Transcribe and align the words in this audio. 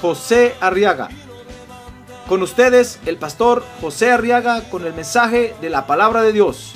José 0.00 0.54
Arriaga. 0.60 1.08
Con 2.28 2.42
ustedes, 2.42 2.98
el 3.06 3.18
pastor 3.18 3.64
José 3.80 4.10
Arriaga 4.10 4.62
con 4.68 4.84
el 4.84 4.92
mensaje 4.92 5.54
de 5.60 5.70
la 5.70 5.86
palabra 5.86 6.22
de 6.22 6.32
Dios. 6.32 6.74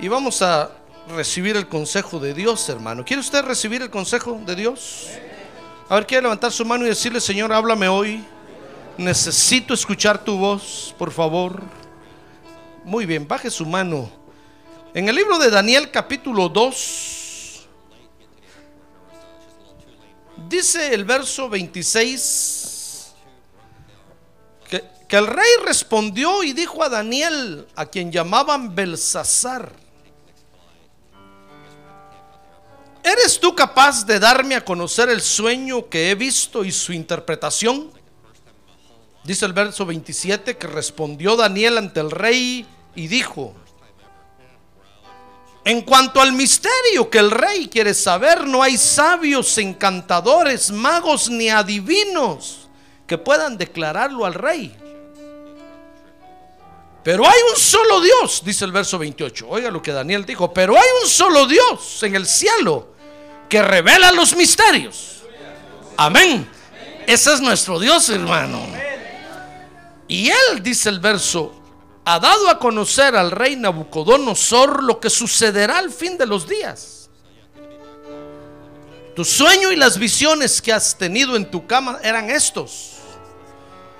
Y 0.00 0.06
vamos 0.06 0.42
a 0.42 0.70
recibir 1.08 1.56
el 1.56 1.68
consejo 1.68 2.20
de 2.20 2.32
Dios, 2.32 2.68
hermano. 2.68 3.04
¿Quiere 3.04 3.20
usted 3.20 3.42
recibir 3.44 3.82
el 3.82 3.90
consejo 3.90 4.40
de 4.46 4.54
Dios? 4.54 5.08
A 5.90 5.94
ver, 5.94 6.06
quiere 6.06 6.24
levantar 6.24 6.52
su 6.52 6.66
mano 6.66 6.84
y 6.84 6.90
decirle, 6.90 7.18
Señor, 7.18 7.50
háblame 7.50 7.88
hoy. 7.88 8.22
Necesito 8.98 9.72
escuchar 9.72 10.22
tu 10.22 10.36
voz, 10.36 10.94
por 10.98 11.10
favor. 11.10 11.62
Muy 12.84 13.06
bien, 13.06 13.26
baje 13.26 13.50
su 13.50 13.64
mano. 13.64 14.10
En 14.92 15.08
el 15.08 15.16
libro 15.16 15.38
de 15.38 15.48
Daniel 15.48 15.90
capítulo 15.90 16.50
2, 16.50 17.66
dice 20.46 20.92
el 20.92 21.06
verso 21.06 21.48
26, 21.48 23.14
que, 24.68 24.84
que 25.08 25.16
el 25.16 25.26
rey 25.26 25.50
respondió 25.64 26.42
y 26.42 26.52
dijo 26.52 26.84
a 26.84 26.90
Daniel, 26.90 27.66
a 27.74 27.86
quien 27.86 28.12
llamaban 28.12 28.74
Belsasar, 28.74 29.72
¿Eres 33.08 33.40
tú 33.40 33.54
capaz 33.54 34.04
de 34.04 34.18
darme 34.18 34.54
a 34.54 34.62
conocer 34.62 35.08
el 35.08 35.22
sueño 35.22 35.88
que 35.88 36.10
he 36.10 36.14
visto 36.14 36.62
y 36.62 36.70
su 36.70 36.92
interpretación? 36.92 37.90
Dice 39.24 39.46
el 39.46 39.54
verso 39.54 39.86
27 39.86 40.58
que 40.58 40.66
respondió 40.66 41.34
Daniel 41.34 41.78
ante 41.78 42.00
el 42.00 42.10
rey 42.10 42.66
y 42.94 43.08
dijo, 43.08 43.54
en 45.64 45.80
cuanto 45.82 46.20
al 46.20 46.32
misterio 46.32 47.08
que 47.08 47.18
el 47.18 47.30
rey 47.30 47.68
quiere 47.68 47.94
saber, 47.94 48.46
no 48.46 48.62
hay 48.62 48.76
sabios, 48.76 49.56
encantadores, 49.56 50.70
magos 50.70 51.30
ni 51.30 51.48
adivinos 51.48 52.68
que 53.06 53.16
puedan 53.16 53.56
declararlo 53.56 54.26
al 54.26 54.34
rey. 54.34 54.76
Pero 57.02 57.26
hay 57.26 57.38
un 57.50 57.58
solo 57.58 58.02
Dios, 58.02 58.42
dice 58.44 58.66
el 58.66 58.72
verso 58.72 58.98
28. 58.98 59.46
Oiga 59.48 59.70
lo 59.70 59.80
que 59.80 59.92
Daniel 59.92 60.26
dijo, 60.26 60.52
pero 60.52 60.76
hay 60.76 60.88
un 61.02 61.08
solo 61.08 61.46
Dios 61.46 62.02
en 62.02 62.14
el 62.14 62.26
cielo 62.26 62.97
que 63.48 63.62
revela 63.62 64.12
los 64.12 64.36
misterios. 64.36 65.22
Amén. 65.96 66.48
Ese 67.06 67.32
es 67.32 67.40
nuestro 67.40 67.78
Dios, 67.80 68.08
hermano. 68.10 68.60
Y 70.06 70.28
él, 70.28 70.62
dice 70.62 70.88
el 70.88 71.00
verso, 71.00 71.54
ha 72.04 72.18
dado 72.18 72.48
a 72.48 72.58
conocer 72.58 73.16
al 73.16 73.30
rey 73.30 73.56
Nabucodonosor 73.56 74.82
lo 74.82 75.00
que 75.00 75.10
sucederá 75.10 75.78
al 75.78 75.90
fin 75.90 76.16
de 76.16 76.26
los 76.26 76.48
días. 76.48 77.10
Tu 79.14 79.24
sueño 79.24 79.72
y 79.72 79.76
las 79.76 79.98
visiones 79.98 80.62
que 80.62 80.72
has 80.72 80.96
tenido 80.96 81.34
en 81.36 81.50
tu 81.50 81.66
cama 81.66 81.98
eran 82.02 82.30
estos. 82.30 82.92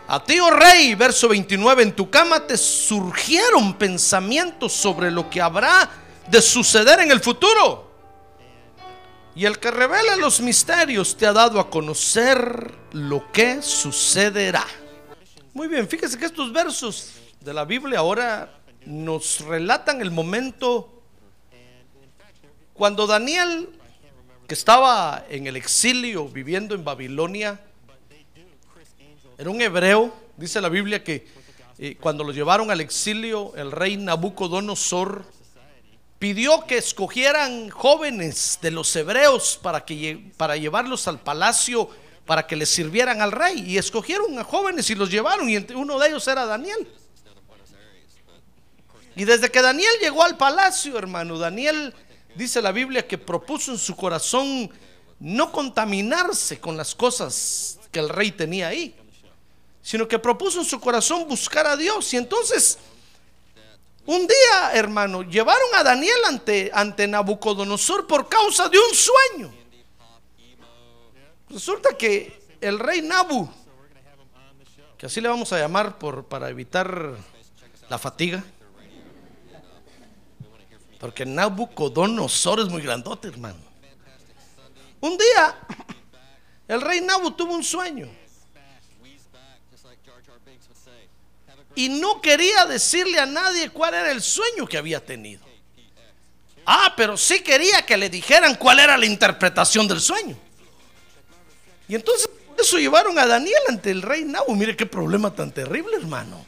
A 0.07 0.25
ti, 0.25 0.39
oh 0.41 0.51
rey, 0.51 0.95
verso 0.95 1.29
29, 1.29 1.83
en 1.83 1.93
tu 1.93 2.09
cama 2.09 2.47
te 2.47 2.57
surgieron 2.57 3.75
pensamientos 3.75 4.73
sobre 4.73 5.11
lo 5.11 5.29
que 5.29 5.43
habrá 5.43 5.91
de 6.29 6.41
suceder 6.41 7.01
en 7.01 7.11
el 7.11 7.21
futuro. 7.21 7.88
Y 9.39 9.47
el 9.47 9.61
que 9.61 9.71
revela 9.71 10.17
los 10.17 10.41
misterios 10.41 11.17
te 11.17 11.25
ha 11.25 11.33
dado 11.33 11.61
a 11.61 11.71
conocer 11.71 12.75
lo 12.91 13.31
que 13.31 13.63
sucederá. 13.63 14.67
Muy 15.55 15.69
bien, 15.69 15.87
fíjese 15.87 16.19
que 16.19 16.25
estos 16.25 16.53
versos 16.53 17.13
de 17.39 17.55
la 17.55 17.65
Biblia 17.65 18.01
ahora 18.01 18.59
nos 18.85 19.43
relatan 19.43 20.01
el 20.01 20.11
momento 20.11 21.05
cuando 22.75 23.07
Daniel, 23.07 23.69
que 24.49 24.55
estaba 24.55 25.25
en 25.31 25.47
el 25.47 25.55
exilio 25.55 26.29
viviendo 26.29 26.75
en 26.75 26.83
Babilonia, 26.83 27.61
era 29.39 29.51
un 29.51 29.63
hebreo, 29.63 30.13
dice 30.37 30.61
la 30.61 30.69
Biblia 30.69 31.05
que 31.05 31.29
eh, 31.79 31.97
cuando 32.01 32.25
lo 32.25 32.33
llevaron 32.33 32.73
al 32.73 32.81
exilio, 32.81 33.55
el 33.55 33.71
rey 33.71 33.99
Nabucodonosor 33.99 35.25
pidió 36.19 36.67
que 36.67 36.79
escogieran 36.79 37.71
jóvenes 37.71 38.59
de 38.61 38.71
los 38.71 38.95
hebreos 38.97 39.59
para, 39.63 39.85
que, 39.85 40.33
para 40.37 40.57
llevarlos 40.57 41.07
al 41.09 41.21
palacio 41.21 41.89
para 42.29 42.47
que 42.47 42.57
les 42.57 42.69
sirvieran 42.69 43.23
al 43.23 43.33
rey. 43.33 43.65
Y 43.67 43.79
escogieron 43.79 44.39
a 44.39 44.45
jóvenes 44.45 44.91
y 44.91 44.95
los 44.95 45.11
llevaron, 45.11 45.49
y 45.49 45.57
uno 45.75 45.99
de 45.99 46.09
ellos 46.09 46.29
era 46.29 46.45
Daniel. 46.45 46.87
Y 49.17 49.25
desde 49.25 49.51
que 49.51 49.63
Daniel 49.63 49.91
llegó 50.01 50.23
al 50.23 50.37
palacio, 50.37 50.97
hermano, 50.99 51.39
Daniel 51.39 51.95
dice 52.37 52.61
la 52.61 52.71
Biblia 52.71 53.09
que 53.09 53.19
propuso 53.19 53.73
en 53.73 53.79
su 53.79 53.97
corazón 53.97 54.71
no 55.19 55.51
contaminarse 55.51 56.61
con 56.61 56.77
las 56.77 56.95
cosas 56.95 57.81
que 57.91 57.99
el 57.99 58.11
rey 58.11 58.31
tenía 58.31 58.69
ahí, 58.69 58.95
sino 59.83 60.07
que 60.07 60.19
propuso 60.19 60.61
en 60.61 60.67
su 60.67 60.79
corazón 60.79 61.27
buscar 61.27 61.67
a 61.67 61.77
Dios. 61.77 62.13
Y 62.13 62.19
entonces 62.19 62.79
un 64.09 64.27
día, 64.27 64.73
hermano, 64.73 65.23
llevaron 65.23 65.69
a 65.75 65.83
Daniel 65.83 66.17
ante, 66.27 66.71
ante 66.73 67.07
Nabucodonosor 67.07 68.07
por 68.07 68.27
causa 68.27 68.67
de 68.71 68.79
un 68.79 68.95
sueño. 68.95 69.55
Resulta 71.51 71.95
que 71.95 72.57
el 72.59 72.79
rey 72.79 73.03
Nabu, 73.03 73.51
que 74.97 75.05
así 75.05 75.21
le 75.21 75.29
vamos 75.29 75.53
a 75.53 75.59
llamar 75.59 75.99
por, 75.99 76.25
para 76.25 76.49
evitar 76.49 77.17
la 77.91 77.99
fatiga, 77.99 78.43
porque 80.99 81.27
Nabucodonosor 81.27 82.61
es 82.61 82.69
muy 82.69 82.81
grandote, 82.81 83.29
hermano. 83.29 83.59
Un 85.01 85.19
día, 85.19 85.55
el 86.67 86.81
rey 86.81 87.03
Nabu 87.03 87.33
tuvo 87.33 87.53
un 87.53 87.63
sueño. 87.63 88.09
Y 91.79 91.89
no 91.89 92.21
quería 92.21 92.67
decirle 92.67 93.21
a 93.21 93.27
nadie 93.27 93.71
cuál 93.71 93.95
era 93.95 94.11
el 94.11 94.21
sueño 94.21 94.67
que 94.67 94.77
había 94.77 94.99
tenido. 94.99 95.47
Ah, 96.67 96.93
pero 96.97 97.17
sí 97.17 97.39
quería 97.39 97.87
que 97.87 97.97
le 97.97 98.11
dijeran 98.11 98.57
cuál 98.57 98.81
era 98.81 98.97
la 98.97 99.07
interpretación 99.07 99.87
del 99.87 100.01
sueño. 100.01 100.37
Y 101.87 101.95
entonces 101.95 102.29
eso 102.59 102.79
llevaron 102.79 103.17
a 103.17 103.29
Daniel 103.29 103.63
ante 103.69 103.93
el 103.93 104.03
rey 104.03 104.25
Nabu. 104.25 104.57
Mire 104.57 104.77
qué 104.77 104.87
problema 104.87 105.33
tan 105.33 105.53
terrible, 105.53 105.99
hermano. 105.99 106.45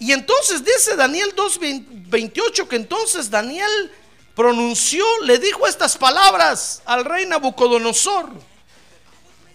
Y 0.00 0.10
entonces 0.10 0.64
dice 0.64 0.96
Daniel 0.96 1.32
2:28 1.36 2.66
que 2.66 2.74
entonces 2.74 3.30
Daniel 3.30 3.92
pronunció, 4.34 5.04
le 5.22 5.38
dijo 5.38 5.68
estas 5.68 5.96
palabras 5.96 6.82
al 6.84 7.04
rey 7.04 7.26
Nabucodonosor. 7.26 8.28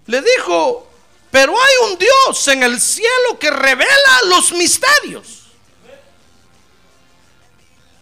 Le 0.06 0.22
dijo, 0.22 0.93
pero 1.34 1.52
hay 1.60 1.92
un 1.92 1.98
Dios 1.98 2.48
en 2.48 2.62
el 2.62 2.80
cielo 2.80 3.40
que 3.40 3.50
revela 3.50 4.20
los 4.28 4.54
misterios. 4.54 5.48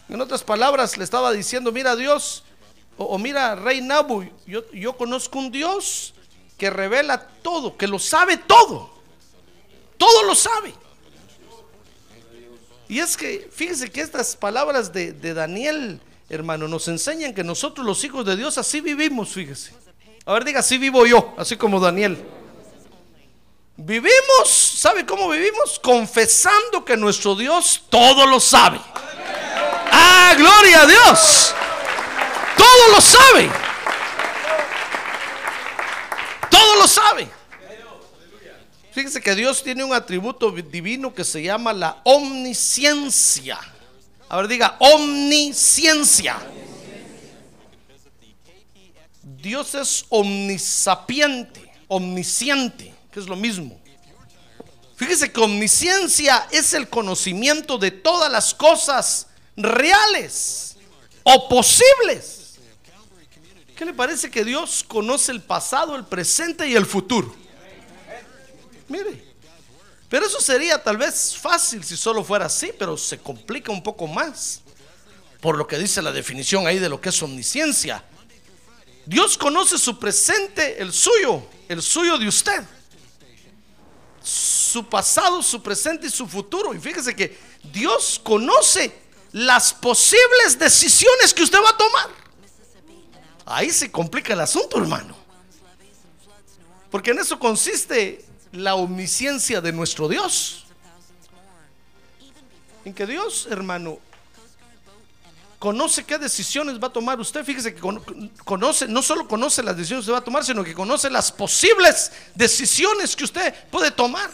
En 0.06 0.20
otras 0.20 0.44
palabras, 0.44 0.98
le 0.98 1.04
estaba 1.04 1.32
diciendo, 1.32 1.72
mira 1.72 1.96
Dios, 1.96 2.44
o, 2.98 3.16
mira 3.16 3.54
Rey 3.54 3.80
Nabu, 3.80 4.28
yo, 4.46 4.96
conozco 4.98 5.38
un 5.38 5.50
Dios 5.50 6.12
que 6.58 6.68
revela 6.68 7.26
todo, 7.40 7.74
que 7.74 7.86
lo 7.86 7.98
sabe 7.98 8.36
todo. 8.36 8.90
Todo 9.96 10.24
lo 10.24 10.34
sabe. 10.34 10.74
Y 12.86 12.98
es 12.98 13.16
que, 13.16 13.48
fíjese 13.50 13.90
que 13.90 14.02
estas 14.02 14.36
palabras 14.36 14.92
de, 14.92 15.14
de, 15.14 15.32
Daniel, 15.32 16.02
hermano, 16.28 16.68
nos 16.68 16.86
enseñan 16.86 17.32
que 17.32 17.42
nosotros 17.42 17.86
los 17.86 18.04
hijos 18.04 18.26
de 18.26 18.36
Dios 18.36 18.58
así 18.58 18.82
vivimos, 18.82 19.30
fíjese. 19.30 19.72
A 20.26 20.34
ver, 20.34 20.44
diga, 20.44 20.60
así 20.60 20.76
vivo 20.76 21.06
yo, 21.06 21.32
así 21.38 21.56
como 21.56 21.80
Daniel. 21.80 22.22
Vivimos, 23.76 24.48
¿sabe 24.48 25.06
cómo 25.06 25.28
vivimos? 25.30 25.78
Confesando 25.78 26.84
que 26.84 26.96
nuestro 26.96 27.34
Dios 27.34 27.82
todo 27.88 28.26
lo 28.26 28.38
sabe. 28.38 28.78
Ah, 29.90 30.34
gloria 30.36 30.82
a 30.82 30.86
Dios. 30.86 31.54
Todo 32.56 32.88
lo 32.94 33.00
sabe. 33.00 33.50
Todo 36.50 36.76
lo 36.76 36.86
sabe. 36.86 37.28
Fíjese 38.92 39.22
que 39.22 39.34
Dios 39.34 39.62
tiene 39.62 39.82
un 39.84 39.94
atributo 39.94 40.50
divino 40.50 41.14
que 41.14 41.24
se 41.24 41.42
llama 41.42 41.72
la 41.72 42.02
omnisciencia. 42.04 43.58
A 44.28 44.36
ver, 44.36 44.48
diga, 44.48 44.76
omnisciencia. 44.80 46.36
Dios 49.22 49.74
es 49.74 50.04
omnisapiente, 50.10 51.72
omnisciente, 51.88 52.91
que 53.12 53.20
es 53.20 53.26
lo 53.26 53.36
mismo. 53.36 53.78
Fíjese 54.96 55.30
que 55.30 55.40
omnisciencia 55.40 56.48
es 56.50 56.72
el 56.72 56.88
conocimiento 56.88 57.76
de 57.76 57.90
todas 57.90 58.32
las 58.32 58.54
cosas 58.54 59.26
reales 59.56 60.76
o 61.22 61.48
posibles. 61.48 62.54
¿Qué 63.76 63.84
le 63.84 63.92
parece 63.92 64.30
que 64.30 64.44
Dios 64.44 64.84
conoce 64.86 65.32
el 65.32 65.42
pasado, 65.42 65.96
el 65.96 66.04
presente 66.04 66.66
y 66.68 66.74
el 66.74 66.86
futuro? 66.86 67.34
Mire, 68.88 69.34
pero 70.08 70.26
eso 70.26 70.40
sería 70.40 70.82
tal 70.82 70.96
vez 70.96 71.36
fácil 71.36 71.82
si 71.84 71.96
solo 71.96 72.22
fuera 72.22 72.46
así, 72.46 72.72
pero 72.78 72.96
se 72.96 73.18
complica 73.18 73.72
un 73.72 73.82
poco 73.82 74.06
más. 74.06 74.60
Por 75.40 75.58
lo 75.58 75.66
que 75.66 75.78
dice 75.78 76.00
la 76.00 76.12
definición 76.12 76.66
ahí 76.66 76.78
de 76.78 76.88
lo 76.88 77.00
que 77.00 77.08
es 77.08 77.22
omnisciencia. 77.22 78.04
Dios 79.04 79.36
conoce 79.36 79.78
su 79.78 79.98
presente, 79.98 80.80
el 80.80 80.92
suyo, 80.92 81.42
el 81.68 81.82
suyo 81.82 82.16
de 82.18 82.28
usted 82.28 82.62
su 84.22 84.86
pasado, 84.86 85.42
su 85.42 85.62
presente 85.62 86.06
y 86.06 86.10
su 86.10 86.26
futuro. 86.26 86.74
Y 86.74 86.78
fíjese 86.78 87.14
que 87.14 87.38
Dios 87.72 88.20
conoce 88.22 88.92
las 89.32 89.72
posibles 89.72 90.58
decisiones 90.58 91.32
que 91.34 91.42
usted 91.42 91.58
va 91.58 91.70
a 91.70 91.76
tomar. 91.76 92.10
Ahí 93.46 93.70
se 93.70 93.90
complica 93.90 94.32
el 94.32 94.40
asunto, 94.40 94.78
hermano. 94.78 95.16
Porque 96.90 97.10
en 97.10 97.18
eso 97.18 97.38
consiste 97.38 98.24
la 98.52 98.74
omnisciencia 98.74 99.60
de 99.60 99.72
nuestro 99.72 100.08
Dios. 100.08 100.66
En 102.84 102.92
que 102.92 103.06
Dios, 103.06 103.46
hermano, 103.50 103.98
conoce 105.62 106.02
qué 106.02 106.18
decisiones 106.18 106.82
va 106.82 106.88
a 106.88 106.92
tomar 106.92 107.20
usted. 107.20 107.44
Fíjese 107.44 107.72
que 107.72 107.80
conoce, 108.44 108.88
no 108.88 109.00
solo 109.00 109.28
conoce 109.28 109.62
las 109.62 109.76
decisiones 109.76 110.04
que 110.04 110.10
va 110.10 110.18
a 110.18 110.24
tomar, 110.24 110.44
sino 110.44 110.64
que 110.64 110.74
conoce 110.74 111.08
las 111.08 111.30
posibles 111.30 112.10
decisiones 112.34 113.14
que 113.14 113.22
usted 113.22 113.54
puede 113.70 113.92
tomar. 113.92 114.28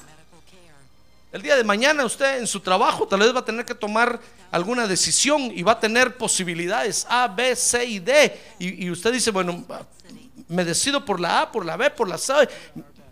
El 1.31 1.43
día 1.43 1.55
de 1.55 1.65
mañana 1.65 2.07
usted 2.07 2.39
en 2.39 2.47
su 2.47 2.61
trabajo 2.61 3.07
tal 3.07 3.21
vez 3.21 3.35
va 3.35 3.41
a 3.41 3.45
tener 3.45 3.67
que 3.67 3.75
tomar 3.75 4.19
alguna 4.51 4.87
decisión 4.87 5.53
y 5.55 5.63
va 5.63 5.73
a 5.73 5.81
tener 5.81 6.17
posibilidades 6.17 7.05
A, 7.11 7.29
B, 7.29 7.55
C 7.55 7.85
y 7.85 7.99
D. 7.99 8.41
Y, 8.59 8.91
usted 8.91 9.13
dice, 9.13 9.31
bueno, 9.31 9.67
me 10.49 10.65
decido 10.65 11.05
por 11.05 11.21
la 11.21 11.43
A, 11.43 11.53
por 11.53 11.67
la 11.67 11.77
B, 11.77 11.91
por 11.91 12.09
la 12.09 12.17
C. 12.17 12.33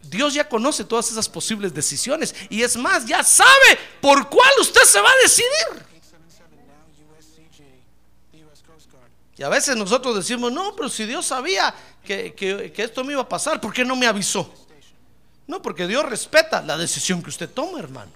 Dios 0.05 0.33
ya 0.33 0.49
conoce 0.49 0.85
todas 0.85 1.11
esas 1.11 1.29
posibles 1.29 1.75
decisiones 1.75 2.35
y 2.49 2.63
es 2.63 2.79
más, 2.79 3.05
ya 3.05 3.23
sabe 3.23 3.79
por 4.01 4.31
cuál 4.31 4.53
usted 4.59 4.85
se 4.85 5.03
va 5.03 5.11
a 5.11 5.23
decidir. 5.23 5.96
Y 9.39 9.43
a 9.43 9.49
veces 9.49 9.77
nosotros 9.77 10.17
decimos, 10.17 10.51
no, 10.51 10.75
pero 10.75 10.89
si 10.89 11.05
Dios 11.05 11.27
sabía 11.27 11.75
que, 12.05 12.35
que 12.35 12.83
esto 12.83 13.05
me 13.05 13.13
iba 13.13 13.23
a 13.23 13.29
pasar, 13.29 13.61
¿por 13.61 13.73
qué 13.73 13.85
no 13.85 13.95
me 13.95 14.07
avisó? 14.07 14.51
No, 15.47 15.63
porque 15.63 15.87
Dios 15.87 16.05
respeta 16.05 16.63
la 16.63 16.77
decisión 16.77 17.23
que 17.23 17.31
usted 17.31 17.49
toma, 17.49 17.79
hermano. 17.79 18.11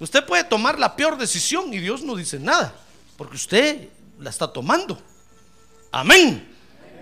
Usted 0.00 0.24
puede 0.24 0.44
tomar 0.44 0.78
la 0.78 0.94
peor 0.94 1.18
decisión 1.18 1.72
y 1.74 1.78
Dios 1.78 2.02
no 2.02 2.14
dice 2.14 2.38
nada, 2.38 2.72
porque 3.16 3.36
usted 3.36 3.88
la 4.18 4.30
está 4.30 4.50
tomando. 4.50 5.00
Amén. 5.90 6.56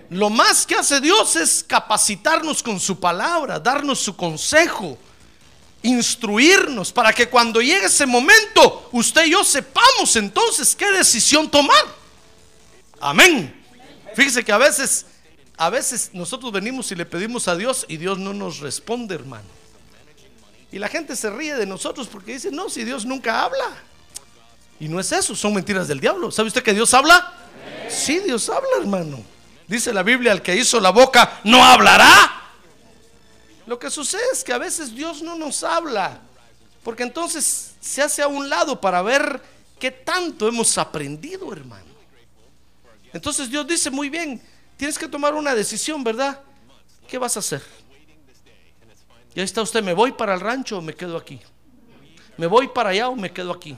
Lo 0.09 0.29
más 0.29 0.65
que 0.65 0.75
hace 0.75 0.99
Dios 0.99 1.35
es 1.35 1.63
capacitarnos 1.63 2.63
con 2.63 2.79
su 2.79 2.99
palabra, 2.99 3.59
darnos 3.59 3.99
su 3.99 4.15
consejo, 4.15 4.97
instruirnos 5.83 6.91
para 6.91 7.13
que 7.13 7.29
cuando 7.29 7.61
llegue 7.61 7.85
ese 7.85 8.05
momento, 8.05 8.89
usted 8.93 9.25
y 9.25 9.31
yo 9.31 9.43
sepamos 9.43 10.15
entonces 10.15 10.75
qué 10.75 10.91
decisión 10.91 11.49
tomar. 11.49 11.96
Amén. 12.99 13.53
Fíjese 14.15 14.43
que 14.43 14.51
a 14.51 14.57
veces 14.57 15.05
a 15.57 15.71
veces 15.71 16.11
nosotros 16.13 16.51
venimos 16.51 16.91
y 16.91 16.95
le 16.95 17.05
pedimos 17.05 17.47
a 17.47 17.55
Dios 17.55 17.85
y 17.89 17.97
Dios 17.97 18.19
no 18.19 18.31
nos 18.31 18.59
responde, 18.59 19.15
hermano. 19.15 19.47
Y 20.71 20.77
la 20.77 20.87
gente 20.87 21.15
se 21.15 21.31
ríe 21.31 21.55
de 21.55 21.65
nosotros 21.65 22.07
porque 22.07 22.33
dice, 22.33 22.51
no, 22.51 22.69
si 22.69 22.83
Dios 22.83 23.05
nunca 23.05 23.43
habla. 23.43 23.65
Y 24.79 24.87
no 24.87 24.99
es 24.99 25.11
eso, 25.11 25.35
son 25.35 25.55
mentiras 25.55 25.87
del 25.87 25.99
diablo. 25.99 26.29
¿Sabe 26.29 26.49
usted 26.49 26.61
que 26.61 26.75
Dios 26.75 26.93
habla? 26.93 27.33
Sí, 27.89 28.19
Dios 28.19 28.47
habla, 28.49 28.69
hermano. 28.79 29.23
Dice 29.67 29.91
la 29.91 30.03
Biblia, 30.03 30.31
el 30.31 30.43
que 30.43 30.55
hizo 30.55 30.79
la 30.79 30.91
boca 30.91 31.39
no 31.43 31.63
hablará. 31.63 32.43
Lo 33.65 33.79
que 33.79 33.89
sucede 33.89 34.21
es 34.31 34.43
que 34.43 34.53
a 34.53 34.59
veces 34.59 34.93
Dios 34.93 35.23
no 35.23 35.35
nos 35.35 35.63
habla, 35.63 36.21
porque 36.83 37.03
entonces 37.03 37.71
se 37.81 38.03
hace 38.03 38.21
a 38.21 38.27
un 38.27 38.47
lado 38.47 38.79
para 38.79 39.01
ver 39.01 39.41
qué 39.79 39.89
tanto 39.89 40.47
hemos 40.47 40.77
aprendido, 40.77 41.51
hermano. 41.51 41.86
Entonces 43.13 43.49
Dios 43.49 43.65
dice, 43.67 43.89
muy 43.89 44.09
bien, 44.09 44.41
Tienes 44.77 44.99
que 44.99 45.07
tomar 45.07 45.33
una 45.33 45.55
decisión, 45.55 46.03
¿verdad? 46.03 46.39
¿Qué 47.07 47.17
vas 47.17 47.35
a 47.35 47.39
hacer? 47.39 47.63
Ya 49.33 49.43
está 49.43 49.61
usted, 49.61 49.83
¿me 49.83 49.93
voy 49.93 50.11
para 50.11 50.35
el 50.35 50.39
rancho 50.39 50.77
o 50.77 50.81
me 50.81 50.93
quedo 50.93 51.17
aquí? 51.17 51.39
¿Me 52.37 52.45
voy 52.45 52.67
para 52.67 52.91
allá 52.91 53.09
o 53.09 53.15
me 53.15 53.31
quedo 53.31 53.51
aquí? 53.51 53.75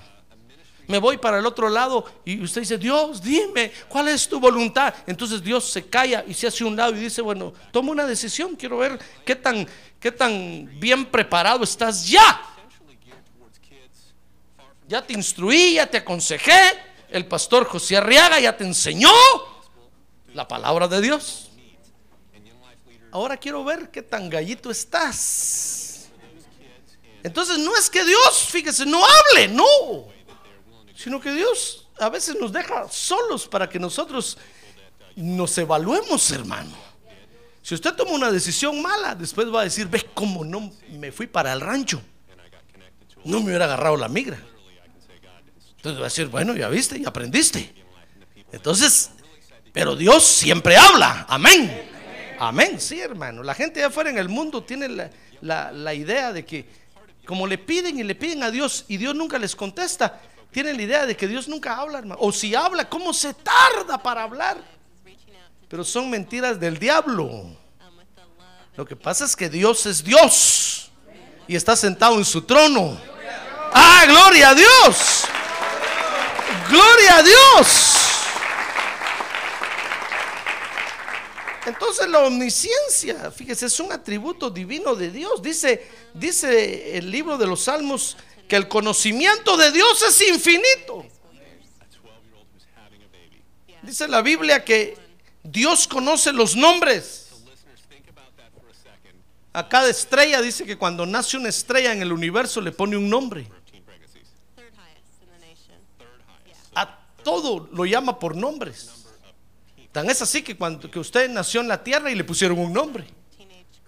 Me 0.88 0.98
voy 0.98 1.18
para 1.18 1.38
el 1.38 1.46
otro 1.46 1.70
lado 1.70 2.04
y 2.26 2.42
usted 2.42 2.62
dice, 2.62 2.78
Dios, 2.78 3.22
dime, 3.22 3.72
¿cuál 3.88 4.10
es 4.10 4.28
tu 4.28 4.40
voluntad? 4.40 4.94
Entonces 5.08 5.42
Dios 5.42 5.70
se 5.70 5.88
calla 5.88 6.26
y 6.28 6.34
se 6.34 6.48
hace 6.48 6.66
un 6.66 6.76
lado 6.76 6.94
y 6.96 7.00
dice, 7.00 7.22
bueno, 7.22 7.54
toma 7.72 7.92
una 7.92 8.06
decisión, 8.06 8.56
quiero 8.56 8.80
ver 8.80 9.00
qué 9.24 9.36
tan, 9.36 9.68
qué 10.00 10.12
tan 10.12 10.70
bien 10.80 11.06
preparado 11.06 11.64
estás 11.64 12.08
ya. 12.08 12.42
Ya 14.88 15.06
te 15.06 15.14
instruí, 15.14 15.76
ya 15.76 15.86
te 15.86 15.98
aconsejé, 15.98 16.89
el 17.12 17.26
pastor 17.26 17.66
José 17.66 17.98
Arriaga 17.98 18.40
ya 18.40 18.56
te 18.56 18.64
enseñó, 18.64 19.12
la 20.34 20.48
palabra 20.48 20.88
de 20.88 21.02
Dios. 21.02 21.50
Ahora 23.12 23.38
quiero 23.38 23.64
ver 23.64 23.90
qué 23.90 24.02
tan 24.02 24.30
gallito 24.30 24.70
estás. 24.70 26.10
Entonces 27.24 27.58
no 27.58 27.76
es 27.76 27.90
que 27.90 28.06
Dios, 28.06 28.48
fíjese, 28.50 28.86
no 28.86 29.02
hable, 29.04 29.48
no. 29.50 29.66
Sino 30.96 31.20
que 31.20 31.32
Dios 31.32 31.88
a 32.00 32.10
veces 32.10 32.38
nos 32.40 32.52
deja 32.52 32.88
solos 32.90 33.48
para 33.48 33.68
que 33.68 33.80
nosotros 33.80 34.38
nos 35.16 35.58
evaluemos, 35.58 36.32
hermano. 36.32 36.72
Si 37.62 37.76
usted 37.76 37.94
toma 37.94 38.12
una 38.12 38.32
decisión 38.32 38.82
mala, 38.82 39.16
después 39.16 39.54
va 39.54 39.62
a 39.62 39.64
decir, 39.66 39.88
ve 39.88 40.06
cómo 40.14 40.46
no 40.46 40.72
me 40.92 41.12
fui 41.12 41.28
para 41.28 41.52
el 41.52 41.62
rancho. 41.62 42.02
No 43.26 43.40
me 43.40 43.48
hubiera 43.48 43.66
agarrado 43.66 43.98
la 43.98 44.08
migra. 44.08 44.42
Entonces 45.80 46.02
va 46.02 46.08
a 46.08 46.10
decir, 46.10 46.28
bueno, 46.28 46.54
ya 46.58 46.68
viste, 46.68 47.00
ya 47.00 47.08
aprendiste. 47.08 47.74
Entonces, 48.52 49.12
pero 49.72 49.96
Dios 49.96 50.26
siempre 50.26 50.76
habla. 50.76 51.26
Amén. 51.30 51.88
Amén. 52.38 52.82
Sí, 52.82 53.00
hermano. 53.00 53.44
La 53.44 53.56
gente 53.56 53.80
de 53.80 53.86
afuera 53.86 54.10
en 54.10 54.18
el 54.18 54.28
mundo 54.28 54.62
tiene 54.62 55.10
la, 55.40 55.94
idea 55.94 56.34
de 56.34 56.44
que 56.44 56.68
como 57.26 57.48
le 57.48 57.58
piden 57.58 57.98
y 57.98 58.04
le 58.04 58.14
piden 58.14 58.44
a 58.44 58.52
Dios 58.52 58.84
y 58.90 58.98
Dios 58.98 59.16
nunca 59.16 59.40
les 59.40 59.56
contesta, 59.56 60.20
tienen 60.52 60.76
la 60.76 60.84
idea 60.84 61.06
de 61.06 61.16
que 61.16 61.30
Dios 61.30 61.48
nunca 61.48 61.78
habla, 61.78 62.00
hermano. 62.00 62.20
O 62.22 62.34
si 62.34 62.54
habla, 62.54 62.90
¿cómo 62.90 63.14
se 63.14 63.34
tarda 63.34 63.98
para 64.04 64.24
hablar? 64.24 64.58
Pero 65.70 65.86
son 65.86 66.10
mentiras 66.10 66.60
del 66.60 66.78
diablo. 66.78 67.56
Lo 68.76 68.86
que 68.86 68.98
pasa 68.98 69.24
es 69.24 69.34
que 69.34 69.50
Dios 69.50 69.86
es 69.86 70.04
Dios 70.04 70.92
y 71.48 71.56
está 71.56 71.78
sentado 71.78 72.18
en 72.18 72.26
su 72.26 72.42
trono. 72.42 73.00
Ah, 73.72 74.04
gloria 74.06 74.50
a 74.50 74.56
Dios. 74.56 75.29
Gloria 76.70 77.18
a 77.18 77.24
Dios. 77.24 77.96
Entonces 81.66 82.08
la 82.08 82.20
omnisciencia, 82.20 83.32
fíjese, 83.32 83.68
es 83.68 83.80
un 83.80 83.92
atributo 83.92 84.50
divino 84.50 84.96
de 84.96 85.12
Dios. 85.12 85.42
Dice, 85.42 85.88
dice 86.14 86.98
el 86.98 87.12
libro 87.12 87.38
de 87.38 87.48
los 87.48 87.64
Salmos 87.64 88.18
que 88.48 88.56
el 88.56 88.68
conocimiento 88.68 89.58
de 89.58 89.72
Dios 89.72 90.02
es 90.02 90.30
infinito. 90.30 91.06
Dice 93.82 94.08
la 94.08 94.22
Biblia 94.22 94.64
que 94.64 94.98
Dios 95.44 95.88
conoce 95.88 96.34
los 96.34 96.56
nombres. 96.56 97.28
A 99.54 99.68
cada 99.68 99.90
estrella 99.90 100.42
dice 100.42 100.66
que 100.66 100.78
cuando 100.78 101.06
nace 101.06 101.38
una 101.38 101.50
estrella 101.50 101.92
en 101.92 102.02
el 102.02 102.12
universo 102.12 102.62
le 102.62 102.72
pone 102.72 102.98
un 102.98 103.10
nombre. 103.10 103.48
Todo 107.30 107.70
lo 107.72 107.86
llama 107.86 108.18
por 108.18 108.36
nombres. 108.36 108.90
Tan 109.92 110.10
es 110.10 110.22
así 110.22 110.42
que 110.42 110.58
cuando 110.58 110.90
que 110.90 111.00
usted 111.00 111.30
nació 111.30 111.62
en 111.62 111.68
la 111.68 111.84
tierra 111.84 112.10
y 112.12 112.16
le 112.16 112.24
pusieron 112.24 112.58
un 112.58 112.74
nombre. 112.74 113.06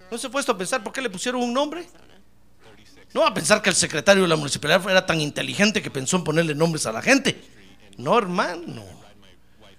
¿No 0.10 0.17
se 0.17 0.27
ha 0.27 0.29
puesto 0.29 0.51
a 0.51 0.57
pensar 0.57 0.83
por 0.83 0.93
qué 0.93 1.01
le 1.01 1.10
pusieron 1.10 1.41
un 1.41 1.53
nombre? 1.53 1.88
No 3.13 3.25
a 3.25 3.33
pensar 3.33 3.62
que 3.62 3.69
el 3.69 3.75
secretario 3.75 4.24
de 4.24 4.29
la 4.29 4.36
municipalidad 4.36 4.89
era 4.89 5.05
tan 5.05 5.19
inteligente 5.19 5.81
que 5.81 5.89
pensó 5.89 6.17
en 6.17 6.24
ponerle 6.24 6.53
nombres 6.53 6.86
a 6.86 6.91
la 6.91 7.01
gente. 7.01 7.41
No, 7.98 8.17
hermano. 8.17 8.83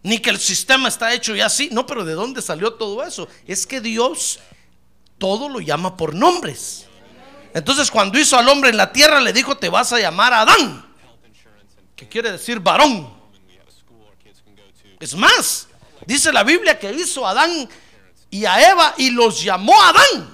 Ni 0.03 0.19
que 0.19 0.31
el 0.31 0.39
sistema 0.39 0.89
está 0.89 1.15
hecho 1.15 1.35
ya 1.35 1.47
así. 1.47 1.69
No, 1.71 1.87
pero 1.87 2.05
¿de 2.05 2.15
dónde 2.15 2.43
salió 2.43 2.75
todo 2.75 3.03
eso? 3.05 3.29
Es 3.47 3.67
que 3.67 3.81
Dios 3.81 4.41
todo 5.19 5.49
lo 5.49 5.61
llama 5.61 5.97
por 5.97 6.15
nombres. 6.15 6.87
Entonces 7.55 7.91
cuando 7.91 8.19
hizo 8.19 8.37
al 8.37 8.49
hombre 8.49 8.71
en 8.71 8.77
la 8.77 8.93
tierra 8.93 9.21
le 9.21 9.33
dijo, 9.33 9.57
te 9.57 9.69
vas 9.69 9.93
a 9.93 10.01
llamar 10.01 10.33
Adán, 10.33 10.85
que 11.95 12.09
quiere 12.09 12.33
decir 12.33 12.59
varón. 12.59 13.22
Es 15.03 15.17
más, 15.17 15.67
dice 16.07 16.33
la 16.33 16.45
Biblia 16.45 16.79
que 16.79 16.93
hizo 16.93 17.27
a 17.27 17.31
Adán 17.31 17.69
y 18.31 18.45
a 18.45 18.71
Eva 18.71 18.95
y 18.97 19.11
los 19.11 19.43
llamó 19.43 19.75
Adán. 19.83 20.31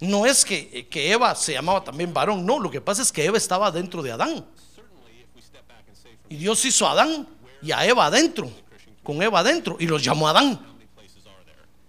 No 0.00 0.26
es 0.26 0.44
que, 0.44 0.86
que 0.86 1.10
Eva 1.10 1.34
se 1.36 1.54
llamaba 1.54 1.82
también 1.82 2.12
varón, 2.12 2.44
no, 2.44 2.60
lo 2.60 2.70
que 2.70 2.82
pasa 2.82 3.00
es 3.00 3.10
que 3.10 3.24
Eva 3.24 3.38
estaba 3.38 3.70
dentro 3.70 4.02
de 4.02 4.12
Adán. 4.12 4.44
Y 6.28 6.36
Dios 6.36 6.62
hizo 6.66 6.86
a 6.86 6.90
Adán 6.90 7.26
y 7.62 7.72
a 7.72 7.86
Eva 7.86 8.04
adentro, 8.04 8.50
con 9.02 9.22
Eva 9.22 9.38
adentro, 9.38 9.78
y 9.80 9.86
los 9.86 10.04
llamó 10.04 10.28
Adán. 10.28 10.60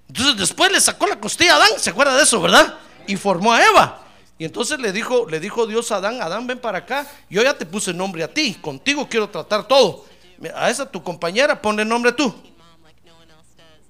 Entonces 0.07 0.37
después 0.37 0.71
le 0.71 0.79
sacó 0.79 1.05
la 1.05 1.19
costilla 1.19 1.55
a 1.55 1.57
Adán, 1.57 1.71
¿se 1.79 1.89
acuerda 1.89 2.15
de 2.15 2.23
eso, 2.23 2.39
verdad? 2.39 2.79
Y 3.07 3.17
formó 3.17 3.51
a 3.51 3.61
Eva. 3.61 4.04
Y 4.37 4.45
entonces 4.45 4.79
le 4.79 4.91
dijo, 4.91 5.27
le 5.29 5.39
dijo 5.39 5.65
Dios 5.65 5.91
a 5.91 5.97
Adán, 5.97 6.21
Adán, 6.21 6.45
ven 6.45 6.59
para 6.59 6.79
acá, 6.79 7.07
yo 7.29 7.41
ya 7.41 7.57
te 7.57 7.65
puse 7.65 7.93
nombre 7.93 8.23
a 8.23 8.33
ti, 8.33 8.55
contigo 8.55 9.07
quiero 9.07 9.29
tratar 9.29 9.67
todo. 9.67 10.05
A 10.53 10.69
esa 10.69 10.89
tu 10.89 11.01
compañera 11.01 11.61
ponle 11.61 11.85
nombre 11.85 12.11
tú. 12.11 12.33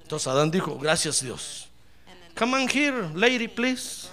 Entonces 0.03 0.27
Adán 0.27 0.51
dijo, 0.51 0.77
gracias 0.77 1.21
Dios. 1.21 1.67
Come 2.37 2.55
on 2.55 2.69
here, 2.69 3.09
lady, 3.15 3.47
please. 3.47 4.07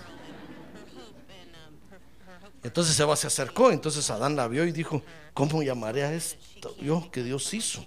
Entonces 2.62 2.98
Eva 2.98 3.16
se 3.16 3.26
acercó, 3.26 3.70
entonces 3.70 4.08
Adán 4.08 4.36
la 4.36 4.48
vio 4.48 4.64
y 4.64 4.72
dijo, 4.72 5.02
¿cómo 5.34 5.62
llamaré 5.62 6.04
a 6.04 6.14
esto 6.14 6.74
yo 6.80 7.10
que 7.10 7.22
Dios 7.22 7.52
hizo? 7.52 7.84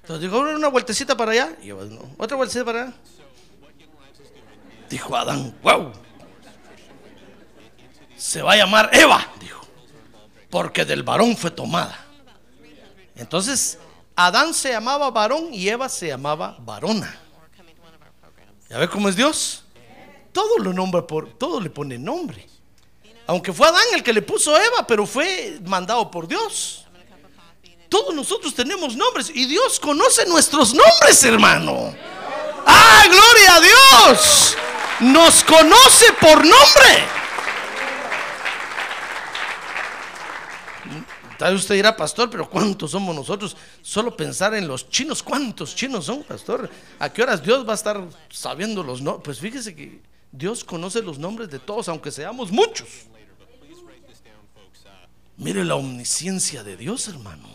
Entonces 0.00 0.22
dijo, 0.22 0.40
una 0.40 0.68
vueltecita 0.68 1.16
para 1.16 1.32
allá. 1.32 1.56
Y 1.62 1.68
Eva, 1.68 1.84
no, 1.84 2.00
otra 2.16 2.36
vueltecita 2.36 2.64
para 2.64 2.82
allá. 2.84 2.94
Dijo 4.88 5.16
Adán, 5.16 5.54
wow. 5.62 5.92
Se 8.16 8.42
va 8.42 8.52
a 8.52 8.56
llamar 8.56 8.90
Eva, 8.92 9.26
dijo. 9.40 9.66
Porque 10.50 10.84
del 10.84 11.02
varón 11.02 11.36
fue 11.36 11.50
tomada. 11.50 12.06
Entonces, 13.14 13.78
Adán 14.14 14.54
se 14.54 14.70
llamaba 14.70 15.10
varón 15.10 15.52
y 15.52 15.68
Eva 15.68 15.88
se 15.88 16.08
llamaba 16.08 16.56
varona. 16.60 17.20
¿Ya 18.68 18.78
ve 18.78 18.88
cómo 18.88 19.08
es 19.08 19.16
Dios? 19.16 19.62
Todo 20.32 20.58
lo 20.58 20.72
nombra 20.72 21.06
por, 21.06 21.32
todo 21.34 21.60
le 21.60 21.70
pone 21.70 21.98
nombre. 21.98 22.46
Aunque 23.26 23.52
fue 23.52 23.66
Adán 23.66 23.84
el 23.94 24.02
que 24.02 24.12
le 24.12 24.22
puso 24.22 24.56
Eva, 24.56 24.86
pero 24.86 25.06
fue 25.06 25.58
mandado 25.64 26.10
por 26.10 26.28
Dios. 26.28 26.86
Todos 27.88 28.14
nosotros 28.14 28.54
tenemos 28.54 28.96
nombres 28.96 29.30
y 29.32 29.46
Dios 29.46 29.78
conoce 29.78 30.26
nuestros 30.26 30.74
nombres, 30.74 31.22
hermano. 31.24 31.94
¡Ah, 32.66 33.04
gloria 33.06 33.54
a 33.54 33.60
Dios! 33.60 34.56
Nos 35.00 35.44
conoce 35.44 36.12
por 36.20 36.38
nombre. 36.38 37.16
Tal 41.38 41.52
vez 41.52 41.62
usted 41.62 41.74
dirá, 41.74 41.94
pastor, 41.94 42.30
pero 42.30 42.48
¿cuántos 42.48 42.92
somos 42.92 43.14
nosotros? 43.14 43.56
Solo 43.82 44.16
pensar 44.16 44.54
en 44.54 44.66
los 44.66 44.88
chinos, 44.88 45.22
¿cuántos 45.22 45.74
chinos 45.74 46.06
son, 46.06 46.22
pastor? 46.22 46.70
¿A 46.98 47.12
qué 47.12 47.22
horas 47.22 47.42
Dios 47.42 47.66
va 47.68 47.72
a 47.72 47.74
estar 47.74 48.02
sabiendo 48.30 48.82
los 48.82 49.02
nombres? 49.02 49.22
Pues 49.22 49.40
fíjese 49.40 49.74
que 49.74 50.00
Dios 50.32 50.64
conoce 50.64 51.02
los 51.02 51.18
nombres 51.18 51.50
de 51.50 51.58
todos, 51.58 51.88
aunque 51.88 52.10
seamos 52.10 52.50
muchos. 52.50 52.88
Mire 55.36 55.62
la 55.64 55.74
omnisciencia 55.74 56.64
de 56.64 56.78
Dios, 56.78 57.08
hermano. 57.08 57.48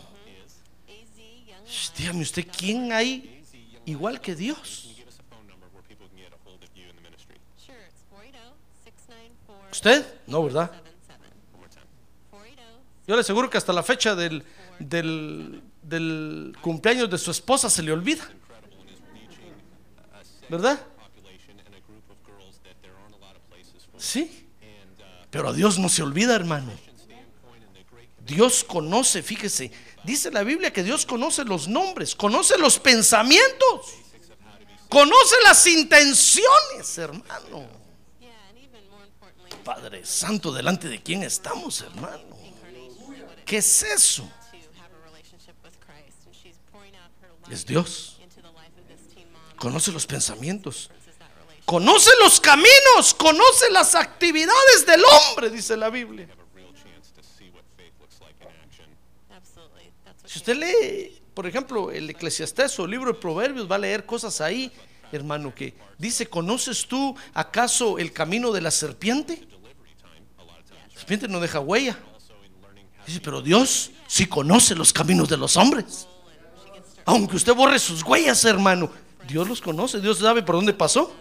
Dígame 1.98 2.22
usted, 2.22 2.46
¿quién 2.56 2.92
hay 2.92 3.42
igual 3.84 4.20
que 4.20 4.36
Dios? 4.36 4.91
¿Usted? 9.72 10.06
No, 10.26 10.44
¿verdad? 10.44 10.70
Yo 13.06 13.14
le 13.16 13.22
aseguro 13.22 13.48
que 13.48 13.56
hasta 13.56 13.72
la 13.72 13.82
fecha 13.82 14.14
del, 14.14 14.44
del, 14.78 16.56
cumpleaños 16.60 17.10
de 17.10 17.16
su 17.16 17.30
esposa 17.30 17.70
se 17.70 17.82
le 17.82 17.90
olvida. 17.90 18.30
¿Verdad? 20.48 20.78
Sí. 23.96 24.46
Pero 25.30 25.48
a 25.48 25.52
Dios 25.54 25.78
no 25.78 25.88
se 25.88 26.02
olvida, 26.02 26.36
hermano. 26.36 26.70
Dios 28.26 28.64
conoce, 28.64 29.22
fíjese, 29.22 29.72
dice 30.04 30.30
la 30.30 30.42
Biblia 30.42 30.72
que 30.72 30.82
Dios 30.82 31.06
conoce 31.06 31.44
los 31.44 31.66
nombres, 31.66 32.14
conoce 32.14 32.56
los 32.58 32.78
pensamientos, 32.78 33.94
conoce 34.88 35.36
las 35.44 35.66
intenciones, 35.66 36.98
hermano. 36.98 37.81
Padre 39.62 40.04
Santo, 40.04 40.52
delante 40.52 40.88
de 40.88 41.02
quién 41.02 41.22
estamos, 41.22 41.80
hermano. 41.80 42.36
¿Qué 43.44 43.58
es 43.58 43.82
eso? 43.82 44.30
Es 47.50 47.66
Dios. 47.66 48.18
Conoce 49.56 49.92
los 49.92 50.06
pensamientos. 50.06 50.90
Conoce 51.64 52.10
los 52.20 52.40
caminos. 52.40 53.14
Conoce 53.16 53.70
las 53.70 53.94
actividades 53.94 54.86
del 54.86 55.02
hombre, 55.04 55.50
dice 55.50 55.76
la 55.76 55.90
Biblia. 55.90 56.28
Si 60.24 60.38
usted 60.38 60.56
lee, 60.56 61.22
por 61.34 61.46
ejemplo, 61.46 61.90
el 61.90 62.08
Eclesiastés 62.08 62.78
o 62.78 62.86
el 62.86 62.90
libro 62.90 63.12
de 63.12 63.18
Proverbios, 63.18 63.70
va 63.70 63.76
a 63.76 63.80
leer 63.80 64.06
cosas 64.06 64.40
ahí, 64.40 64.72
hermano, 65.12 65.54
que 65.54 65.74
dice, 65.98 66.26
¿conoces 66.26 66.86
tú 66.86 67.14
acaso 67.34 67.98
el 67.98 68.12
camino 68.12 68.50
de 68.50 68.62
la 68.62 68.70
serpiente? 68.70 69.51
Serpiente 71.02 71.26
no 71.26 71.40
deja 71.40 71.58
huella. 71.58 71.98
Dice, 73.04 73.20
pero 73.20 73.42
Dios 73.42 73.90
sí 74.06 74.26
conoce 74.26 74.76
los 74.76 74.92
caminos 74.92 75.28
de 75.28 75.36
los 75.36 75.56
hombres. 75.56 76.06
Aunque 77.04 77.34
usted 77.34 77.52
borre 77.54 77.80
sus 77.80 78.04
huellas, 78.04 78.44
hermano, 78.44 78.88
Dios 79.26 79.48
los 79.48 79.60
conoce, 79.60 80.00
Dios 80.00 80.18
sabe 80.18 80.44
por 80.44 80.54
dónde 80.54 80.72
pasó 80.72 81.12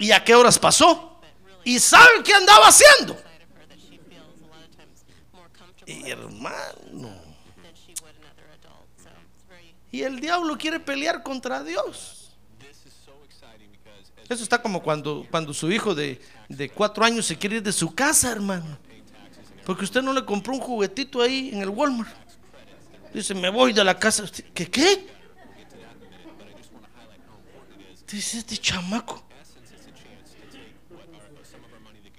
y 0.00 0.10
a 0.10 0.24
qué 0.24 0.34
horas 0.34 0.58
pasó 0.58 1.20
y 1.62 1.78
sabe 1.78 2.24
qué 2.24 2.34
andaba 2.34 2.66
haciendo. 2.66 3.16
Hermano, 5.86 7.14
y 9.92 10.02
el 10.02 10.18
diablo 10.18 10.58
quiere 10.58 10.80
pelear 10.80 11.22
contra 11.22 11.62
Dios. 11.62 12.32
Eso 14.28 14.42
está 14.42 14.60
como 14.60 14.82
cuando, 14.82 15.24
cuando 15.30 15.54
su 15.54 15.70
hijo 15.70 15.94
de, 15.94 16.20
de 16.48 16.68
cuatro 16.68 17.04
años 17.04 17.26
se 17.26 17.38
quiere 17.38 17.58
ir 17.58 17.62
de 17.62 17.72
su 17.72 17.94
casa, 17.94 18.32
hermano. 18.32 18.76
Porque 19.64 19.84
usted 19.84 20.02
no 20.02 20.12
le 20.12 20.24
compró 20.24 20.54
un 20.54 20.60
juguetito 20.60 21.22
ahí 21.22 21.50
en 21.52 21.62
el 21.62 21.70
Walmart. 21.70 22.14
Dice, 23.12 23.34
me 23.34 23.48
voy 23.48 23.72
de 23.72 23.84
la 23.84 23.98
casa. 23.98 24.24
¿Qué 24.52 24.70
qué? 24.70 25.06
Dice 28.10 28.38
este 28.38 28.58
chamaco. 28.58 29.24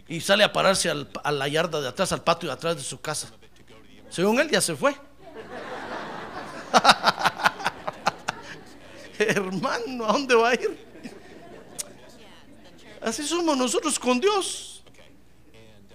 Y 0.07 0.21
sale 0.21 0.43
a 0.43 0.53
pararse 0.53 0.89
a 0.89 1.31
la 1.31 1.47
yarda 1.47 1.81
de 1.81 1.87
atrás, 1.87 2.11
al 2.11 2.23
patio 2.23 2.49
de 2.49 2.53
atrás 2.53 2.75
de 2.75 2.83
su 2.83 3.01
casa. 3.01 3.29
Según 4.09 4.39
él 4.39 4.49
ya 4.49 4.61
se 4.61 4.75
fue. 4.75 4.95
Hermano, 9.19 10.05
¿a 10.05 10.13
dónde 10.13 10.35
va 10.35 10.49
a 10.49 10.53
ir? 10.53 10.85
Así 13.01 13.23
somos 13.23 13.57
nosotros 13.57 13.99
con 13.99 14.19
Dios. 14.19 14.74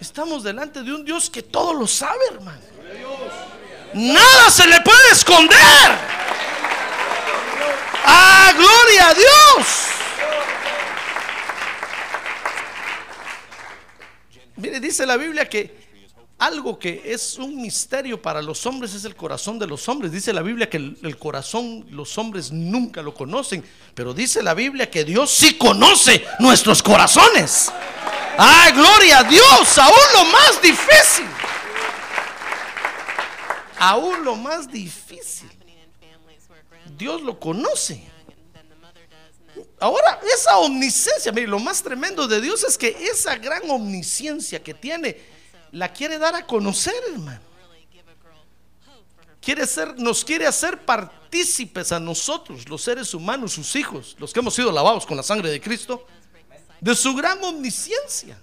Estamos 0.00 0.42
delante 0.42 0.82
de 0.82 0.92
un 0.92 1.04
Dios 1.04 1.28
que 1.28 1.42
todo 1.42 1.74
lo 1.74 1.86
sabe, 1.86 2.20
hermano. 2.32 2.60
Nada 3.92 4.50
se 4.50 4.66
le 4.66 4.80
puede 4.80 5.12
esconder. 5.12 5.58
¡Ah, 8.04 8.52
gloria 8.56 9.08
a 9.08 9.14
Dios! 9.14 9.66
Mire, 14.56 14.80
dice 14.80 15.06
la 15.06 15.16
Biblia 15.16 15.48
que 15.48 15.90
algo 16.38 16.78
que 16.78 17.02
es 17.04 17.36
un 17.36 17.60
misterio 17.60 18.20
para 18.20 18.40
los 18.40 18.64
hombres 18.64 18.94
es 18.94 19.04
el 19.04 19.14
corazón 19.14 19.58
de 19.58 19.66
los 19.66 19.86
hombres. 19.88 20.12
Dice 20.12 20.32
la 20.32 20.40
Biblia 20.40 20.70
que 20.70 20.78
el, 20.78 21.18
corazón 21.18 21.86
los 21.90 22.16
hombres 22.16 22.50
nunca 22.50 23.02
lo 23.02 23.12
conocen, 23.12 23.62
pero 23.94 24.14
dice 24.14 24.42
la 24.42 24.54
Biblia 24.54 24.90
que 24.90 25.04
Dios 25.04 25.30
sí 25.30 25.54
conoce 25.58 26.24
nuestros 26.38 26.82
corazones. 26.82 27.70
¡Ay, 28.38 28.72
gloria 28.72 29.20
a 29.20 29.24
Dios! 29.24 29.78
Aún 29.78 29.94
lo 30.14 30.24
más 30.26 30.62
difícil. 30.62 31.26
Aún 33.78 34.24
lo 34.24 34.36
más 34.36 34.70
difícil. 34.70 35.50
Dios 36.96 37.22
lo 37.22 37.38
conoce. 37.38 38.02
Ahora, 39.80 40.20
esa 40.34 40.58
omnisciencia, 40.58 41.32
mire, 41.32 41.46
lo 41.46 41.58
más 41.58 41.82
tremendo 41.82 42.28
de 42.28 42.40
Dios 42.40 42.62
es 42.64 42.76
que 42.76 42.88
esa 43.10 43.36
gran 43.36 43.68
omnisciencia 43.70 44.62
que 44.62 44.74
tiene, 44.74 45.18
la 45.72 45.90
quiere 45.90 46.18
dar 46.18 46.34
a 46.34 46.46
conocer, 46.46 46.94
hermano. 47.12 47.40
Quiere 49.40 49.66
ser, 49.66 49.98
nos 49.98 50.22
quiere 50.22 50.46
hacer 50.46 50.84
partícipes 50.84 51.92
a 51.92 51.98
nosotros, 51.98 52.68
los 52.68 52.82
seres 52.82 53.14
humanos, 53.14 53.52
sus 53.52 53.74
hijos, 53.74 54.14
los 54.18 54.34
que 54.34 54.40
hemos 54.40 54.54
sido 54.54 54.70
lavados 54.70 55.06
con 55.06 55.16
la 55.16 55.22
sangre 55.22 55.50
de 55.50 55.60
Cristo, 55.62 56.06
de 56.80 56.94
su 56.94 57.14
gran 57.14 57.42
omnisciencia. 57.44 58.40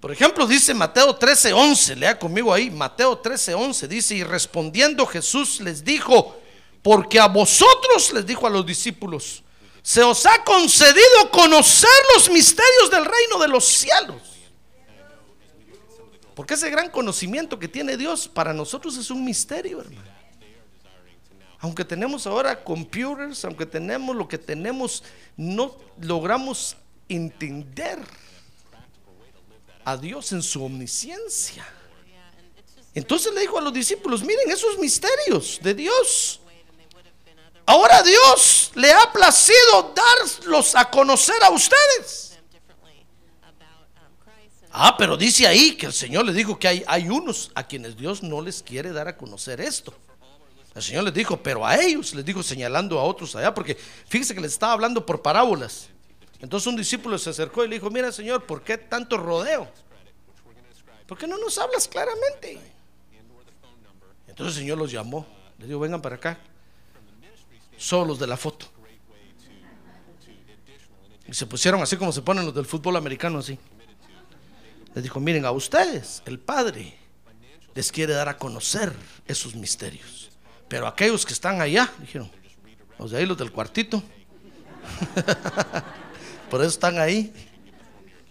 Por 0.00 0.12
ejemplo, 0.12 0.46
dice 0.46 0.72
Mateo 0.72 1.18
13:11, 1.18 1.96
lea 1.96 2.18
conmigo 2.18 2.52
ahí, 2.52 2.70
Mateo 2.70 3.20
13:11 3.20 3.88
dice, 3.88 4.14
y 4.14 4.22
respondiendo 4.22 5.06
Jesús 5.06 5.60
les 5.60 5.82
dijo, 5.82 6.36
porque 6.82 7.18
a 7.18 7.26
vosotros, 7.26 8.12
les 8.12 8.24
dijo 8.24 8.46
a 8.46 8.50
los 8.50 8.64
discípulos, 8.64 9.42
se 9.82 10.02
os 10.02 10.24
ha 10.26 10.44
concedido 10.44 11.30
conocer 11.32 11.90
los 12.14 12.30
misterios 12.30 12.90
del 12.90 13.04
reino 13.04 13.38
de 13.40 13.48
los 13.48 13.64
cielos. 13.64 14.22
Porque 16.34 16.54
ese 16.54 16.70
gran 16.70 16.90
conocimiento 16.90 17.58
que 17.58 17.66
tiene 17.66 17.96
Dios 17.96 18.28
para 18.28 18.52
nosotros 18.52 18.96
es 18.98 19.10
un 19.10 19.24
misterio, 19.24 19.80
hermano. 19.80 20.15
Aunque 21.60 21.84
tenemos 21.84 22.26
ahora 22.26 22.62
computers, 22.62 23.44
aunque 23.44 23.66
tenemos 23.66 24.14
lo 24.14 24.28
que 24.28 24.38
tenemos, 24.38 25.02
no 25.36 25.74
logramos 26.00 26.76
entender 27.08 27.98
a 29.84 29.96
Dios 29.96 30.32
en 30.32 30.42
su 30.42 30.64
omnisciencia. 30.64 31.66
Entonces 32.94 33.32
le 33.32 33.40
dijo 33.40 33.58
a 33.58 33.60
los 33.60 33.72
discípulos, 33.72 34.22
miren 34.22 34.50
esos 34.50 34.78
misterios 34.78 35.60
de 35.62 35.74
Dios. 35.74 36.40
Ahora 37.66 38.02
Dios 38.02 38.70
le 38.74 38.92
ha 38.92 39.12
placido 39.12 39.94
darlos 39.94 40.74
a 40.74 40.88
conocer 40.90 41.42
a 41.42 41.50
ustedes. 41.50 42.38
Ah, 44.70 44.94
pero 44.96 45.16
dice 45.16 45.46
ahí 45.46 45.76
que 45.76 45.86
el 45.86 45.92
Señor 45.92 46.26
les 46.26 46.34
dijo 46.34 46.58
que 46.58 46.68
hay, 46.68 46.84
hay 46.86 47.08
unos 47.08 47.50
a 47.54 47.66
quienes 47.66 47.96
Dios 47.96 48.22
no 48.22 48.40
les 48.40 48.62
quiere 48.62 48.92
dar 48.92 49.08
a 49.08 49.16
conocer 49.16 49.60
esto. 49.60 49.94
El 50.76 50.82
Señor 50.82 51.04
les 51.04 51.14
dijo, 51.14 51.38
pero 51.42 51.66
a 51.66 51.74
ellos 51.74 52.14
les 52.14 52.22
dijo 52.22 52.42
señalando 52.42 53.00
a 53.00 53.02
otros 53.02 53.34
allá, 53.34 53.54
porque 53.54 53.74
fíjese 53.74 54.34
que 54.34 54.42
les 54.42 54.52
estaba 54.52 54.74
hablando 54.74 55.06
por 55.06 55.22
parábolas. 55.22 55.88
Entonces 56.38 56.66
un 56.66 56.76
discípulo 56.76 57.16
se 57.16 57.30
acercó 57.30 57.64
y 57.64 57.68
le 57.68 57.76
dijo, 57.76 57.88
mira 57.88 58.12
Señor, 58.12 58.44
¿por 58.44 58.62
qué 58.62 58.76
tanto 58.76 59.16
rodeo? 59.16 59.66
¿Por 61.06 61.16
qué 61.16 61.26
no 61.26 61.38
nos 61.38 61.56
hablas 61.56 61.88
claramente? 61.88 62.60
Entonces 64.28 64.56
el 64.56 64.62
Señor 64.64 64.76
los 64.76 64.92
llamó. 64.92 65.26
Les 65.58 65.66
dijo, 65.66 65.80
vengan 65.80 66.02
para 66.02 66.16
acá. 66.16 66.38
Solos 67.78 68.18
de 68.18 68.26
la 68.26 68.36
foto. 68.36 68.66
Y 71.26 71.32
se 71.32 71.46
pusieron 71.46 71.80
así 71.80 71.96
como 71.96 72.12
se 72.12 72.20
ponen 72.20 72.44
los 72.44 72.54
del 72.54 72.66
fútbol 72.66 72.96
americano, 72.96 73.38
así. 73.38 73.58
Les 74.94 75.02
dijo, 75.02 75.20
miren, 75.20 75.46
a 75.46 75.52
ustedes, 75.52 76.22
el 76.26 76.38
Padre, 76.38 76.98
les 77.74 77.90
quiere 77.90 78.12
dar 78.12 78.28
a 78.28 78.36
conocer 78.36 78.92
esos 79.26 79.54
misterios. 79.54 80.15
Pero 80.68 80.86
aquellos 80.86 81.24
que 81.24 81.32
están 81.32 81.60
allá, 81.60 81.92
dijeron, 82.00 82.30
los 82.98 83.10
de 83.10 83.18
ahí, 83.18 83.26
los 83.26 83.38
del 83.38 83.52
cuartito, 83.52 84.02
por 86.50 86.60
eso 86.60 86.70
están 86.70 86.98
ahí. 86.98 87.32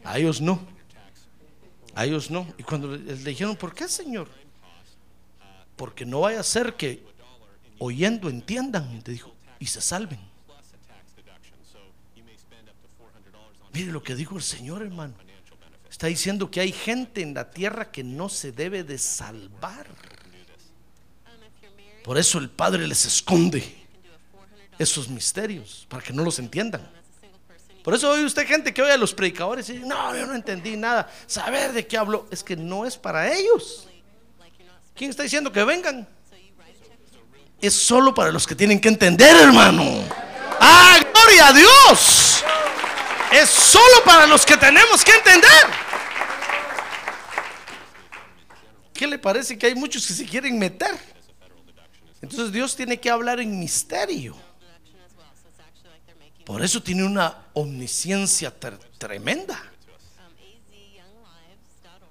A 0.03 0.17
ellos 0.17 0.41
no. 0.41 0.59
A 1.95 2.05
ellos 2.05 2.29
no. 2.29 2.47
Y 2.57 2.63
cuando 2.63 2.95
le 2.95 3.15
dijeron, 3.15 3.55
¿por 3.55 3.73
qué, 3.73 3.87
Señor? 3.87 4.29
Porque 5.75 6.05
no 6.05 6.21
vaya 6.21 6.39
a 6.39 6.43
ser 6.43 6.75
que 6.75 7.03
oyendo 7.79 8.29
entiendan, 8.29 9.01
te 9.01 9.19
y 9.59 9.65
se 9.67 9.81
salven. 9.81 10.19
Mire 13.73 13.91
lo 13.91 14.01
que 14.03 14.15
dijo 14.15 14.35
el 14.35 14.43
Señor, 14.43 14.81
hermano. 14.81 15.13
Está 15.89 16.07
diciendo 16.07 16.49
que 16.51 16.61
hay 16.61 16.71
gente 16.71 17.21
en 17.21 17.33
la 17.33 17.51
tierra 17.51 17.91
que 17.91 18.03
no 18.03 18.29
se 18.29 18.51
debe 18.51 18.83
de 18.83 18.97
salvar. 18.97 19.87
Por 22.05 22.19
eso 22.19 22.37
el 22.37 22.51
Padre 22.51 22.87
les 22.87 23.03
esconde 23.05 23.63
esos 24.77 25.09
misterios, 25.09 25.87
para 25.89 26.03
que 26.03 26.13
no 26.13 26.23
los 26.23 26.37
entiendan. 26.37 26.87
Por 27.83 27.95
eso 27.95 28.11
oye 28.11 28.23
usted 28.23 28.45
gente 28.45 28.71
que 28.71 28.83
oye 28.83 28.91
a 28.91 28.97
los 28.97 29.11
predicadores 29.11 29.67
y 29.69 29.73
dice, 29.73 29.87
no, 29.87 30.15
yo 30.15 30.27
no 30.27 30.35
entendí 30.35 30.77
nada. 30.77 31.11
Saber 31.25 31.73
de 31.73 31.87
qué 31.87 31.97
hablo 31.97 32.27
es 32.29 32.43
que 32.43 32.55
no 32.55 32.85
es 32.85 32.95
para 32.95 33.33
ellos. 33.33 33.87
¿Quién 34.93 35.09
está 35.09 35.23
diciendo 35.23 35.51
que 35.51 35.63
vengan? 35.63 36.07
Es 37.59 37.73
solo 37.73 38.13
para 38.13 38.31
los 38.31 38.45
que 38.45 38.53
tienen 38.53 38.79
que 38.79 38.89
entender, 38.89 39.35
hermano. 39.37 39.83
¡Ah, 40.59 40.99
gloria 41.11 41.47
a 41.47 41.53
Dios! 41.53 42.43
Es 43.31 43.49
solo 43.49 44.03
para 44.05 44.27
los 44.27 44.45
que 44.45 44.57
tenemos 44.57 45.03
que 45.03 45.11
entender. 45.11 45.65
¿Qué 48.93 49.07
le 49.07 49.17
parece 49.17 49.57
que 49.57 49.65
hay 49.65 49.73
muchos 49.73 50.05
que 50.05 50.13
se 50.13 50.23
quieren 50.23 50.59
meter? 50.59 51.14
Entonces 52.25 52.51
Dios 52.51 52.75
tiene 52.75 52.99
que 52.99 53.07
hablar 53.07 53.39
en 53.39 53.59
misterio. 53.59 54.35
Por 56.43 56.63
eso 56.63 56.81
tiene 56.81 57.03
una 57.03 57.45
omnisciencia 57.53 58.51
tremenda. 58.97 59.63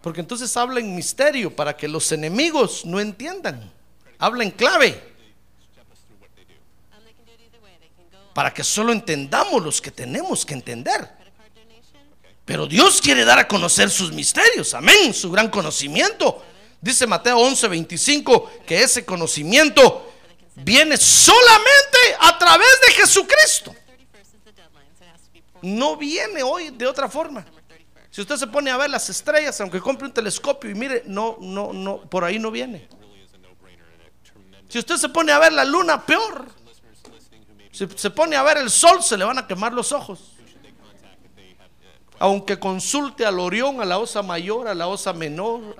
Porque 0.00 0.20
entonces 0.20 0.56
habla 0.56 0.78
en 0.78 0.94
misterio 0.94 1.54
para 1.54 1.76
que 1.76 1.88
los 1.88 2.12
enemigos 2.12 2.84
no 2.84 3.00
entiendan. 3.00 3.72
Habla 4.20 4.44
en 4.44 4.52
clave. 4.52 5.02
Para 8.34 8.54
que 8.54 8.62
solo 8.62 8.92
entendamos 8.92 9.64
los 9.64 9.80
que 9.80 9.90
tenemos 9.90 10.46
que 10.46 10.54
entender. 10.54 11.10
Pero 12.44 12.68
Dios 12.68 13.00
quiere 13.00 13.24
dar 13.24 13.40
a 13.40 13.48
conocer 13.48 13.90
sus 13.90 14.12
misterios. 14.12 14.74
Amén. 14.74 15.12
Su 15.12 15.32
gran 15.32 15.48
conocimiento. 15.50 16.53
Dice 16.84 17.06
Mateo 17.06 17.38
11:25 17.38 18.66
que 18.66 18.82
ese 18.82 19.06
conocimiento 19.06 20.12
viene 20.54 20.98
solamente 20.98 21.98
a 22.20 22.36
través 22.38 22.78
de 22.86 22.92
Jesucristo. 22.92 23.74
No 25.62 25.96
viene 25.96 26.42
hoy 26.42 26.68
de 26.68 26.86
otra 26.86 27.08
forma. 27.08 27.42
Si 28.10 28.20
usted 28.20 28.36
se 28.36 28.46
pone 28.48 28.70
a 28.70 28.76
ver 28.76 28.90
las 28.90 29.08
estrellas, 29.08 29.58
aunque 29.62 29.80
compre 29.80 30.06
un 30.06 30.12
telescopio 30.12 30.70
y 30.70 30.74
mire, 30.74 31.04
no, 31.06 31.38
no, 31.40 31.72
no, 31.72 32.02
por 32.02 32.22
ahí 32.22 32.38
no 32.38 32.50
viene. 32.50 32.86
Si 34.68 34.78
usted 34.78 34.96
se 34.96 35.08
pone 35.08 35.32
a 35.32 35.38
ver 35.38 35.54
la 35.54 35.64
luna, 35.64 36.04
peor. 36.04 36.48
Si 37.72 37.88
se 37.96 38.10
pone 38.10 38.36
a 38.36 38.42
ver 38.42 38.58
el 38.58 38.68
sol, 38.68 39.02
se 39.02 39.16
le 39.16 39.24
van 39.24 39.38
a 39.38 39.46
quemar 39.46 39.72
los 39.72 39.90
ojos. 39.90 40.34
Aunque 42.18 42.58
consulte 42.58 43.24
al 43.24 43.40
Orión, 43.40 43.80
a 43.80 43.86
la 43.86 43.98
Osa 43.98 44.20
Mayor, 44.22 44.68
a 44.68 44.74
la 44.74 44.86
Osa 44.86 45.14
Menor, 45.14 45.74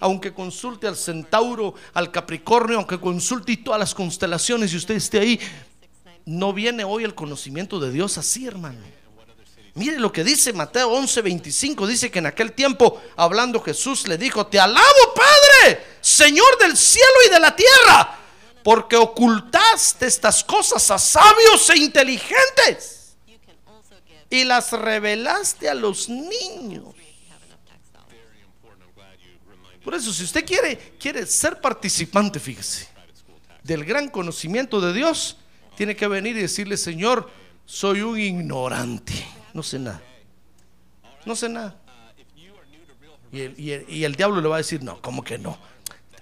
aunque 0.00 0.32
consulte 0.32 0.86
al 0.86 0.96
Centauro, 0.96 1.74
al 1.94 2.10
Capricornio, 2.10 2.76
aunque 2.76 3.00
consulte 3.00 3.56
todas 3.58 3.80
las 3.80 3.94
constelaciones 3.94 4.72
y 4.72 4.76
usted 4.76 4.94
esté 4.94 5.18
ahí, 5.20 5.40
no 6.24 6.52
viene 6.52 6.84
hoy 6.84 7.04
el 7.04 7.14
conocimiento 7.14 7.80
de 7.80 7.90
Dios 7.90 8.18
así, 8.18 8.46
hermano. 8.46 8.80
Mire 9.74 9.98
lo 10.00 10.12
que 10.12 10.24
dice 10.24 10.52
Mateo 10.52 10.90
11:25, 10.90 11.86
dice 11.86 12.10
que 12.10 12.18
en 12.18 12.26
aquel 12.26 12.52
tiempo, 12.52 13.00
hablando 13.16 13.60
Jesús, 13.60 14.08
le 14.08 14.18
dijo, 14.18 14.46
te 14.46 14.58
alabo 14.58 15.14
Padre, 15.14 15.84
Señor 16.00 16.58
del 16.58 16.76
cielo 16.76 17.06
y 17.26 17.30
de 17.30 17.40
la 17.40 17.54
tierra, 17.54 18.18
porque 18.64 18.96
ocultaste 18.96 20.06
estas 20.06 20.42
cosas 20.42 20.90
a 20.90 20.98
sabios 20.98 21.70
e 21.70 21.78
inteligentes 21.78 23.14
y 24.30 24.44
las 24.44 24.72
revelaste 24.72 25.68
a 25.68 25.74
los 25.74 26.08
niños. 26.08 26.94
Por 29.88 29.94
eso, 29.94 30.12
si 30.12 30.22
usted 30.22 30.44
quiere, 30.44 30.76
quiere 31.00 31.24
ser 31.24 31.62
participante, 31.62 32.38
fíjese, 32.38 32.86
del 33.62 33.86
gran 33.86 34.10
conocimiento 34.10 34.82
de 34.82 34.92
Dios, 34.92 35.38
tiene 35.78 35.96
que 35.96 36.06
venir 36.06 36.36
y 36.36 36.42
decirle, 36.42 36.76
Señor, 36.76 37.30
soy 37.64 38.02
un 38.02 38.20
ignorante, 38.20 39.14
no 39.54 39.62
sé 39.62 39.78
nada. 39.78 40.02
No 41.24 41.34
sé 41.34 41.48
nada. 41.48 41.74
Y 43.32 43.40
el, 43.40 43.58
y 43.58 43.70
el- 43.70 43.86
y 43.88 44.04
el 44.04 44.14
diablo 44.14 44.42
le 44.42 44.48
va 44.48 44.56
a 44.56 44.58
decir, 44.58 44.82
no, 44.82 45.00
¿cómo 45.00 45.24
que 45.24 45.38
no? 45.38 45.56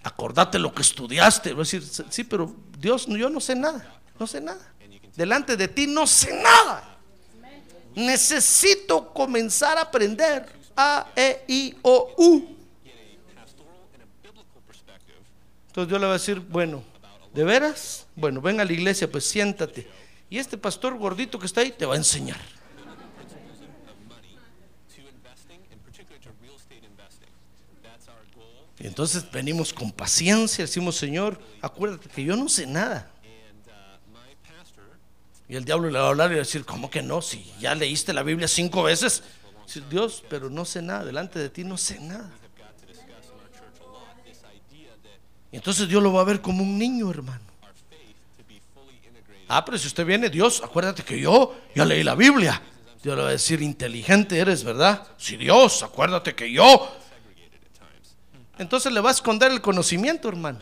Acordate 0.04 0.60
lo 0.60 0.72
que 0.72 0.82
estudiaste. 0.82 1.50
Va 1.52 1.56
a 1.56 1.64
decir, 1.64 1.82
sí, 2.08 2.22
pero 2.22 2.54
Dios, 2.78 3.06
yo 3.08 3.28
no 3.28 3.40
sé 3.40 3.56
nada, 3.56 4.00
no 4.16 4.28
sé 4.28 4.40
nada. 4.40 4.74
Delante 5.16 5.56
de 5.56 5.66
ti 5.66 5.88
no 5.88 6.06
sé 6.06 6.40
nada. 6.40 6.98
Necesito 7.96 9.12
comenzar 9.12 9.76
a 9.76 9.80
aprender 9.80 10.46
A, 10.76 11.08
E, 11.16 11.44
I, 11.48 11.74
O, 11.82 12.14
U. 12.16 12.55
Entonces 15.76 15.90
Dios 15.90 16.00
le 16.00 16.06
va 16.06 16.12
a 16.14 16.18
decir, 16.18 16.40
bueno, 16.40 16.82
¿de 17.34 17.44
veras? 17.44 18.06
Bueno, 18.14 18.40
ven 18.40 18.58
a 18.60 18.64
la 18.64 18.72
iglesia, 18.72 19.10
pues 19.12 19.26
siéntate. 19.26 19.86
Y 20.30 20.38
este 20.38 20.56
pastor 20.56 20.96
gordito 20.96 21.38
que 21.38 21.44
está 21.44 21.60
ahí 21.60 21.70
te 21.70 21.84
va 21.84 21.92
a 21.92 21.96
enseñar. 21.98 22.40
Y 28.78 28.86
entonces 28.86 29.30
venimos 29.30 29.74
con 29.74 29.92
paciencia, 29.92 30.64
decimos, 30.64 30.96
Señor, 30.96 31.38
acuérdate 31.60 32.08
que 32.08 32.24
yo 32.24 32.36
no 32.36 32.48
sé 32.48 32.66
nada. 32.66 33.10
Y 35.46 35.56
el 35.56 35.66
diablo 35.66 35.90
le 35.90 35.98
va 35.98 36.06
a 36.06 36.08
hablar 36.08 36.30
y 36.30 36.36
va 36.36 36.40
a 36.40 36.44
decir, 36.44 36.64
¿cómo 36.64 36.88
que 36.88 37.02
no? 37.02 37.20
Si 37.20 37.52
ya 37.60 37.74
leíste 37.74 38.14
la 38.14 38.22
Biblia 38.22 38.48
cinco 38.48 38.82
veces. 38.82 39.22
Dios, 39.90 40.24
pero 40.30 40.48
no 40.48 40.64
sé 40.64 40.80
nada, 40.80 41.04
delante 41.04 41.38
de 41.38 41.50
ti 41.50 41.64
no 41.64 41.76
sé 41.76 42.00
nada. 42.00 42.32
Entonces 45.56 45.88
Dios 45.88 46.02
lo 46.02 46.12
va 46.12 46.20
a 46.20 46.24
ver 46.24 46.42
como 46.42 46.62
un 46.62 46.78
niño, 46.78 47.10
hermano. 47.10 47.40
Ah, 49.48 49.64
pero 49.64 49.78
si 49.78 49.86
usted 49.86 50.04
viene, 50.04 50.28
Dios, 50.28 50.62
acuérdate 50.62 51.02
que 51.02 51.18
yo 51.18 51.56
ya 51.74 51.86
leí 51.86 52.02
la 52.02 52.14
Biblia. 52.14 52.60
Dios 53.02 53.16
le 53.16 53.22
va 53.22 53.28
a 53.28 53.32
decir, 53.32 53.62
inteligente 53.62 54.38
eres, 54.38 54.62
¿verdad? 54.64 55.06
Si 55.16 55.36
Dios, 55.36 55.82
acuérdate 55.82 56.34
que 56.34 56.52
yo. 56.52 56.94
Entonces 58.58 58.92
le 58.92 59.00
va 59.00 59.08
a 59.08 59.12
esconder 59.12 59.50
el 59.50 59.62
conocimiento, 59.62 60.28
hermano. 60.28 60.60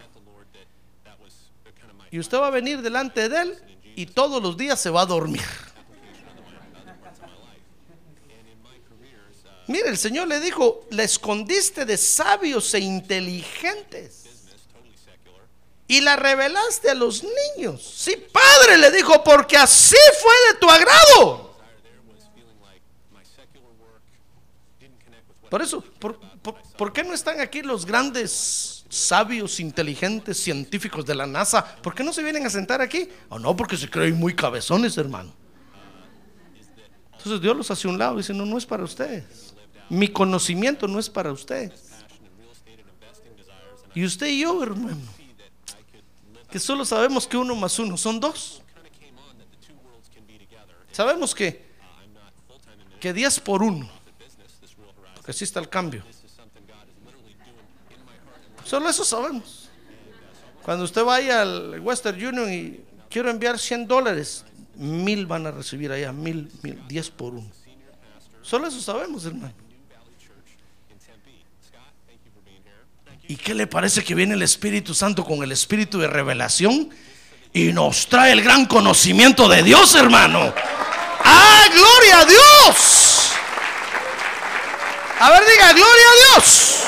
Y 2.13 2.21
usted 2.21 2.39
va 2.39 2.47
a 2.47 2.51
venir 2.51 2.81
delante 2.81 3.29
de 3.29 3.43
él 3.43 3.59
y 3.97 4.07
todos 4.07 4.41
los 4.41 4.57
días 4.57 4.81
se 4.81 4.91
va 4.91 5.01
a 5.01 5.07
dormir. 5.07 5.43
Mire, 9.67 9.89
el 9.89 9.99
Señor 9.99 10.29
le 10.29 10.39
dijo, 10.39 10.87
le 10.91 11.03
escondiste 11.03 11.85
de 11.85 11.97
sabios 11.97 12.73
e 12.75 12.79
inteligentes 12.81 14.24
y 15.87 16.01
la 16.01 16.17
revelaste 16.17 16.91
a 16.91 16.95
los 16.95 17.25
niños. 17.57 17.83
Sí, 17.83 18.17
padre, 18.33 18.79
le 18.79 18.91
dijo, 18.91 19.23
porque 19.23 19.57
así 19.57 19.97
fue 20.23 20.35
de 20.53 20.59
tu 20.59 20.71
agrado. 20.71 21.55
Por 25.51 25.63
eso, 25.63 25.85
¿por, 26.77 26.93
qué 26.93 27.05
no 27.05 27.15
están 27.15 27.41
aquí 27.41 27.63
los 27.63 27.87
grandes 27.87 28.85
sabios, 28.89 29.61
inteligentes, 29.61 30.37
científicos 30.39 31.07
de 31.07 31.15
la 31.15 31.27
NASA? 31.27 31.77
¿Por 31.77 31.95
qué 31.95 32.03
no 32.03 32.13
se 32.13 32.23
vienen 32.25 32.45
a 32.45 32.51
sentar 32.51 32.81
aquí? 32.81 33.09
O 33.29 33.39
no, 33.39 33.55
porque 33.55 33.77
se 33.77 33.89
creen 33.89 34.17
muy 34.17 34.35
cabezones, 34.35 34.99
hermano. 34.99 35.33
Entonces 37.13 37.41
Dios 37.41 37.57
los 37.57 37.71
hace 37.71 37.87
a 37.87 37.91
un 37.91 37.99
lado 37.99 38.15
y 38.15 38.19
dice, 38.19 38.35
no, 38.35 38.45
no 38.45 38.59
es 38.59 38.67
para 38.67 38.83
ustedes. 38.83 39.55
Mi 39.89 40.09
conocimiento 40.09 40.89
no 40.89 40.99
es 40.99 41.09
para 41.09 41.31
ustedes. 41.31 41.85
Y 43.95 44.05
usted 44.05 44.27
y 44.27 44.41
yo, 44.41 44.61
hermano, 44.63 44.99
que 46.55 46.61
solo 46.61 46.85
sabemos 46.85 47.27
que 47.27 47.37
uno 47.37 47.57
más 47.57 47.77
uno 47.81 47.97
son 47.97 48.21
dos. 48.21 48.63
Sabemos 50.93 51.35
que, 51.35 51.67
que 53.01 53.13
10 53.13 53.41
por 53.41 53.61
uno, 53.61 53.91
porque 55.17 55.33
así 55.33 55.43
está 55.43 55.59
el 55.59 55.69
cambio. 55.69 56.05
Solo 58.65 58.89
eso 58.89 59.05
sabemos. 59.05 59.69
Cuando 60.63 60.85
usted 60.85 61.03
vaya 61.03 61.43
al 61.43 61.81
Western 61.81 62.25
Union 62.25 62.53
y 62.53 62.81
quiero 63.11 63.31
enviar 63.31 63.59
100 63.59 63.89
dólares, 63.89 64.45
mil 64.77 65.27
van 65.27 65.49
a 65.49 65.51
recibir 65.51 65.91
allá, 65.91 66.13
mil, 66.13 66.53
mil, 66.63 66.81
10 66.87 67.11
por 67.11 67.35
uno. 67.35 67.51
Solo 68.43 68.69
eso 68.69 68.81
sabemos, 68.81 69.27
hermano. 69.27 69.64
¿Y 73.27 73.37
qué 73.37 73.55
le 73.55 73.67
parece 73.67 74.05
que 74.05 74.15
viene 74.15 74.35
el 74.35 74.43
Espíritu 74.43 74.95
Santo 74.95 75.25
con 75.25 75.43
el 75.43 75.51
Espíritu 75.51 75.99
de 75.99 76.09
revelación? 76.09 76.91
Y 77.55 77.73
nos 77.73 78.07
trae 78.07 78.33
el 78.33 78.43
gran 78.43 78.67
conocimiento 78.67 79.49
de 79.49 79.63
Dios, 79.63 79.95
hermano. 79.95 80.53
¡Ah, 81.25 81.65
gloria 81.73 82.21
a 82.21 82.25
Dios! 82.27 83.31
A 85.21 85.31
ver, 85.31 85.43
diga, 85.49 85.73
gloria 85.73 86.07
a 86.11 86.35
Dios. 86.35 86.81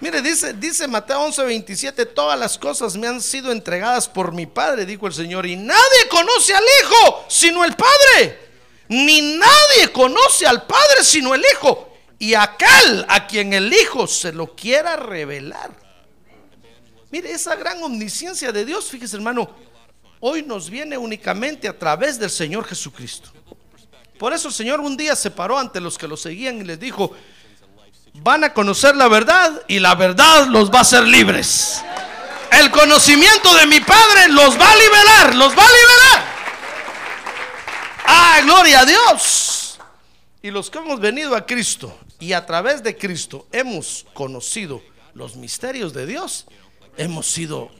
Mire, 0.00 0.20
dice, 0.22 0.52
dice 0.54 0.88
Mateo 0.88 1.20
11, 1.20 1.44
27, 1.44 2.04
todas 2.06 2.38
las 2.38 2.58
cosas 2.58 2.96
me 2.96 3.06
han 3.06 3.22
sido 3.22 3.52
entregadas 3.52 4.08
por 4.08 4.32
mi 4.32 4.44
Padre, 4.46 4.84
dijo 4.84 5.06
el 5.06 5.14
Señor, 5.14 5.46
y 5.46 5.56
nadie 5.56 6.08
conoce 6.10 6.52
al 6.52 6.64
Hijo 6.82 7.24
sino 7.28 7.64
el 7.64 7.74
Padre, 7.74 8.38
ni 8.88 9.38
nadie 9.38 9.92
conoce 9.92 10.46
al 10.46 10.66
Padre 10.66 11.04
sino 11.04 11.34
el 11.34 11.42
Hijo, 11.52 11.93
y 12.24 12.34
aquel 12.34 13.04
a 13.06 13.26
quien 13.26 13.52
el 13.52 13.70
Hijo 13.70 14.06
se 14.06 14.32
lo 14.32 14.56
quiera 14.56 14.96
revelar. 14.96 15.70
Mire, 17.10 17.30
esa 17.30 17.54
gran 17.54 17.82
omnisciencia 17.82 18.50
de 18.50 18.64
Dios, 18.64 18.86
fíjese 18.86 19.16
hermano, 19.16 19.54
hoy 20.20 20.42
nos 20.42 20.70
viene 20.70 20.96
únicamente 20.96 21.68
a 21.68 21.78
través 21.78 22.18
del 22.18 22.30
Señor 22.30 22.64
Jesucristo. 22.64 23.30
Por 24.18 24.32
eso 24.32 24.48
el 24.48 24.54
Señor 24.54 24.80
un 24.80 24.96
día 24.96 25.14
se 25.14 25.30
paró 25.30 25.58
ante 25.58 25.82
los 25.82 25.98
que 25.98 26.08
lo 26.08 26.16
seguían 26.16 26.62
y 26.62 26.64
les 26.64 26.80
dijo, 26.80 27.12
van 28.14 28.42
a 28.42 28.54
conocer 28.54 28.96
la 28.96 29.08
verdad 29.08 29.62
y 29.68 29.78
la 29.78 29.94
verdad 29.94 30.46
los 30.46 30.72
va 30.72 30.78
a 30.78 30.80
hacer 30.80 31.06
libres. 31.06 31.84
El 32.52 32.70
conocimiento 32.70 33.54
de 33.54 33.66
mi 33.66 33.80
Padre 33.80 34.28
los 34.30 34.58
va 34.58 34.72
a 34.72 34.76
liberar, 34.76 35.34
los 35.34 35.52
va 35.52 35.62
a 35.62 35.68
liberar. 35.68 36.34
Ah, 38.06 38.40
gloria 38.44 38.80
a 38.80 38.86
Dios. 38.86 39.78
Y 40.40 40.50
los 40.50 40.70
que 40.70 40.78
hemos 40.78 40.98
venido 40.98 41.36
a 41.36 41.44
Cristo 41.44 41.98
y 42.20 42.32
a 42.32 42.46
través 42.46 42.82
de 42.82 42.96
Cristo 42.96 43.46
hemos 43.52 44.06
conocido 44.14 44.82
los 45.14 45.36
misterios 45.36 45.92
de 45.92 46.06
Dios, 46.06 46.46
hemos 46.96 47.26
sido 47.26 47.70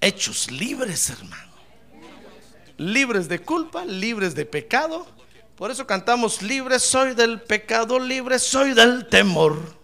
hechos 0.00 0.50
libres, 0.50 1.10
hermano. 1.10 1.52
Libres 2.76 3.28
de 3.28 3.40
culpa, 3.40 3.84
libres 3.84 4.34
de 4.34 4.44
pecado. 4.44 5.06
Por 5.56 5.70
eso 5.70 5.86
cantamos, 5.86 6.42
libre 6.42 6.78
soy 6.78 7.14
del 7.14 7.40
pecado, 7.40 7.98
libre 7.98 8.38
soy 8.38 8.72
del 8.74 9.06
temor. 9.08 9.78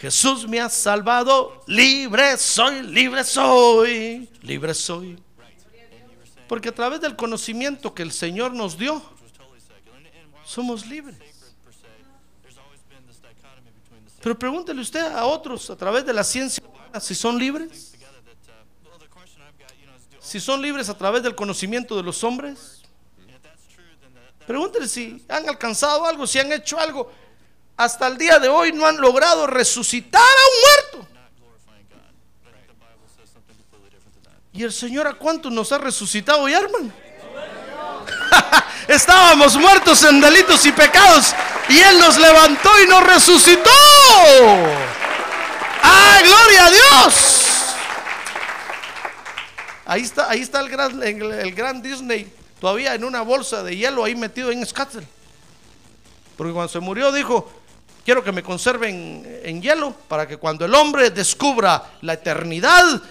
Jesús 0.00 0.48
me 0.48 0.60
ha 0.60 0.70
salvado, 0.70 1.62
libre 1.66 2.38
soy, 2.38 2.82
libre 2.82 3.22
soy, 3.22 4.30
libre 4.40 4.72
soy. 4.72 5.18
Porque 6.48 6.70
a 6.70 6.74
través 6.74 7.00
del 7.00 7.16
conocimiento 7.16 7.92
que 7.94 8.02
el 8.02 8.10
Señor 8.10 8.54
nos 8.54 8.78
dio, 8.78 9.02
somos 10.50 10.84
libres. 10.84 11.16
Pero 14.20 14.38
pregúntele 14.38 14.80
usted 14.80 15.00
a 15.00 15.24
otros 15.24 15.70
a 15.70 15.76
través 15.76 16.04
de 16.04 16.12
la 16.12 16.24
ciencia 16.24 16.62
si 17.00 17.14
son 17.14 17.38
libres. 17.38 17.92
Si 20.20 20.40
son 20.40 20.60
libres 20.60 20.88
a 20.88 20.98
través 20.98 21.22
del 21.22 21.34
conocimiento 21.34 21.96
de 21.96 22.02
los 22.02 22.22
hombres. 22.24 22.82
Pregúntele 24.46 24.88
si 24.88 25.24
han 25.28 25.48
alcanzado 25.48 26.04
algo, 26.04 26.26
si 26.26 26.38
han 26.40 26.50
hecho 26.52 26.78
algo. 26.78 27.10
Hasta 27.76 28.08
el 28.08 28.18
día 28.18 28.38
de 28.38 28.48
hoy 28.48 28.72
no 28.72 28.86
han 28.86 29.00
logrado 29.00 29.46
resucitar 29.46 30.20
a 30.20 30.94
un 30.94 31.00
muerto. 31.00 31.10
¿Y 34.52 34.64
el 34.64 34.72
Señor 34.72 35.06
a 35.06 35.14
cuánto 35.14 35.48
nos 35.48 35.70
ha 35.70 35.78
resucitado 35.78 36.48
ya, 36.48 36.58
hermano? 36.58 36.92
Estábamos 38.88 39.56
muertos 39.56 40.02
en 40.04 40.20
delitos 40.20 40.64
y 40.66 40.72
pecados 40.72 41.34
y 41.68 41.78
Él 41.78 41.98
nos 41.98 42.18
levantó 42.18 42.70
y 42.82 42.86
nos 42.86 43.02
resucitó. 43.04 43.70
¡Ah, 45.82 46.18
gloria 46.22 46.66
a 46.66 46.70
Dios! 46.70 47.40
Ahí 49.86 50.02
está, 50.02 50.30
ahí 50.30 50.40
está 50.40 50.60
el 50.60 50.68
gran, 50.68 51.82
Disney, 51.82 52.32
todavía 52.60 52.94
en 52.94 53.04
una 53.04 53.22
bolsa 53.22 53.62
de 53.64 53.76
hielo 53.76 54.04
ahí 54.04 54.14
metido 54.14 54.52
en 54.52 54.64
Scottsdale. 54.64 55.06
Porque 56.36 56.52
cuando 56.52 56.68
se 56.68 56.78
murió 56.78 57.10
dijo, 57.10 57.50
quiero 58.04 58.22
que 58.22 58.32
me 58.32 58.42
conserven 58.42 59.40
en 59.42 59.60
hielo 59.60 59.92
para 60.08 60.28
que 60.28 60.36
cuando 60.36 60.64
el 60.64 60.74
hombre 60.74 61.10
descubra 61.10 61.82
la 62.02 62.12
eternidad, 62.12 63.02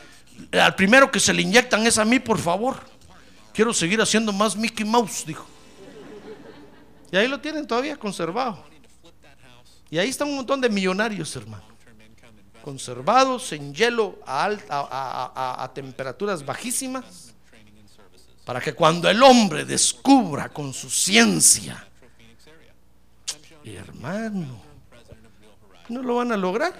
al 0.53 0.75
primero 0.75 1.11
que 1.11 1.19
se 1.19 1.33
le 1.33 1.41
inyectan 1.41 1.85
es 1.85 1.97
a 1.97 2.05
mí, 2.05 2.19
por 2.19 2.39
favor. 2.39 2.88
Quiero 3.53 3.73
seguir 3.73 4.01
haciendo 4.01 4.31
más 4.31 4.55
Mickey 4.55 4.85
Mouse, 4.85 5.25
dijo. 5.25 5.45
Y 7.11 7.17
ahí 7.17 7.27
lo 7.27 7.39
tienen 7.39 7.65
todavía 7.65 7.97
conservado. 7.97 8.63
Y 9.89 9.97
ahí 9.97 10.09
están 10.09 10.27
un 10.29 10.35
montón 10.35 10.61
de 10.61 10.69
millonarios, 10.69 11.35
hermano. 11.35 11.63
Conservados 12.63 13.51
en 13.53 13.73
hielo 13.73 14.19
a, 14.25 14.43
alta, 14.43 14.79
a, 14.79 15.31
a, 15.35 15.63
a 15.63 15.73
temperaturas 15.73 16.45
bajísimas. 16.45 17.33
Para 18.45 18.59
que 18.61 18.73
cuando 18.73 19.09
el 19.09 19.21
hombre 19.23 19.65
descubra 19.65 20.49
con 20.49 20.73
su 20.73 20.89
ciencia, 20.89 21.87
hermano, 23.63 24.61
no 25.89 26.01
lo 26.01 26.15
van 26.15 26.31
a 26.31 26.37
lograr. 26.37 26.73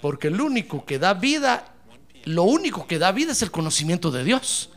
Porque 0.00 0.28
el 0.28 0.40
único 0.40 0.84
que 0.84 0.98
da 0.98 1.14
vida, 1.14 1.72
lo 2.24 2.44
único 2.44 2.86
que 2.86 2.98
da 2.98 3.12
vida 3.12 3.32
es 3.32 3.42
el 3.42 3.50
conocimiento 3.50 4.10
de 4.10 4.24
Dios. 4.24 4.70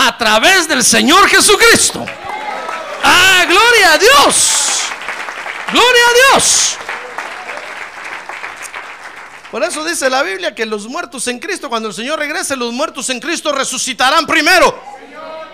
A 0.00 0.16
través 0.16 0.68
del 0.68 0.84
Señor 0.84 1.28
Jesucristo. 1.28 2.06
¡Ah, 3.02 3.44
gloria 3.48 3.94
a 3.94 3.98
Dios! 3.98 4.82
¡Gloria 5.72 6.02
a 6.08 6.34
Dios! 6.34 6.76
Por 9.50 9.64
eso 9.64 9.84
dice 9.84 10.08
la 10.08 10.22
Biblia 10.22 10.54
que 10.54 10.64
los 10.66 10.86
muertos 10.86 11.26
en 11.26 11.40
Cristo, 11.40 11.68
cuando 11.68 11.88
el 11.88 11.94
Señor 11.94 12.20
regrese, 12.20 12.54
los 12.54 12.72
muertos 12.72 13.10
en 13.10 13.18
Cristo 13.18 13.50
resucitarán 13.50 14.24
primero. 14.24 14.80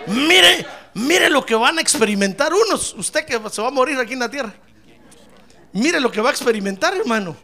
Mire, 0.05 0.67
mire 0.93 1.31
lo 1.31 1.43
que 1.43 1.55
van 1.55 1.79
a 1.79 1.81
experimentar 1.81 2.53
unos. 2.53 2.93
Usted 2.93 3.25
que 3.25 3.41
se 3.49 3.61
va 3.63 3.69
a 3.69 3.71
morir 3.71 3.97
aquí 3.97 4.13
en 4.13 4.19
la 4.19 4.29
tierra. 4.29 4.53
Mire 5.73 5.99
lo 5.99 6.11
que 6.11 6.21
va 6.21 6.29
a 6.29 6.33
experimentar, 6.33 6.95
hermano. 6.95 7.35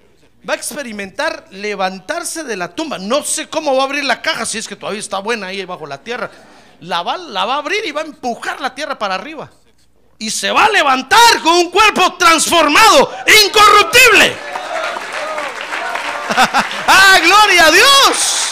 Va 0.47 0.53
a 0.53 0.57
experimentar 0.57 1.47
levantarse 1.49 2.43
de 2.43 2.57
la 2.57 2.75
tumba. 2.75 2.99
No 2.99 3.23
sé 3.23 3.49
cómo 3.49 3.75
va 3.75 3.81
a 3.81 3.85
abrir 3.85 4.03
la 4.03 4.21
caja, 4.21 4.45
si 4.45 4.59
es 4.59 4.67
que 4.67 4.75
todavía 4.75 4.99
está 4.99 5.17
buena 5.17 5.47
ahí 5.47 5.65
bajo 5.65 5.87
la 5.87 5.97
tierra. 5.97 6.29
La 6.81 7.03
va, 7.03 7.13
a 7.13 7.57
abrir 7.57 7.85
y 7.85 7.91
va 7.91 8.01
a 8.01 8.05
empujar 8.05 8.59
la 8.59 8.73
tierra 8.73 8.97
para 8.97 9.15
arriba. 9.15 9.49
Y 10.17 10.29
se 10.29 10.51
va 10.51 10.65
a 10.65 10.69
levantar 10.69 11.41
con 11.41 11.53
un 11.53 11.71
cuerpo 11.71 12.15
transformado, 12.17 13.11
incorruptible. 13.45 14.35
¡Ah, 16.87 17.19
gloria 17.23 17.67
a 17.67 17.71
Dios! 17.71 18.51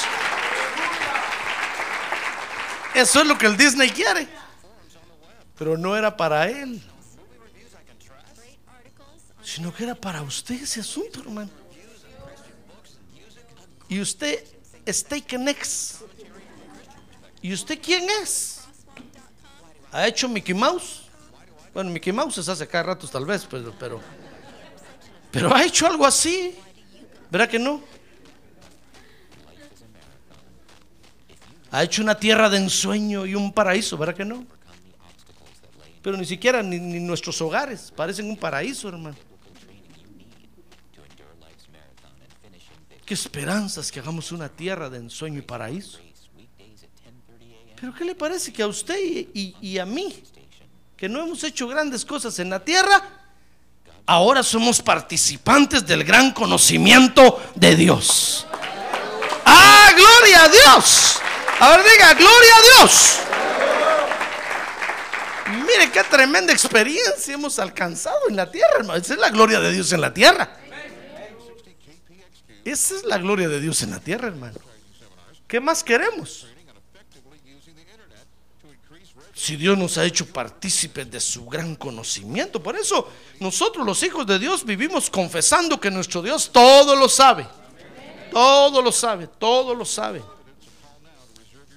Eso 2.93 3.21
es 3.21 3.27
lo 3.27 3.37
que 3.37 3.45
el 3.45 3.57
Disney 3.57 3.89
quiere. 3.89 4.27
Pero 5.57 5.77
no 5.77 5.95
era 5.95 6.15
para 6.15 6.47
él. 6.47 6.81
Sino 9.43 9.73
que 9.73 9.83
era 9.83 9.95
para 9.95 10.21
usted 10.21 10.61
ese 10.61 10.81
asunto, 10.81 11.21
hermano. 11.21 11.49
Y 13.87 13.99
usted 13.99 14.43
taken 15.07 15.45
next. 15.45 16.01
¿Y 17.41 17.53
usted 17.53 17.79
quién 17.81 18.07
es? 18.21 18.61
¿Ha 19.91 20.07
hecho 20.07 20.27
Mickey 20.27 20.53
Mouse? 20.53 21.03
Bueno, 21.73 21.89
Mickey 21.89 22.11
Mouse 22.11 22.43
se 22.43 22.51
hace 22.51 22.67
cada 22.67 22.83
ratos 22.83 23.09
tal 23.09 23.25
vez, 23.25 23.47
pero, 23.49 23.73
pero, 23.79 24.01
pero 25.31 25.55
ha 25.55 25.63
hecho 25.63 25.87
algo 25.87 26.05
así. 26.05 26.55
¿Verdad 27.31 27.49
que 27.49 27.59
no? 27.59 27.81
Ha 31.71 31.83
hecho 31.83 32.01
una 32.01 32.15
tierra 32.15 32.49
de 32.49 32.57
ensueño 32.57 33.25
y 33.25 33.35
un 33.35 33.53
paraíso, 33.53 33.97
¿verdad 33.97 34.15
que 34.15 34.25
no? 34.25 34.45
Pero 36.01 36.17
ni 36.17 36.25
siquiera 36.25 36.63
ni 36.63 36.99
nuestros 36.99 37.39
hogares 37.41 37.93
parecen 37.95 38.29
un 38.29 38.37
paraíso, 38.37 38.89
hermano. 38.89 39.15
Qué 43.05 43.13
esperanzas 43.13 43.91
que 43.91 43.99
hagamos 43.99 44.31
una 44.31 44.49
tierra 44.49 44.89
de 44.89 44.97
ensueño 44.97 45.39
y 45.39 45.41
paraíso. 45.41 45.99
Pero 47.79 47.93
¿qué 47.93 48.03
le 48.03 48.15
parece 48.15 48.51
que 48.51 48.61
a 48.61 48.67
usted 48.67 48.97
y, 48.99 49.77
a 49.79 49.85
mí, 49.85 50.21
que 50.97 51.07
no 51.07 51.21
hemos 51.21 51.43
hecho 51.43 51.67
grandes 51.67 52.03
cosas 52.03 52.37
en 52.39 52.49
la 52.49 52.59
tierra, 52.63 53.01
ahora 54.05 54.43
somos 54.43 54.81
participantes 54.81 55.85
del 55.85 56.03
gran 56.03 56.31
conocimiento 56.31 57.41
de 57.55 57.75
Dios? 57.75 58.45
¡Ah, 59.45 59.91
gloria 59.95 60.43
a 60.43 60.49
Dios! 60.49 61.19
A 61.61 61.69
ver, 61.69 61.85
diga, 61.85 62.13
gloria 62.15 62.55
a 62.55 62.81
Dios. 62.81 63.19
Mire 65.65 65.91
qué 65.91 66.03
tremenda 66.03 66.51
experiencia 66.51 67.33
hemos 67.33 67.59
alcanzado 67.59 68.27
en 68.27 68.35
la 68.35 68.51
tierra, 68.51 68.75
hermano. 68.79 68.99
Esa 68.99 69.13
es 69.13 69.19
la 69.19 69.29
gloria 69.29 69.59
de 69.59 69.71
Dios 69.71 69.91
en 69.93 70.01
la 70.01 70.13
tierra. 70.13 70.49
Esa 72.65 72.95
es 72.95 73.03
la 73.05 73.17
gloria 73.17 73.47
de 73.47 73.59
Dios 73.61 73.81
en 73.83 73.91
la 73.91 73.99
tierra, 73.99 74.27
hermano. 74.27 74.59
¿Qué 75.47 75.59
más 75.59 75.83
queremos? 75.83 76.45
Si 79.39 79.55
Dios 79.55 79.77
nos 79.77 79.97
ha 79.97 80.03
hecho 80.03 80.25
partícipes 80.25 81.09
de 81.09 81.21
su 81.21 81.45
gran 81.45 81.77
conocimiento. 81.77 82.61
Por 82.61 82.75
eso 82.75 83.07
nosotros 83.39 83.85
los 83.85 84.03
hijos 84.03 84.27
de 84.27 84.37
Dios 84.37 84.65
vivimos 84.65 85.09
confesando 85.09 85.79
que 85.79 85.89
nuestro 85.89 86.21
Dios 86.21 86.49
todo 86.51 86.93
lo 86.93 87.07
sabe. 87.07 87.47
Todo 88.33 88.81
lo 88.81 88.91
sabe, 88.91 89.27
todo 89.27 89.73
lo 89.73 89.85
sabe. 89.85 90.21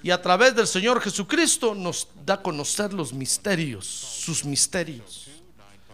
Y 0.03 0.11
a 0.11 0.21
través 0.21 0.53
del 0.53 0.67
Señor 0.67 0.99
Jesucristo 0.99 1.73
nos 1.73 2.09
da 2.25 2.33
a 2.33 2.41
conocer 2.41 2.91
los 2.91 3.13
misterios, 3.13 3.85
sus 3.87 4.43
misterios, 4.43 5.29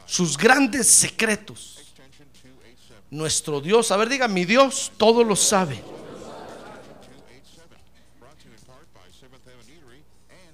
sus 0.08 0.36
grandes 0.40 0.88
secretos. 0.88 1.78
Nuestro 3.12 3.62
Dios, 3.62 3.92
a 3.92 3.98
ver, 3.98 4.10
diga, 4.10 4.28
mi 4.28 4.44
Dios 4.44 4.92
todo 4.98 5.24
lo 5.24 5.36
sabe. 5.36 5.84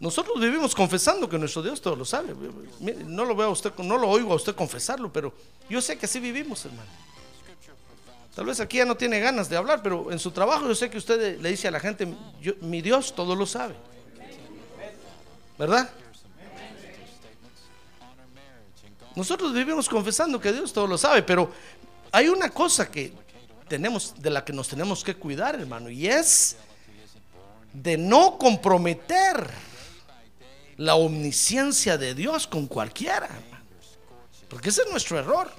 Nosotros 0.05 0.39
vivimos 0.39 0.75
confesando 0.75 1.27
que 1.27 1.35
nuestro 1.39 1.63
Dios 1.63 1.81
todo 1.81 1.95
lo 1.95 2.05
sabe. 2.05 2.35
No 3.07 3.25
lo 3.25 3.35
veo 3.35 3.47
a 3.47 3.49
usted, 3.49 3.73
no 3.77 3.97
lo 3.97 4.07
oigo 4.07 4.33
a 4.33 4.35
usted 4.35 4.53
confesarlo, 4.53 5.11
pero 5.11 5.33
yo 5.67 5.81
sé 5.81 5.97
que 5.97 6.05
así 6.05 6.19
vivimos, 6.19 6.63
hermano. 6.63 6.87
Tal 8.35 8.45
vez 8.45 8.59
aquí 8.59 8.77
ya 8.77 8.85
no 8.85 8.95
tiene 8.95 9.19
ganas 9.19 9.49
de 9.49 9.57
hablar, 9.57 9.81
pero 9.81 10.11
en 10.11 10.19
su 10.19 10.29
trabajo 10.29 10.67
yo 10.67 10.75
sé 10.75 10.91
que 10.91 10.99
usted 10.99 11.41
le 11.41 11.49
dice 11.49 11.69
a 11.69 11.71
la 11.71 11.79
gente, 11.79 12.07
mi 12.61 12.83
Dios 12.83 13.15
todo 13.15 13.35
lo 13.35 13.47
sabe. 13.47 13.73
¿Verdad? 15.57 15.89
Nosotros 19.15 19.55
vivimos 19.55 19.89
confesando 19.89 20.39
que 20.39 20.53
Dios 20.53 20.71
todo 20.71 20.85
lo 20.85 20.99
sabe, 20.99 21.23
pero 21.23 21.49
hay 22.11 22.27
una 22.27 22.51
cosa 22.51 22.91
que 22.91 23.11
tenemos 23.67 24.13
de 24.21 24.29
la 24.29 24.45
que 24.45 24.53
nos 24.53 24.67
tenemos 24.67 25.03
que 25.03 25.15
cuidar, 25.15 25.55
hermano, 25.55 25.89
y 25.89 26.05
es 26.05 26.57
de 27.73 27.97
no 27.97 28.37
comprometer 28.37 29.49
la 30.77 30.95
omnisciencia 30.95 31.97
de 31.97 32.13
Dios 32.15 32.47
con 32.47 32.67
cualquiera. 32.67 33.29
Porque 34.49 34.69
ese 34.69 34.81
es 34.83 34.91
nuestro 34.91 35.17
error. 35.19 35.51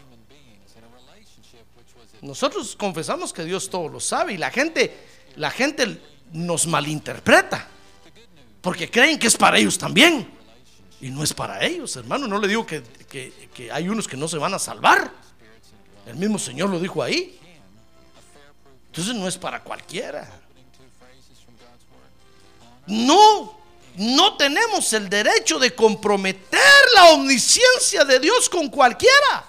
Nosotros 2.22 2.74
confesamos 2.76 3.32
que 3.32 3.44
Dios 3.44 3.68
todo 3.68 3.88
lo 3.88 4.00
sabe 4.00 4.34
y 4.34 4.36
la 4.38 4.50
gente, 4.50 4.96
la 5.36 5.50
gente 5.50 6.00
nos 6.32 6.66
malinterpreta. 6.66 7.68
Porque 8.60 8.90
creen 8.90 9.18
que 9.18 9.26
es 9.28 9.36
para 9.36 9.58
ellos 9.58 9.78
también. 9.78 10.28
Y 11.00 11.10
no 11.10 11.22
es 11.22 11.32
para 11.34 11.62
ellos, 11.64 11.94
hermano. 11.96 12.26
No 12.26 12.38
le 12.40 12.48
digo 12.48 12.64
que, 12.66 12.82
que- 13.08 13.48
que 13.54 13.70
hay 13.70 13.88
unos 13.88 14.08
que 14.08 14.16
no 14.16 14.26
se 14.28 14.38
van 14.38 14.54
a 14.54 14.58
salvar. 14.58 15.12
El 16.06 16.16
mismo 16.16 16.38
Señor 16.38 16.70
lo 16.70 16.80
dijo 16.80 17.02
ahí. 17.02 17.38
Entonces 18.86 19.14
no 19.14 19.28
es 19.28 19.36
para 19.36 19.62
cualquiera. 19.62 20.28
No, 22.86 23.58
no 23.96 24.36
tenemos 24.36 24.92
el 24.92 25.08
derecho 25.08 25.58
de 25.58 25.74
comprometer 25.74 26.60
la 26.94 27.10
omnisciencia 27.10 28.04
de 28.04 28.20
Dios 28.20 28.48
con 28.48 28.68
cualquiera. 28.68 29.44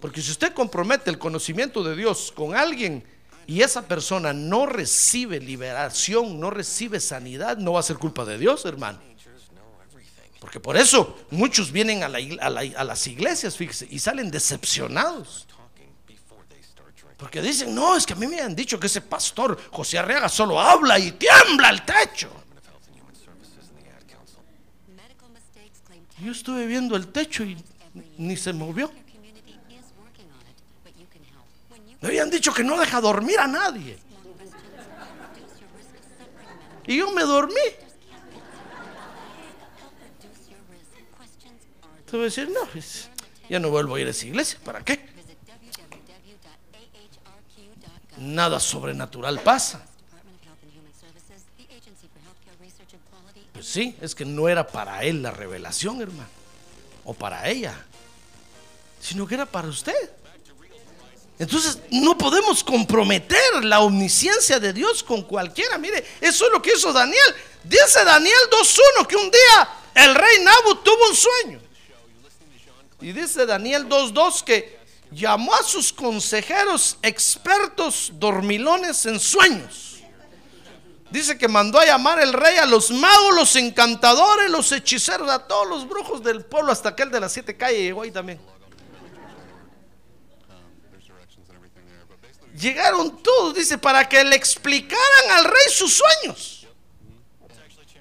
Porque 0.00 0.20
si 0.20 0.32
usted 0.32 0.52
compromete 0.52 1.10
el 1.10 1.18
conocimiento 1.18 1.84
de 1.84 1.94
Dios 1.94 2.32
con 2.34 2.56
alguien 2.56 3.04
y 3.46 3.62
esa 3.62 3.86
persona 3.86 4.32
no 4.32 4.66
recibe 4.66 5.38
liberación, 5.38 6.40
no 6.40 6.50
recibe 6.50 6.98
sanidad, 6.98 7.56
no 7.56 7.74
va 7.74 7.80
a 7.80 7.84
ser 7.84 7.98
culpa 7.98 8.24
de 8.24 8.36
Dios, 8.36 8.64
hermano. 8.64 8.98
Porque 10.40 10.58
por 10.58 10.76
eso 10.76 11.16
muchos 11.30 11.70
vienen 11.70 12.02
a, 12.02 12.08
las 12.08 13.06
iglesias, 13.06 13.56
fíjese, 13.56 13.86
y 13.88 14.00
salen 14.00 14.28
decepcionados. 14.28 15.46
Porque 17.22 17.40
dicen, 17.40 17.72
no, 17.72 17.96
es 17.96 18.04
que 18.04 18.14
a 18.14 18.16
mí 18.16 18.26
me 18.26 18.40
han 18.40 18.52
dicho 18.52 18.80
que 18.80 18.88
ese 18.88 19.00
pastor 19.00 19.56
José 19.70 19.96
Arriaga 19.96 20.28
solo 20.28 20.60
habla 20.60 20.98
y 20.98 21.12
tiembla 21.12 21.70
el 21.70 21.84
techo. 21.84 22.32
Yo 26.18 26.32
estuve 26.32 26.66
viendo 26.66 26.96
el 26.96 27.12
techo 27.12 27.44
y 27.44 27.56
ni 28.18 28.36
se 28.36 28.52
movió. 28.52 28.90
Me 32.00 32.08
habían 32.08 32.28
dicho 32.28 32.52
que 32.52 32.64
no 32.64 32.76
deja 32.76 33.00
dormir 33.00 33.38
a 33.38 33.46
nadie. 33.46 33.96
Y 36.88 36.96
yo 36.96 37.12
me 37.12 37.22
dormí. 37.22 37.54
Te 42.04 42.16
voy 42.16 42.22
a 42.22 42.24
decir, 42.24 42.50
no, 42.50 42.68
ya 43.48 43.60
no 43.60 43.70
vuelvo 43.70 43.94
a 43.94 44.00
ir 44.00 44.08
a 44.08 44.10
esa 44.10 44.26
iglesia. 44.26 44.58
¿Para 44.64 44.84
qué? 44.84 45.11
Research 52.60 52.94
and 52.94 53.02
Quality, 53.10 53.46
Pues 53.52 53.66
sí, 53.66 53.96
es 54.00 54.14
que 54.14 54.24
no 54.24 54.48
era 54.48 54.66
para 54.66 55.02
él 55.04 55.22
la 55.22 55.30
revelación, 55.30 56.00
hermano. 56.00 56.28
O 57.04 57.14
para 57.14 57.48
ella. 57.48 57.74
Sino 59.00 59.26
que 59.26 59.34
era 59.34 59.46
para 59.46 59.68
usted. 59.68 59.94
Entonces 61.38 61.78
no 61.90 62.16
podemos 62.16 62.62
comprometer 62.62 63.64
la 63.64 63.80
omnisciencia 63.80 64.60
de 64.60 64.72
Dios 64.72 65.02
con 65.02 65.22
cualquiera. 65.22 65.76
Mire, 65.78 66.04
eso 66.20 66.46
es 66.46 66.52
lo 66.52 66.62
que 66.62 66.72
hizo 66.72 66.92
Daniel. 66.92 67.34
Dice 67.64 68.04
Daniel 68.04 68.38
2.1 68.50 69.06
que 69.08 69.16
un 69.16 69.30
día 69.30 69.68
el 69.94 70.14
rey 70.14 70.44
Nabu 70.44 70.76
tuvo 70.76 71.08
un 71.08 71.16
sueño. 71.16 71.60
Y 73.00 73.10
dice 73.12 73.44
Daniel 73.46 73.88
2.2 73.88 74.44
que 74.44 74.81
llamó 75.12 75.54
a 75.54 75.62
sus 75.62 75.92
consejeros 75.92 76.98
expertos 77.02 78.12
dormilones 78.14 79.06
en 79.06 79.20
sueños. 79.20 80.00
Dice 81.10 81.36
que 81.36 81.46
mandó 81.46 81.78
a 81.78 81.84
llamar 81.84 82.20
el 82.20 82.32
rey 82.32 82.56
a 82.56 82.64
los 82.64 82.90
magos, 82.90 83.34
los 83.34 83.54
encantadores, 83.56 84.50
los 84.50 84.72
hechiceros, 84.72 85.28
a 85.28 85.46
todos 85.46 85.68
los 85.68 85.86
brujos 85.86 86.22
del 86.22 86.42
pueblo, 86.44 86.72
hasta 86.72 86.88
aquel 86.88 87.10
de 87.10 87.20
las 87.20 87.32
siete 87.32 87.54
calles 87.54 87.80
llegó 87.80 88.02
ahí 88.02 88.10
también. 88.10 88.40
Llegaron 92.58 93.22
todos, 93.22 93.54
dice, 93.54 93.76
para 93.76 94.08
que 94.08 94.24
le 94.24 94.36
explicaran 94.36 95.30
al 95.32 95.44
rey 95.44 95.64
sus 95.70 95.92
sueños. 95.92 96.66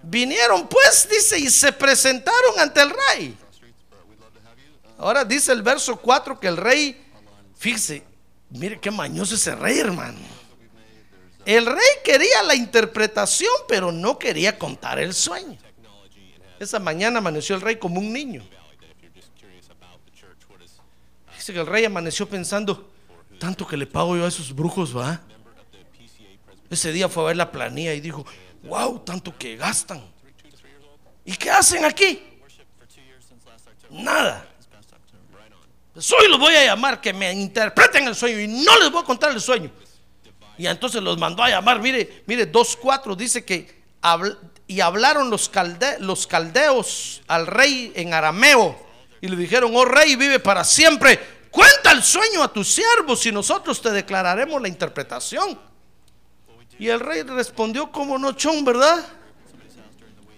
Vinieron 0.04 0.68
pues, 0.68 1.08
dice, 1.10 1.38
y 1.38 1.50
se 1.50 1.72
presentaron 1.74 2.60
ante 2.60 2.82
el 2.82 2.90
rey. 2.90 3.38
Ahora 5.02 5.26
dice 5.26 5.52
el 5.52 5.64
verso 5.64 5.98
4 5.98 6.40
que 6.40 6.48
el 6.48 6.58
rey, 6.58 7.04
fíjese, 7.58 8.04
mire 8.52 8.80
qué 8.80 8.92
mañoso 8.92 9.34
ese 9.34 9.56
rey, 9.56 9.80
hermano. 9.80 10.20
El 11.44 11.66
rey 11.66 11.90
quería 12.04 12.44
la 12.44 12.54
interpretación, 12.54 13.52
pero 13.68 13.92
no 13.92 14.20
quería 14.20 14.60
contar 14.60 15.00
el 15.00 15.16
sueño. 15.16 15.58
Esa 16.60 16.78
mañana 16.78 17.18
amaneció 17.18 17.56
el 17.56 17.62
rey 17.62 17.78
como 17.78 18.00
un 18.00 18.14
niño. 18.14 18.48
Dice 21.36 21.52
que 21.52 21.60
el 21.60 21.66
rey 21.66 21.84
amaneció 21.84 22.30
pensando, 22.30 22.88
tanto 23.40 23.66
que 23.66 23.78
le 23.78 23.88
pago 23.88 24.16
yo 24.16 24.26
a 24.26 24.28
esos 24.28 24.54
brujos, 24.54 24.96
va. 24.96 25.20
Ese 26.70 26.92
día 26.92 27.10
fue 27.10 27.24
a 27.24 27.28
ver 27.28 27.38
la 27.38 27.52
planilla 27.52 27.96
y 27.96 28.02
dijo, 28.02 28.24
wow, 28.66 29.00
tanto 29.00 29.36
que 29.36 29.56
gastan. 29.56 30.04
¿Y 31.26 31.36
qué 31.38 31.50
hacen 31.50 31.86
aquí? 31.86 32.22
Nada. 33.90 34.51
Hoy 35.96 36.28
los 36.30 36.40
voy 36.40 36.54
a 36.56 36.66
llamar 36.66 37.02
que 37.02 37.12
me 37.14 37.32
interpreten 37.34 38.08
el 38.08 38.16
sueño 38.16 38.40
y 38.40 38.48
no 38.48 38.80
les 38.80 38.92
voy 38.92 39.02
a 39.02 39.06
contar 39.06 39.32
el 39.32 39.42
sueño. 39.42 39.70
Y 40.58 40.68
entonces 40.68 41.02
los 41.02 41.18
mandó 41.18 41.44
a 41.44 41.50
llamar. 41.50 41.80
Mire, 41.82 42.24
mire, 42.28 42.50
2.4 42.52 43.16
dice 43.16 43.44
que 43.44 43.82
habl- 44.02 44.38
y 44.68 44.80
hablaron 44.80 45.30
los, 45.30 45.52
calde- 45.52 45.98
los 46.00 46.28
caldeos 46.28 47.22
al 47.28 47.48
rey 47.48 47.92
en 47.96 48.14
arameo 48.14 48.78
y 49.20 49.28
le 49.28 49.36
dijeron, 49.36 49.72
oh 49.76 49.84
rey, 49.86 50.16
vive 50.16 50.40
para 50.40 50.64
siempre. 50.64 51.20
Cuenta 51.52 51.92
el 51.92 52.02
sueño 52.04 52.42
a 52.44 52.54
tus 52.54 52.70
siervos 52.70 53.26
y 53.26 53.32
nosotros 53.32 53.82
te 53.82 53.92
declararemos 53.92 54.62
la 54.62 54.70
interpretación. 54.70 55.60
Y 56.80 56.88
el 56.88 57.00
rey 57.02 57.24
respondió 57.24 57.92
como 57.92 58.18
no 58.18 58.32
chon, 58.32 58.64
¿verdad? 58.64 59.06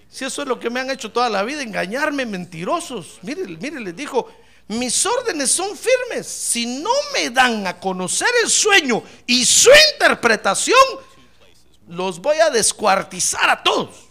Si 0.10 0.26
eso 0.26 0.42
es 0.42 0.48
lo 0.48 0.60
que 0.60 0.70
me 0.70 0.80
han 0.80 0.90
hecho 0.90 1.12
toda 1.12 1.30
la 1.30 1.44
vida, 1.44 1.62
engañarme, 1.62 2.26
mentirosos. 2.26 3.20
Mire, 3.22 3.46
mire, 3.60 3.80
les 3.80 3.96
dijo, 3.96 4.30
mis 4.68 5.06
órdenes 5.06 5.52
son 5.52 5.78
firmes. 5.78 6.28
Si 6.28 6.66
no 6.66 6.92
me 7.14 7.30
dan 7.30 7.68
a 7.68 7.80
conocer 7.80 8.30
el 8.44 8.50
sueño 8.50 9.04
y 9.28 9.46
su 9.46 9.70
interpretación, 9.94 10.78
los 11.88 12.20
voy 12.20 12.38
a 12.38 12.50
descuartizar 12.50 13.50
a 13.50 13.62
todos. 13.62 14.08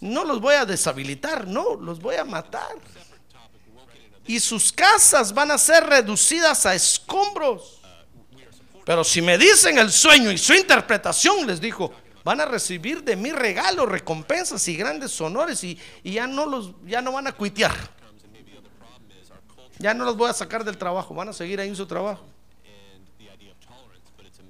No 0.00 0.24
los 0.24 0.40
voy 0.40 0.54
a 0.54 0.66
deshabilitar, 0.66 1.46
no, 1.46 1.76
los 1.76 2.00
voy 2.00 2.16
a 2.16 2.24
matar. 2.24 2.76
Y 4.26 4.40
sus 4.40 4.72
casas 4.72 5.32
van 5.32 5.50
a 5.50 5.58
ser 5.58 5.84
reducidas 5.84 6.66
a 6.66 6.74
escombros. 6.74 7.80
Pero 8.84 9.04
si 9.04 9.22
me 9.22 9.38
dicen 9.38 9.78
el 9.78 9.92
sueño 9.92 10.30
y 10.30 10.38
su 10.38 10.54
interpretación, 10.54 11.46
les 11.46 11.60
dijo, 11.60 11.92
van 12.24 12.40
a 12.40 12.44
recibir 12.44 13.02
de 13.04 13.16
mí 13.16 13.30
regalos, 13.30 13.88
recompensas 13.88 14.66
y 14.68 14.76
grandes 14.76 15.20
honores 15.20 15.62
y, 15.62 15.78
ya 16.02 16.26
no 16.26 16.46
los, 16.46 16.72
ya 16.84 17.00
no 17.00 17.12
van 17.12 17.28
a 17.28 17.32
cuitear. 17.32 18.01
Ya 19.82 19.94
no 19.94 20.04
los 20.04 20.16
voy 20.16 20.30
a 20.30 20.32
sacar 20.32 20.62
del 20.62 20.78
trabajo, 20.78 21.12
van 21.12 21.28
a 21.28 21.32
seguir 21.32 21.58
ahí 21.58 21.68
en 21.68 21.74
su 21.74 21.86
trabajo. 21.86 22.24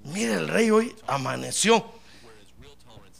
Mire, 0.04 0.34
el 0.34 0.46
rey 0.46 0.70
hoy 0.70 0.94
amaneció 1.06 1.82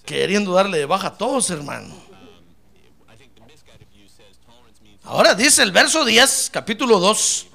queriendo 0.05 0.53
darle 0.53 0.77
de 0.77 0.85
baja 0.85 1.07
a 1.07 1.17
todos, 1.17 1.49
hermano. 1.49 1.95
Ahora 5.05 5.35
dice 5.35 5.63
el 5.63 5.73
verso 5.73 6.05
10, 6.05 6.51
capítulo 6.53 6.99
2. 6.99 7.47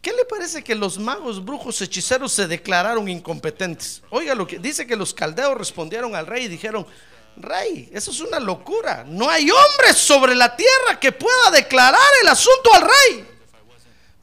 ¿Qué 0.00 0.12
le 0.12 0.24
parece 0.24 0.62
que 0.62 0.76
los 0.76 1.00
magos, 1.00 1.44
brujos, 1.44 1.82
hechiceros 1.82 2.32
se 2.32 2.46
declararon 2.46 3.08
incompetentes? 3.08 4.02
Oiga 4.10 4.36
lo 4.36 4.46
que 4.46 4.60
dice 4.60 4.86
que 4.86 4.94
los 4.94 5.12
caldeos 5.12 5.58
respondieron 5.58 6.14
al 6.14 6.28
rey 6.28 6.44
y 6.44 6.48
dijeron, 6.48 6.86
rey, 7.36 7.90
eso 7.92 8.12
es 8.12 8.20
una 8.20 8.38
locura. 8.38 9.04
No 9.04 9.28
hay 9.28 9.50
hombre 9.50 9.94
sobre 9.94 10.36
la 10.36 10.54
tierra 10.54 11.00
que 11.00 11.10
pueda 11.10 11.50
declarar 11.50 12.00
el 12.22 12.28
asunto 12.28 12.72
al 12.72 12.82
rey. 12.82 13.31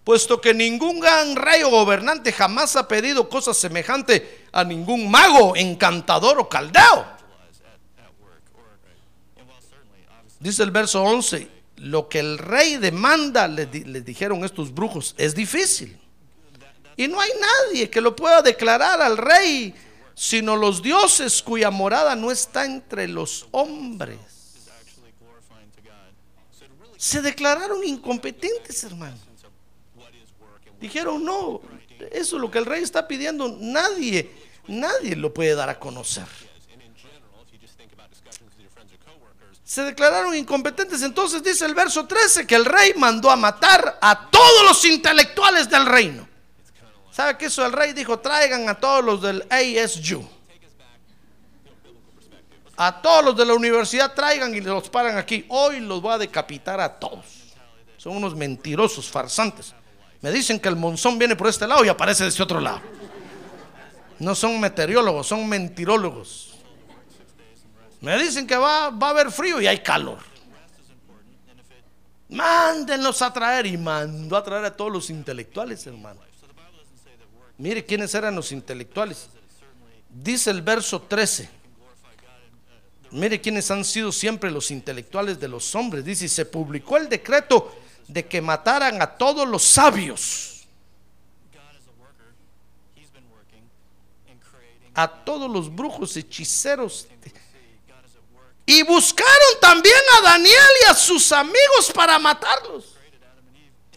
Puesto 0.10 0.42
que 0.42 0.56
ningún 0.56 1.00
gran 1.00 1.36
rey 1.36 1.62
o 1.62 1.70
gobernante 1.70 2.34
jamás 2.34 2.76
ha 2.76 2.88
pedido 2.88 3.30
cosa 3.30 3.54
semejante 3.54 4.48
a 4.52 4.64
ningún 4.64 5.08
mago, 5.12 5.56
encantador 5.56 6.40
o 6.40 6.50
caldeo. 6.50 7.06
Dice 10.40 10.64
el 10.64 10.72
verso 10.72 11.04
11, 11.04 11.48
lo 11.76 12.10
que 12.10 12.22
el 12.22 12.40
rey 12.40 12.78
demanda, 12.78 13.48
le, 13.48 13.68
le 13.68 14.02
dijeron 14.02 14.44
estos 14.44 14.74
brujos, 14.74 15.14
es 15.16 15.36
difícil. 15.36 16.02
Y 16.98 17.08
no 17.08 17.22
hay 17.22 17.30
nadie 17.40 17.88
que 17.92 18.02
lo 18.02 18.16
pueda 18.16 18.42
declarar 18.42 19.00
al 19.04 19.16
rey, 19.16 19.76
sino 20.16 20.56
los 20.56 20.82
dioses 20.82 21.44
cuya 21.44 21.70
morada 21.70 22.16
no 22.16 22.32
está 22.32 22.66
entre 22.66 23.08
los 23.08 23.48
hombres. 23.52 24.18
Se 26.98 27.22
declararon 27.22 27.84
incompetentes, 27.84 28.84
hermano. 28.86 29.29
Dijeron, 30.80 31.24
no, 31.24 31.62
eso 32.12 32.36
es 32.36 32.42
lo 32.42 32.50
que 32.50 32.60
el 32.60 32.66
rey 32.66 32.84
está 32.84 33.08
pidiendo, 33.08 33.58
nadie, 33.60 34.32
nadie 34.68 35.16
lo 35.16 35.34
puede 35.34 35.56
dar 35.56 35.70
a 35.70 35.80
conocer. 35.80 36.26
se 39.70 39.84
declararon 39.84 40.36
incompetentes. 40.36 41.04
Entonces 41.04 41.44
dice 41.44 41.64
el 41.64 41.76
verso 41.76 42.08
13 42.08 42.48
que 42.48 42.56
el 42.56 42.66
rey 42.66 42.94
mandó 42.96 43.30
a 43.30 43.36
matar 43.36 44.00
a 44.02 44.28
todos 44.32 44.64
los 44.64 44.84
intelectuales 44.84 45.70
del 45.70 45.86
reino. 45.86 46.28
¿Sabe 47.12 47.38
qué 47.38 47.46
hizo 47.46 47.64
el 47.64 47.72
rey? 47.72 47.94
Dijo, 47.94 48.18
traigan 48.18 48.68
a 48.68 48.74
todos 48.74 49.06
los 49.06 49.22
del 49.22 49.46
ASU. 49.48 50.28
A 52.78 53.00
todos 53.00 53.24
los 53.24 53.38
de 53.38 53.46
la 53.46 53.54
universidad 53.54 54.16
traigan 54.16 54.56
y 54.56 54.62
los 54.62 54.90
paran 54.90 55.20
aquí. 55.20 55.46
Hoy 55.50 55.82
los 55.82 56.02
voy 56.02 56.14
a 56.14 56.18
decapitar 56.18 56.82
a 56.82 56.98
todos. 56.98 57.26
Son 57.98 58.16
unos 58.16 58.36
mentirosos, 58.36 59.08
farsantes. 59.08 59.76
Me 60.22 60.32
dicen 60.32 60.60
que 60.60 60.68
el 60.68 60.76
monzón 60.76 61.18
viene 61.18 61.36
por 61.36 61.48
este 61.48 61.68
lado 61.68 61.84
y 61.86 61.90
aparece 61.90 62.24
de 62.24 62.30
este 62.30 62.44
otro 62.44 62.60
lado. 62.60 62.82
No 64.20 64.36
son 64.36 64.60
meteorólogos, 64.60 65.28
son 65.28 65.48
mentirólogos. 65.48 66.56
Me 68.02 68.18
dicen 68.18 68.46
que 68.46 68.56
va, 68.56 68.90
va 68.90 69.08
a 69.08 69.10
haber 69.12 69.32
frío 69.32 69.62
y 69.62 69.68
hay 69.68 69.80
calor. 69.80 70.20
Mándenlos 72.30 73.22
a 73.22 73.34
traer 73.34 73.66
y 73.66 73.78
mandó 73.78 74.38
a 74.38 74.44
traer 74.44 74.66
a 74.66 74.76
todos 74.76 74.92
los 74.92 75.10
intelectuales, 75.10 75.86
hermano. 75.88 76.20
Mire 77.58 77.84
quiénes 77.86 78.14
eran 78.14 78.36
los 78.36 78.52
intelectuales. 78.52 79.30
Dice 80.10 80.52
el 80.52 80.62
verso 80.62 81.02
13. 81.02 81.50
Mire 83.12 83.42
quiénes 83.42 83.70
han 83.72 83.84
sido 83.84 84.12
siempre 84.12 84.52
los 84.52 84.70
intelectuales 84.70 85.40
de 85.40 85.48
los 85.48 85.74
hombres. 85.76 86.06
Dice, 86.06 86.28
se 86.28 86.46
publicó 86.46 86.98
el 86.98 87.10
decreto 87.10 87.74
de 88.10 88.28
que 88.28 88.42
mataran 88.42 89.02
a 89.02 89.08
todos 89.08 89.48
los 89.48 89.64
sabios, 89.64 90.68
a 94.96 95.08
todos 95.08 95.50
los 95.50 95.74
brujos, 95.74 96.18
hechiceros. 96.18 97.08
Y 98.66 98.84
buscaron 98.84 99.60
también 99.62 99.96
a 100.18 100.22
Daniel 100.22 100.70
y 100.86 100.92
a 100.92 100.94
sus 100.94 101.32
amigos 101.32 101.92
para 101.94 102.20
matarlos. 102.20 102.96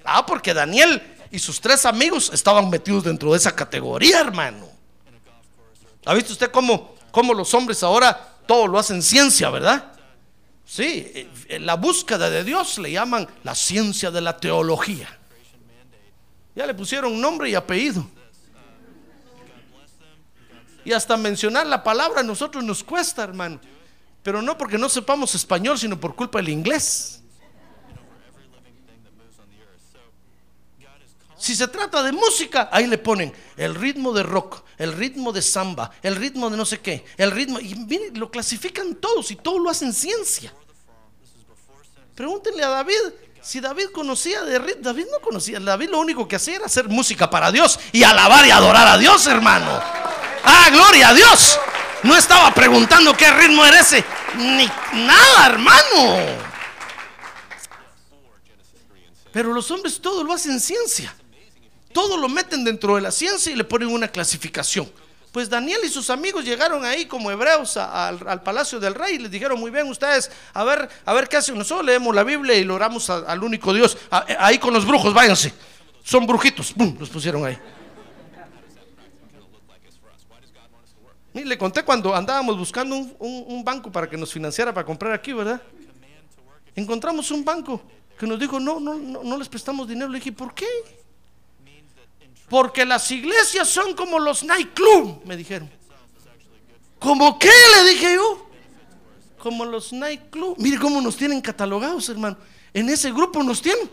Ah, 0.04 0.24
porque 0.24 0.54
Daniel 0.54 1.02
y 1.30 1.38
sus 1.38 1.60
tres 1.60 1.86
amigos 1.86 2.30
estaban 2.32 2.68
metidos 2.68 3.04
dentro 3.04 3.32
de 3.32 3.38
esa 3.38 3.54
categoría, 3.54 4.20
hermano. 4.20 4.68
¿Ha 6.04 6.14
visto 6.14 6.32
usted 6.32 6.50
cómo, 6.50 6.94
cómo 7.10 7.32
los 7.32 7.52
hombres 7.54 7.82
ahora 7.82 8.36
todo 8.46 8.66
lo 8.66 8.78
hacen 8.78 9.02
ciencia, 9.02 9.48
verdad? 9.48 9.91
Sí, 10.72 11.28
eh, 11.48 11.58
la 11.60 11.74
búsqueda 11.74 12.30
de 12.30 12.44
Dios 12.44 12.78
le 12.78 12.90
llaman 12.92 13.28
la 13.44 13.54
ciencia 13.54 14.10
de 14.10 14.22
la 14.22 14.38
teología. 14.38 15.06
Ya 16.56 16.66
le 16.66 16.72
pusieron 16.72 17.20
nombre 17.20 17.50
y 17.50 17.54
apellido. 17.54 18.06
Y 20.82 20.94
hasta 20.94 21.18
mencionar 21.18 21.66
la 21.66 21.84
palabra 21.84 22.20
a 22.20 22.22
nosotros 22.22 22.64
nos 22.64 22.82
cuesta, 22.82 23.22
hermano. 23.22 23.60
Pero 24.22 24.40
no 24.40 24.56
porque 24.56 24.78
no 24.78 24.88
sepamos 24.88 25.34
español, 25.34 25.78
sino 25.78 26.00
por 26.00 26.16
culpa 26.16 26.38
del 26.38 26.48
inglés. 26.48 27.22
Si 31.36 31.54
se 31.54 31.68
trata 31.68 32.02
de 32.02 32.12
música, 32.12 32.70
ahí 32.72 32.86
le 32.86 32.96
ponen 32.96 33.30
el 33.58 33.74
ritmo 33.74 34.14
de 34.14 34.22
rock, 34.22 34.64
el 34.78 34.94
ritmo 34.94 35.32
de 35.32 35.42
samba, 35.42 35.90
el 36.02 36.16
ritmo 36.16 36.48
de 36.48 36.56
no 36.56 36.64
sé 36.64 36.80
qué, 36.80 37.04
el 37.18 37.30
ritmo. 37.30 37.60
Y 37.60 37.74
miren, 37.74 38.18
lo 38.18 38.30
clasifican 38.30 38.94
todos 38.94 39.30
y 39.32 39.36
todos 39.36 39.60
lo 39.60 39.68
hacen 39.68 39.92
ciencia. 39.92 40.54
Pregúntenle 42.22 42.62
a 42.62 42.68
David 42.68 43.00
si 43.42 43.58
David 43.58 43.86
conocía 43.92 44.44
de 44.44 44.56
ritmo. 44.56 44.80
David 44.80 45.06
no 45.10 45.18
conocía. 45.18 45.58
David 45.58 45.90
lo 45.90 45.98
único 45.98 46.28
que 46.28 46.36
hacía 46.36 46.54
era 46.54 46.66
hacer 46.66 46.88
música 46.88 47.28
para 47.28 47.50
Dios 47.50 47.80
y 47.90 48.04
alabar 48.04 48.46
y 48.46 48.52
adorar 48.52 48.86
a 48.86 48.96
Dios, 48.96 49.26
hermano. 49.26 49.66
Ah, 50.44 50.68
gloria 50.70 51.08
a 51.08 51.14
Dios. 51.14 51.58
No 52.04 52.14
estaba 52.14 52.54
preguntando 52.54 53.16
qué 53.16 53.28
ritmo 53.28 53.64
era 53.64 53.80
ese. 53.80 54.04
Ni 54.36 54.70
nada, 55.04 55.46
hermano. 55.46 56.38
Pero 59.32 59.52
los 59.52 59.68
hombres 59.72 60.00
todo 60.00 60.22
lo 60.22 60.32
hacen 60.32 60.60
ciencia. 60.60 61.12
Todo 61.92 62.16
lo 62.16 62.28
meten 62.28 62.62
dentro 62.62 62.94
de 62.94 63.00
la 63.00 63.10
ciencia 63.10 63.50
y 63.50 63.56
le 63.56 63.64
ponen 63.64 63.88
una 63.88 64.06
clasificación. 64.06 64.88
Pues 65.32 65.48
Daniel 65.48 65.80
y 65.84 65.88
sus 65.88 66.10
amigos 66.10 66.44
llegaron 66.44 66.84
ahí 66.84 67.06
como 67.06 67.30
hebreos 67.30 67.78
al, 67.78 68.20
al 68.28 68.42
palacio 68.42 68.78
del 68.78 68.94
rey 68.94 69.14
y 69.14 69.18
les 69.18 69.30
dijeron, 69.30 69.58
muy 69.58 69.70
bien 69.70 69.88
ustedes, 69.88 70.30
a 70.52 70.62
ver, 70.62 70.88
a 71.06 71.14
ver 71.14 71.26
qué 71.26 71.38
hacen. 71.38 71.56
Nosotros 71.56 71.86
leemos 71.86 72.14
la 72.14 72.22
Biblia 72.22 72.54
y 72.54 72.64
lo 72.64 72.74
oramos 72.74 73.08
a- 73.08 73.20
al 73.20 73.42
único 73.42 73.72
Dios. 73.72 73.96
A- 74.10 74.26
ahí 74.38 74.58
con 74.58 74.74
los 74.74 74.86
brujos, 74.86 75.14
váyanse. 75.14 75.54
Son 76.04 76.26
brujitos. 76.26 76.74
¡Bum! 76.74 76.96
Los 77.00 77.08
pusieron 77.08 77.46
ahí. 77.46 77.58
Y 81.34 81.44
le 81.44 81.56
conté 81.56 81.82
cuando 81.82 82.14
andábamos 82.14 82.58
buscando 82.58 82.94
un 82.94 83.62
banco 83.64 83.90
para 83.90 84.08
que 84.08 84.18
nos 84.18 84.30
financiara 84.30 84.72
para 84.74 84.84
comprar 84.84 85.12
aquí, 85.14 85.32
¿verdad? 85.32 85.62
Encontramos 86.76 87.30
un 87.30 87.42
banco 87.42 87.80
que 88.18 88.26
nos 88.26 88.38
dijo, 88.38 88.60
no, 88.60 88.78
no, 88.78 88.94
no, 88.94 89.22
no 89.24 89.36
les 89.38 89.48
prestamos 89.48 89.88
dinero. 89.88 90.10
Le 90.10 90.18
dije, 90.18 90.32
¿por 90.32 90.54
qué? 90.54 90.66
Porque 92.52 92.84
las 92.84 93.10
iglesias 93.10 93.66
son 93.66 93.94
como 93.94 94.18
los 94.18 94.44
nightclub, 94.44 95.24
me 95.24 95.38
dijeron. 95.38 95.70
¿Cómo 96.98 97.38
qué? 97.38 97.48
Le 97.48 97.90
dije 97.92 98.14
yo. 98.14 98.46
Como 99.38 99.64
los 99.64 99.90
nightclub. 99.90 100.56
Mire 100.58 100.78
cómo 100.78 101.00
nos 101.00 101.16
tienen 101.16 101.40
catalogados, 101.40 102.10
hermano. 102.10 102.36
En 102.74 102.90
ese 102.90 103.10
grupo 103.10 103.42
nos 103.42 103.62
tienen. 103.62 103.90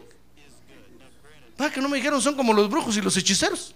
Va 1.60 1.72
que 1.72 1.80
no 1.80 1.88
me 1.88 1.95
dijeron 1.95 2.22
son 2.22 2.36
como 2.36 2.51
los 2.51 2.70
brujos 2.70 2.97
y 2.97 3.01
los 3.01 3.16
hechiceros. 3.16 3.74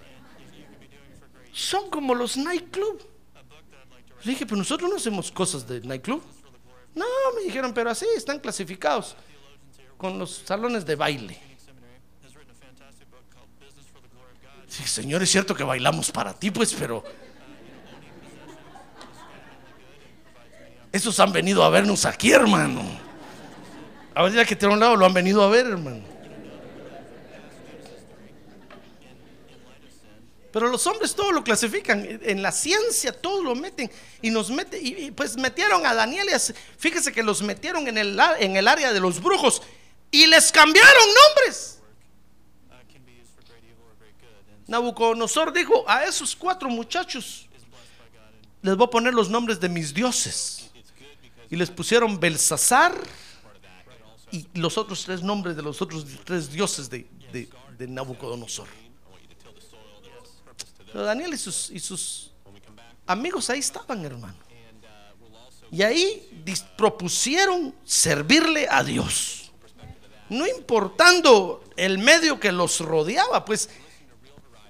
Son 1.53 1.89
como 1.89 2.13
los 2.13 2.35
nightclub. 2.35 3.01
Le 4.25 4.31
dije, 4.31 4.45
pero 4.45 4.57
nosotros 4.57 4.89
no 4.89 4.97
hacemos 4.97 5.31
cosas 5.31 5.65
de 5.65 5.79
nightclub. 5.79 6.21
No, 6.93 7.05
me 7.37 7.43
dijeron, 7.43 7.73
pero 7.73 7.89
así 7.89 8.05
están 8.17 8.37
clasificados 8.37 9.15
con 9.97 10.19
los 10.19 10.43
salones 10.45 10.85
de 10.85 10.95
baile. 10.97 11.52
Sí, 14.73 14.87
señor, 14.87 15.21
es 15.21 15.29
cierto 15.29 15.53
que 15.53 15.63
bailamos 15.63 16.09
para 16.09 16.33
ti, 16.33 16.49
pues, 16.49 16.73
pero 16.73 17.03
esos 20.91 21.19
han 21.19 21.31
venido 21.31 21.63
a 21.63 21.69
vernos 21.69 22.05
aquí, 22.05 22.31
hermano. 22.31 22.81
A 24.15 24.23
ver, 24.23 24.33
ya 24.33 24.45
que 24.45 24.55
tiene 24.55 24.73
un 24.73 24.79
lado 24.79 24.95
lo 24.95 25.05
han 25.05 25.13
venido 25.13 25.43
a 25.43 25.47
ver, 25.47 25.67
hermano. 25.67 26.01
Pero 30.51 30.69
los 30.69 30.87
hombres 30.87 31.13
todo 31.13 31.31
lo 31.31 31.43
clasifican. 31.43 32.19
En 32.23 32.41
la 32.41 32.51
ciencia 32.51 33.11
todo 33.11 33.43
lo 33.43 33.53
meten. 33.53 33.91
Y 34.23 34.31
nos 34.31 34.49
meten. 34.49 34.79
Y, 34.83 35.11
pues 35.11 35.37
metieron 35.37 35.85
a 35.85 35.93
Daniel. 35.93 36.27
fíjese 36.79 37.11
que 37.11 37.21
los 37.21 37.43
metieron 37.43 37.87
en 37.87 37.99
el, 37.99 38.19
en 38.39 38.55
el 38.55 38.67
área 38.67 38.91
de 38.91 38.99
los 38.99 39.21
brujos. 39.21 39.61
Y 40.09 40.25
les 40.25 40.51
cambiaron 40.51 41.07
nombres. 41.27 41.72
Nabucodonosor 44.67 45.51
dijo 45.53 45.83
a 45.87 46.05
esos 46.05 46.35
cuatro 46.35 46.69
muchachos. 46.69 47.47
Les 48.61 48.75
voy 48.77 48.87
a 48.87 48.89
poner 48.89 49.13
los 49.13 49.29
nombres 49.29 49.59
de 49.59 49.69
mis 49.69 49.93
dioses. 49.93 50.69
Y 51.49 51.55
les 51.55 51.69
pusieron 51.69 52.19
Belsasar. 52.19 52.95
Y 54.31 54.47
los 54.55 54.77
otros 54.77 55.03
tres 55.05 55.21
nombres 55.21 55.55
de 55.55 55.61
los 55.61 55.81
otros 55.81 56.05
tres 56.23 56.51
dioses 56.51 56.89
de, 56.89 57.07
de- 57.31 57.49
de 57.77 57.87
Nabucodonosor. 57.87 58.67
Pero 60.91 61.05
Daniel 61.05 61.33
y 61.33 61.37
sus, 61.37 61.69
y 61.71 61.79
sus 61.79 62.31
amigos 63.05 63.49
ahí 63.49 63.59
estaban, 63.59 64.03
hermano. 64.05 64.35
Y 65.71 65.81
ahí 65.81 66.43
propusieron 66.77 67.73
servirle 67.83 68.67
a 68.69 68.83
Dios. 68.83 69.51
No 70.29 70.47
importando 70.47 71.63
el 71.75 71.97
medio 71.97 72.39
que 72.39 72.51
los 72.51 72.79
rodeaba, 72.79 73.43
pues 73.43 73.69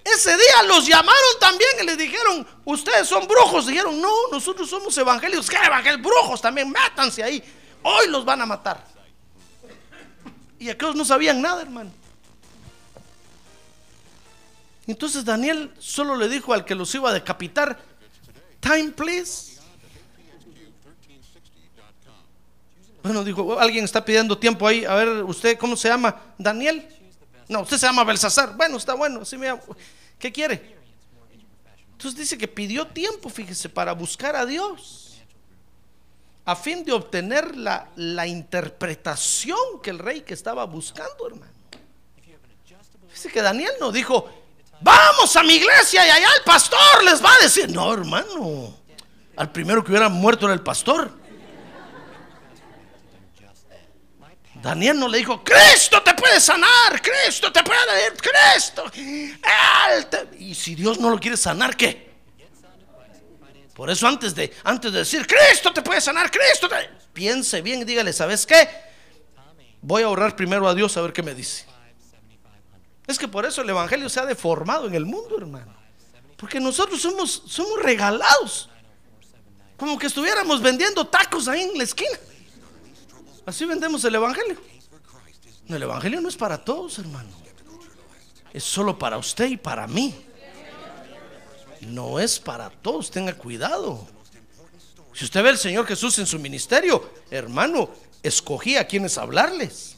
ese 0.03 0.31
día 0.31 0.63
los 0.67 0.85
llamaron 0.85 1.39
también 1.39 1.69
y 1.81 1.85
les 1.85 1.97
dijeron, 1.97 2.45
ustedes 2.65 3.07
son 3.07 3.27
brujos. 3.27 3.67
Dijeron, 3.67 3.99
no, 4.01 4.13
nosotros 4.31 4.69
somos 4.69 4.97
evangélicos. 4.97 5.49
¿Qué 5.49 5.55
evangélicos? 5.55 6.11
Brujos 6.11 6.41
también, 6.41 6.69
métanse 6.69 7.23
ahí. 7.23 7.43
Hoy 7.83 8.07
los 8.09 8.25
van 8.25 8.41
a 8.41 8.45
matar. 8.45 8.83
Y 10.59 10.69
aquellos 10.69 10.95
no 10.95 11.05
sabían 11.05 11.41
nada, 11.41 11.61
hermano. 11.61 11.91
Entonces 14.85 15.23
Daniel 15.23 15.73
solo 15.79 16.15
le 16.17 16.27
dijo 16.27 16.53
al 16.53 16.65
que 16.65 16.75
los 16.75 16.93
iba 16.95 17.09
a 17.09 17.13
decapitar, 17.13 17.79
time 18.59 18.91
please. 18.91 19.53
Bueno, 23.01 23.23
dijo, 23.23 23.59
alguien 23.59 23.83
está 23.83 24.03
pidiendo 24.03 24.37
tiempo 24.37 24.67
ahí. 24.67 24.85
A 24.85 24.95
ver, 24.95 25.23
usted, 25.23 25.57
¿cómo 25.57 25.75
se 25.75 25.89
llama? 25.89 26.21
Daniel. 26.37 26.87
No, 27.47 27.61
usted 27.61 27.77
se 27.77 27.85
llama 27.85 28.03
Belsasar. 28.03 28.55
Bueno, 28.55 28.77
está 28.77 28.93
bueno, 28.93 29.21
me. 29.37 29.59
¿Qué 30.19 30.31
quiere? 30.31 30.77
Entonces 31.91 32.19
dice 32.19 32.37
que 32.37 32.47
pidió 32.47 32.87
tiempo, 32.87 33.29
fíjese, 33.29 33.69
para 33.69 33.93
buscar 33.93 34.35
a 34.35 34.45
Dios. 34.45 35.21
A 36.45 36.55
fin 36.55 36.83
de 36.83 36.91
obtener 36.91 37.55
la, 37.55 37.89
la 37.95 38.27
interpretación 38.27 39.57
que 39.81 39.89
el 39.89 39.99
rey 39.99 40.21
que 40.21 40.33
estaba 40.33 40.65
buscando, 40.65 41.27
hermano. 41.27 41.51
Dice 43.09 43.29
que 43.29 43.41
Daniel 43.41 43.71
no 43.79 43.91
dijo, 43.91 44.27
vamos 44.81 45.35
a 45.35 45.43
mi 45.43 45.53
iglesia 45.53 46.05
y 46.05 46.09
allá 46.09 46.27
el 46.37 46.43
pastor 46.43 47.03
les 47.05 47.23
va 47.23 47.33
a 47.33 47.43
decir, 47.43 47.69
no 47.69 47.93
hermano, 47.93 48.75
al 49.37 49.51
primero 49.51 49.83
que 49.83 49.91
hubiera 49.91 50.09
muerto 50.09 50.45
era 50.45 50.53
el 50.53 50.61
pastor. 50.61 51.22
Daniel 54.63 54.97
no 54.97 55.09
le 55.09 55.17
dijo, 55.17 55.43
Cristo 55.43 56.01
te 56.01 56.13
puede 56.13 56.39
sanar, 56.39 57.01
Cristo 57.01 57.51
te 57.51 57.61
puede, 57.63 58.13
Cristo. 58.15 58.85
Él 58.95 60.05
te-". 60.07 60.29
Y 60.39 60.55
si 60.55 60.73
Dios 60.73 60.99
no 60.99 61.09
lo 61.09 61.19
quiere 61.19 61.35
sanar, 61.35 61.75
¿qué? 61.75 62.13
Por 63.75 63.89
eso 63.89 64.07
antes 64.07 64.33
de, 64.33 64.53
antes 64.63 64.93
de 64.93 64.99
decir, 64.99 65.27
Cristo 65.27 65.73
te 65.73 65.81
puede 65.81 65.99
sanar, 65.99 66.31
Cristo 66.31 66.69
te... 66.69 66.89
Piense 67.11 67.61
bien 67.61 67.81
y 67.81 67.83
dígale, 67.83 68.13
¿sabes 68.13 68.45
qué? 68.45 68.69
Voy 69.81 70.03
a 70.03 70.09
orar 70.09 70.33
primero 70.33 70.65
a 70.67 70.73
Dios 70.73 70.95
a 70.95 71.01
ver 71.01 71.11
qué 71.11 71.21
me 71.21 71.35
dice. 71.35 71.65
Es 73.05 73.19
que 73.19 73.27
por 73.27 73.45
eso 73.45 73.61
el 73.61 73.69
Evangelio 73.69 74.07
se 74.07 74.21
ha 74.21 74.25
deformado 74.25 74.87
en 74.87 74.95
el 74.95 75.05
mundo, 75.05 75.37
hermano. 75.37 75.75
Porque 76.37 76.61
nosotros 76.61 77.01
somos, 77.01 77.43
somos 77.47 77.83
regalados. 77.83 78.69
Como 79.75 79.99
que 79.99 80.07
estuviéramos 80.07 80.61
vendiendo 80.61 81.05
tacos 81.05 81.49
ahí 81.49 81.63
en 81.63 81.77
la 81.77 81.83
esquina. 81.83 82.17
Así 83.45 83.65
vendemos 83.65 84.03
el 84.05 84.15
Evangelio. 84.15 84.57
El 85.67 85.83
Evangelio 85.83 86.21
no 86.21 86.29
es 86.29 86.37
para 86.37 86.63
todos, 86.63 86.99
hermano. 86.99 87.29
Es 88.53 88.63
solo 88.63 88.97
para 88.97 89.17
usted 89.17 89.47
y 89.47 89.57
para 89.57 89.87
mí. 89.87 90.15
No 91.81 92.19
es 92.19 92.39
para 92.39 92.69
todos, 92.69 93.11
tenga 93.11 93.33
cuidado. 93.33 94.07
Si 95.13 95.25
usted 95.25 95.43
ve 95.43 95.49
al 95.49 95.57
Señor 95.57 95.85
Jesús 95.85 96.17
en 96.19 96.25
su 96.25 96.39
ministerio, 96.39 97.11
hermano, 97.29 97.89
escogía 98.21 98.81
a 98.81 98.87
quienes 98.87 99.17
hablarles. 99.17 99.97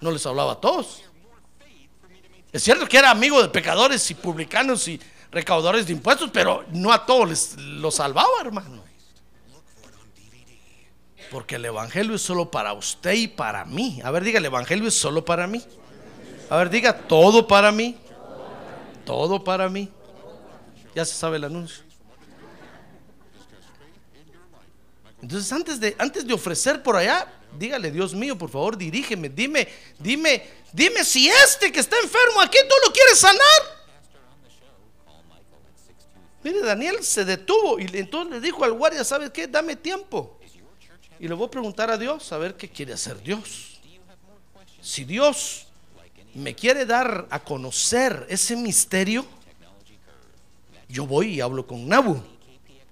No 0.00 0.10
les 0.10 0.24
hablaba 0.24 0.52
a 0.52 0.60
todos. 0.60 1.02
Es 2.52 2.62
cierto 2.62 2.86
que 2.86 2.96
era 2.96 3.10
amigo 3.10 3.42
de 3.42 3.48
pecadores 3.48 4.10
y 4.10 4.14
publicanos 4.14 4.86
y 4.88 5.00
recaudadores 5.30 5.86
de 5.86 5.92
impuestos, 5.92 6.30
pero 6.32 6.64
no 6.72 6.92
a 6.92 7.04
todos 7.04 7.28
les 7.28 7.56
los 7.58 7.96
salvaba, 7.96 8.30
hermano. 8.40 8.85
Porque 11.30 11.56
el 11.56 11.64
Evangelio 11.64 12.14
es 12.14 12.22
solo 12.22 12.50
para 12.50 12.72
usted 12.72 13.12
y 13.12 13.28
para 13.28 13.64
mí. 13.64 14.00
A 14.04 14.10
ver, 14.10 14.24
diga, 14.24 14.38
el 14.38 14.44
Evangelio 14.44 14.88
es 14.88 14.94
solo 14.94 15.24
para 15.24 15.46
mí. 15.46 15.64
A 16.48 16.56
ver, 16.56 16.70
diga, 16.70 16.96
todo 16.96 17.46
para 17.46 17.72
mí. 17.72 17.96
Todo 19.04 19.42
para 19.42 19.68
mí. 19.68 19.90
Ya 20.94 21.04
se 21.04 21.14
sabe 21.14 21.36
el 21.36 21.44
anuncio. 21.44 21.84
Entonces, 25.20 25.50
antes 25.52 25.80
de, 25.80 25.96
antes 25.98 26.26
de 26.26 26.34
ofrecer 26.34 26.82
por 26.82 26.96
allá, 26.96 27.26
dígale, 27.58 27.90
Dios 27.90 28.14
mío, 28.14 28.36
por 28.38 28.50
favor, 28.50 28.76
dirígeme, 28.76 29.28
dime, 29.28 29.66
dime, 29.98 30.46
dime 30.72 31.04
si 31.04 31.28
este 31.28 31.72
que 31.72 31.80
está 31.80 31.96
enfermo 31.98 32.40
aquí 32.40 32.58
tú 32.68 32.74
lo 32.86 32.92
quieres 32.92 33.18
sanar. 33.18 33.76
Mire, 36.44 36.60
Daniel 36.60 37.02
se 37.02 37.24
detuvo 37.24 37.80
y 37.80 37.88
entonces 37.94 38.34
le 38.34 38.40
dijo 38.40 38.62
al 38.62 38.72
guardia, 38.74 39.02
¿sabes 39.02 39.30
qué? 39.30 39.48
Dame 39.48 39.74
tiempo. 39.74 40.35
Y 41.18 41.28
le 41.28 41.34
voy 41.34 41.46
a 41.46 41.50
preguntar 41.50 41.90
a 41.90 41.96
Dios 41.96 42.30
a 42.32 42.38
ver 42.38 42.56
qué 42.56 42.68
quiere 42.68 42.92
hacer 42.92 43.22
Dios. 43.22 43.80
Si 44.82 45.04
Dios 45.04 45.66
me 46.34 46.54
quiere 46.54 46.84
dar 46.84 47.26
a 47.30 47.40
conocer 47.40 48.26
ese 48.28 48.56
misterio, 48.56 49.24
yo 50.88 51.06
voy 51.06 51.34
y 51.34 51.40
hablo 51.40 51.66
con 51.66 51.88
Nabu. 51.88 52.22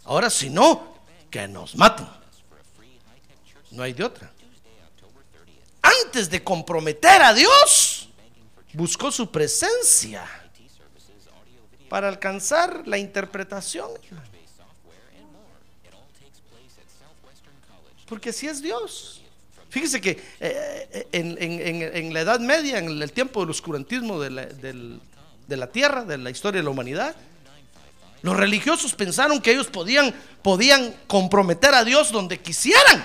Ahora 0.04 0.30
si 0.30 0.50
no, 0.50 0.94
que 1.30 1.46
nos 1.46 1.76
maten. 1.76 2.06
No 3.70 3.82
hay 3.82 3.92
de 3.92 4.04
otra. 4.04 4.32
Antes 5.82 6.30
de 6.30 6.42
comprometer 6.42 7.20
a 7.22 7.34
Dios, 7.34 8.08
buscó 8.72 9.12
su 9.12 9.30
presencia 9.30 10.26
para 11.88 12.08
alcanzar 12.08 12.86
la 12.86 12.98
interpretación. 12.98 13.90
Porque 18.06 18.32
si 18.32 18.46
es 18.48 18.60
Dios. 18.62 19.20
Fíjese 19.70 20.00
que 20.00 20.22
eh, 20.38 21.08
en, 21.10 21.36
en- 21.40 22.14
la 22.14 22.20
Edad 22.20 22.38
Media, 22.38 22.78
en 22.78 23.02
el 23.02 23.10
tiempo 23.12 23.40
del 23.40 23.50
oscurantismo 23.50 24.20
de 24.20 24.30
la, 24.30 25.66
tierra, 25.72 26.04
de 26.04 26.16
la 26.18 26.30
historia 26.30 26.60
de 26.60 26.64
la 26.64 26.70
humanidad, 26.70 27.16
los 28.22 28.36
religiosos 28.36 28.94
pensaron 28.94 29.40
que 29.40 29.50
ellos 29.50 29.68
podían 29.68 30.94
comprometer 31.08 31.74
a 31.74 31.82
Dios 31.82 32.12
donde 32.12 32.40
quisieran. 32.40 33.04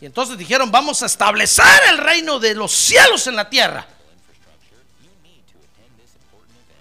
Y 0.00 0.06
entonces 0.06 0.38
dijeron, 0.38 0.70
vamos 0.70 1.02
a 1.02 1.06
establecer 1.06 1.64
el 1.90 1.98
reino 1.98 2.38
de 2.38 2.54
los 2.54 2.72
cielos 2.72 3.26
en 3.26 3.36
la 3.36 3.50
tierra. 3.50 3.86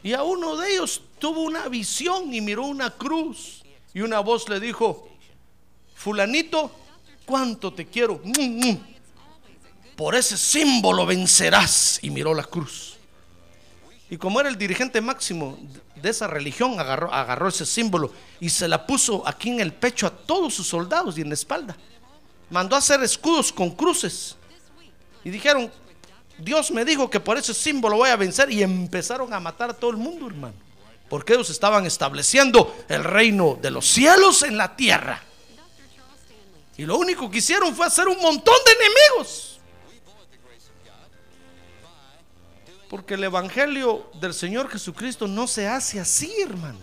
Y 0.04 0.14
a 0.14 0.24
uno 0.24 0.58
de 0.58 0.74
ellos 0.74 1.02
tuvo 1.20 1.42
una 1.42 1.68
visión 1.70 2.34
y 2.34 2.42
miró 2.42 2.64
una 2.66 2.90
cruz. 2.92 3.63
Y 3.94 4.02
una 4.02 4.20
voz 4.20 4.50
le 4.50 4.60
dijo, 4.60 5.08
fulanito, 5.96 6.72
cuánto 7.26 7.74
te 7.74 7.86
quiero. 7.86 8.20
Mm, 8.24 8.70
mm. 8.70 8.80
Por 9.96 10.16
ese 10.16 10.38
símbolo 10.38 11.06
vencerás. 11.06 12.00
Y 12.02 12.10
miró 12.10 12.34
la 12.34 12.44
cruz. 12.44 12.98
Y 14.10 14.18
como 14.18 14.40
era 14.40 14.50
el 14.50 14.58
dirigente 14.58 15.02
máximo 15.02 15.58
de 15.96 16.10
esa 16.10 16.28
religión, 16.28 16.80
agarró, 16.80 17.48
ese 17.48 17.66
símbolo 17.66 18.12
y 18.40 18.50
se 18.50 18.68
la 18.68 18.86
puso 18.86 19.28
aquí 19.28 19.50
en 19.50 19.60
el 19.60 19.74
pecho 19.74 20.06
a 20.06 20.12
todos 20.12 20.54
sus 20.54 20.68
soldados 20.68 21.18
y 21.18 21.22
en 21.22 21.30
la 21.30 21.34
espalda. 21.34 21.76
Mandó 22.50 22.76
a 22.76 22.80
hacer 22.80 23.02
escudos 23.02 23.52
con 23.52 23.72
cruces. 23.72 24.36
Y 25.24 25.30
dijeron, 25.30 25.72
Dios 26.38 26.70
me 26.72 26.84
dijo 26.86 27.10
que 27.10 27.20
por 27.20 27.38
ese 27.38 27.54
símbolo 27.54 27.98
voy 27.98 28.10
a 28.10 28.16
vencer. 28.16 28.52
Y 28.52 28.62
empezaron 28.62 29.34
a 29.34 29.40
matar 29.40 29.72
a 29.72 29.74
todo 29.74 29.92
el 29.92 29.98
mundo, 29.98 30.28
hermano. 30.28 30.54
Porque 31.14 31.34
ellos 31.34 31.52
estaban 31.52 31.86
estableciendo 31.86 32.76
el 32.90 33.04
reino 33.04 33.56
de 33.62 33.70
los 33.70 33.86
cielos 33.86 34.42
en 34.42 34.58
la 34.58 34.76
tierra. 34.76 35.22
Y 36.76 36.88
lo 36.88 36.98
único 36.98 37.30
que 37.30 37.38
hicieron 37.38 37.76
fue 37.76 37.86
hacer 37.86 38.08
un 38.08 38.20
montón 38.20 38.56
de 38.66 38.72
enemigos. 38.72 39.60
Porque 42.90 43.14
el 43.14 43.24
Evangelio 43.26 44.10
del 44.20 44.34
Señor 44.34 44.72
Jesucristo 44.72 45.28
no 45.28 45.46
se 45.46 45.68
hace 45.68 46.00
así, 46.00 46.34
hermano. 46.42 46.80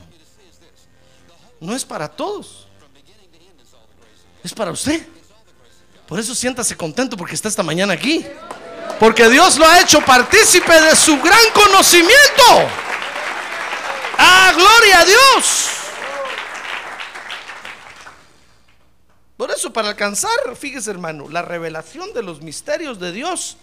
No 1.58 1.74
es 1.74 1.84
para 1.84 2.06
todos. 2.06 2.68
Es 4.44 4.54
para 4.54 4.70
usted. 4.70 5.08
Por 6.06 6.20
eso 6.20 6.36
siéntase 6.36 6.76
contento 6.76 7.16
porque 7.16 7.34
está 7.34 7.48
esta 7.48 7.64
mañana 7.64 7.94
aquí. 7.94 8.24
Porque 9.00 9.28
Dios 9.28 9.58
lo 9.58 9.66
ha 9.66 9.80
hecho 9.80 10.00
partícipe 10.02 10.80
de 10.82 10.94
su 10.94 11.20
gran 11.20 11.50
conocimiento. 11.52 12.89
¡Ah, 14.22 14.52
gloria 14.54 15.00
a 15.00 15.04
Dios! 15.06 15.70
Por 19.38 19.50
eso, 19.50 19.72
para 19.72 19.88
alcanzar, 19.88 20.30
fíjese 20.54 20.90
hermano, 20.90 21.30
la 21.30 21.40
revelación 21.40 22.12
de 22.12 22.22
los 22.22 22.42
misterios 22.42 23.00
de 23.00 23.12
Dios, 23.12 23.56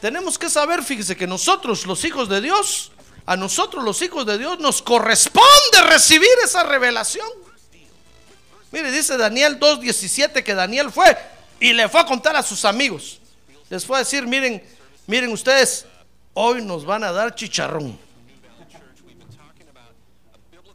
tenemos 0.00 0.38
que 0.38 0.48
saber, 0.48 0.82
fíjese 0.82 1.16
que 1.16 1.26
nosotros, 1.26 1.84
los 1.84 2.02
hijos 2.06 2.30
de 2.30 2.40
Dios, 2.40 2.92
a 3.26 3.36
nosotros 3.36 3.84
los 3.84 4.00
hijos 4.00 4.24
de 4.24 4.38
Dios 4.38 4.58
nos 4.58 4.80
corresponde 4.80 5.82
recibir 5.86 6.30
esa 6.42 6.62
revelación. 6.62 7.28
Mire, 8.72 8.90
dice 8.90 9.18
Daniel 9.18 9.60
2.17 9.60 10.42
que 10.42 10.54
Daniel 10.54 10.90
fue 10.90 11.14
y 11.60 11.74
le 11.74 11.90
fue 11.90 12.00
a 12.00 12.06
contar 12.06 12.36
a 12.36 12.42
sus 12.42 12.64
amigos. 12.64 13.20
Les 13.68 13.84
fue 13.84 13.96
a 13.96 14.00
decir, 14.00 14.26
miren, 14.26 14.66
miren 15.06 15.30
ustedes, 15.30 15.84
hoy 16.32 16.62
nos 16.62 16.86
van 16.86 17.04
a 17.04 17.12
dar 17.12 17.34
chicharrón. 17.34 18.07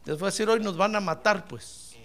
Les 0.04 0.18
fue 0.18 0.28
a 0.28 0.30
decir, 0.30 0.48
hoy 0.48 0.60
nos 0.60 0.76
van 0.76 0.94
a 0.96 1.00
matar, 1.00 1.46
pues. 1.48 1.96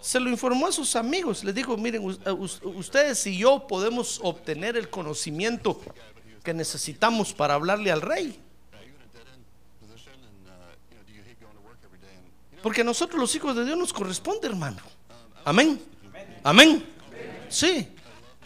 Se 0.00 0.20
lo 0.20 0.30
informó 0.30 0.68
a 0.68 0.72
sus 0.72 0.94
amigos. 0.94 1.42
Les 1.42 1.54
dijo, 1.54 1.76
miren, 1.76 2.02
eh, 2.24 2.30
us- 2.30 2.60
ustedes 2.62 3.26
y 3.26 3.38
yo 3.38 3.66
podemos 3.66 4.20
obtener 4.22 4.76
el 4.76 4.88
conocimiento 4.88 5.80
que 6.44 6.54
necesitamos 6.54 7.32
para 7.32 7.54
hablarle 7.54 7.90
al 7.90 8.02
rey. 8.02 8.38
Porque 12.62 12.80
a 12.80 12.84
nosotros 12.84 13.20
los 13.20 13.34
hijos 13.34 13.54
de 13.56 13.64
Dios 13.64 13.76
nos 13.78 13.92
corresponde, 13.92 14.46
hermano. 14.48 14.78
Amén. 15.44 15.80
Amén. 16.42 16.84
Sí. 17.48 17.88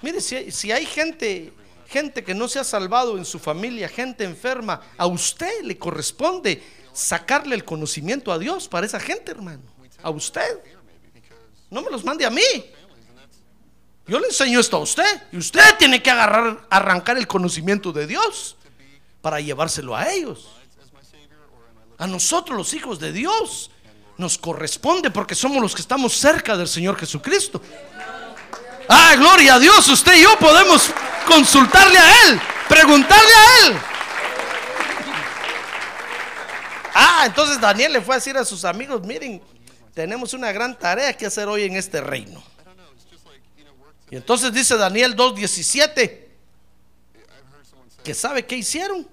Mire, 0.02 0.20
si 0.20 0.36
hay, 0.36 0.50
si 0.50 0.72
hay 0.72 0.86
gente, 0.86 1.52
gente 1.90 2.22
que 2.22 2.34
no 2.34 2.46
se 2.46 2.60
ha 2.60 2.64
salvado 2.64 3.18
en 3.18 3.24
su 3.24 3.38
familia, 3.40 3.88
gente 3.88 4.22
enferma, 4.22 4.80
a 4.96 5.06
usted 5.06 5.62
le 5.64 5.76
corresponde 5.76 6.62
sacarle 6.92 7.56
el 7.56 7.64
conocimiento 7.64 8.30
a 8.30 8.38
Dios 8.38 8.68
para 8.68 8.86
esa 8.86 9.00
gente, 9.00 9.32
hermano. 9.32 9.62
A 10.02 10.10
usted. 10.10 10.60
No 11.68 11.82
me 11.82 11.90
los 11.90 12.04
mande 12.04 12.24
a 12.24 12.30
mí. 12.30 12.42
Yo 14.06 14.20
le 14.20 14.28
enseño 14.28 14.60
esto 14.60 14.76
a 14.76 14.80
usted. 14.80 15.22
Y 15.32 15.38
usted 15.38 15.76
tiene 15.78 16.00
que 16.00 16.10
agarrar, 16.10 16.66
arrancar 16.70 17.18
el 17.18 17.26
conocimiento 17.26 17.92
de 17.92 18.06
Dios 18.06 18.56
para 19.20 19.40
llevárselo 19.40 19.96
a 19.96 20.10
ellos. 20.12 20.48
A 21.98 22.06
nosotros 22.06 22.56
los 22.56 22.72
hijos 22.72 23.00
de 23.00 23.12
Dios 23.12 23.70
nos 24.16 24.38
corresponde 24.38 25.10
porque 25.10 25.34
somos 25.34 25.60
los 25.60 25.74
que 25.74 25.82
estamos 25.82 26.12
cerca 26.12 26.56
del 26.56 26.68
Señor 26.68 26.96
Jesucristo. 26.96 27.60
Ah, 28.88 29.14
gloria 29.16 29.54
a 29.54 29.58
Dios, 29.58 29.88
usted 29.88 30.16
y 30.16 30.22
yo 30.22 30.38
podemos 30.38 30.90
consultarle 31.30 31.98
a 31.98 32.28
Él, 32.28 32.40
preguntarle 32.68 33.32
a 33.32 33.66
Él. 33.66 33.76
Ah, 36.92 37.22
entonces 37.26 37.60
Daniel 37.60 37.92
le 37.92 38.00
fue 38.00 38.16
a 38.16 38.18
decir 38.18 38.36
a 38.36 38.44
sus 38.44 38.64
amigos, 38.64 39.02
miren, 39.02 39.40
tenemos 39.94 40.34
una 40.34 40.50
gran 40.50 40.76
tarea 40.78 41.16
que 41.16 41.26
hacer 41.26 41.48
hoy 41.48 41.64
en 41.64 41.76
este 41.76 42.00
reino. 42.00 42.42
Y 44.10 44.16
entonces 44.16 44.52
dice 44.52 44.76
Daniel 44.76 45.16
2.17, 45.16 46.18
que 48.02 48.14
sabe 48.14 48.44
qué 48.44 48.56
hicieron. 48.56 49.06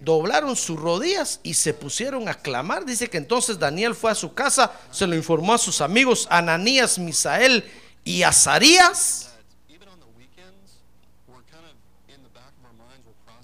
Doblaron 0.00 0.56
sus 0.56 0.78
rodillas 0.78 1.40
y 1.42 1.54
se 1.54 1.72
pusieron 1.72 2.28
a 2.28 2.34
clamar. 2.34 2.84
Dice 2.84 3.08
que 3.08 3.16
entonces 3.16 3.58
Daniel 3.58 3.94
fue 3.94 4.10
a 4.10 4.14
su 4.14 4.34
casa, 4.34 4.72
se 4.90 5.06
lo 5.06 5.16
informó 5.16 5.54
a 5.54 5.58
sus 5.58 5.80
amigos 5.80 6.28
Ananías, 6.30 6.98
Misael 6.98 7.64
y 8.04 8.22
Azarías. 8.22 9.35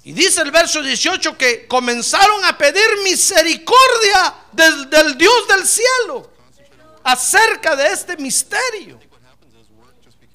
Y 0.05 0.13
dice 0.13 0.43
el 0.43 0.51
verso 0.51 0.83
18 0.83 1.39
que 1.39 1.67
comenzaron 1.69 2.45
a 2.45 2.59
pedir 2.59 2.83
misericordia 3.05 4.35
del, 4.51 5.17
Dios 5.17 5.49
del 5.49 5.67
cielo 5.67 6.31
acerca 7.05 7.77
de 7.77 7.87
este 7.87 8.17
misterio. 8.17 8.99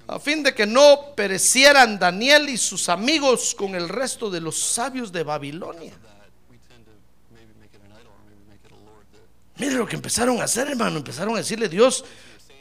A 0.08 0.20
fin 0.20 0.42
de 0.42 0.56
que 0.56 0.66
no 0.66 1.14
perecieran 1.16 2.00
Daniel 2.00 2.48
y 2.48 2.58
sus 2.58 2.88
amigos 2.88 3.54
con 3.54 3.76
el 3.76 3.90
resto 3.90 4.30
de 4.30 4.40
los 4.40 4.58
sabios 4.58 5.12
de 5.12 5.24
Babilonia. 5.24 5.94
Mire 9.58 9.74
lo 9.74 9.86
que 9.86 9.98
empezaron 9.98 10.40
a 10.40 10.46
hacer, 10.46 10.70
hermano. 10.70 10.98
Empezaron 10.98 11.34
a 11.34 11.40
decirle, 11.40 11.68
Dios, 11.68 12.06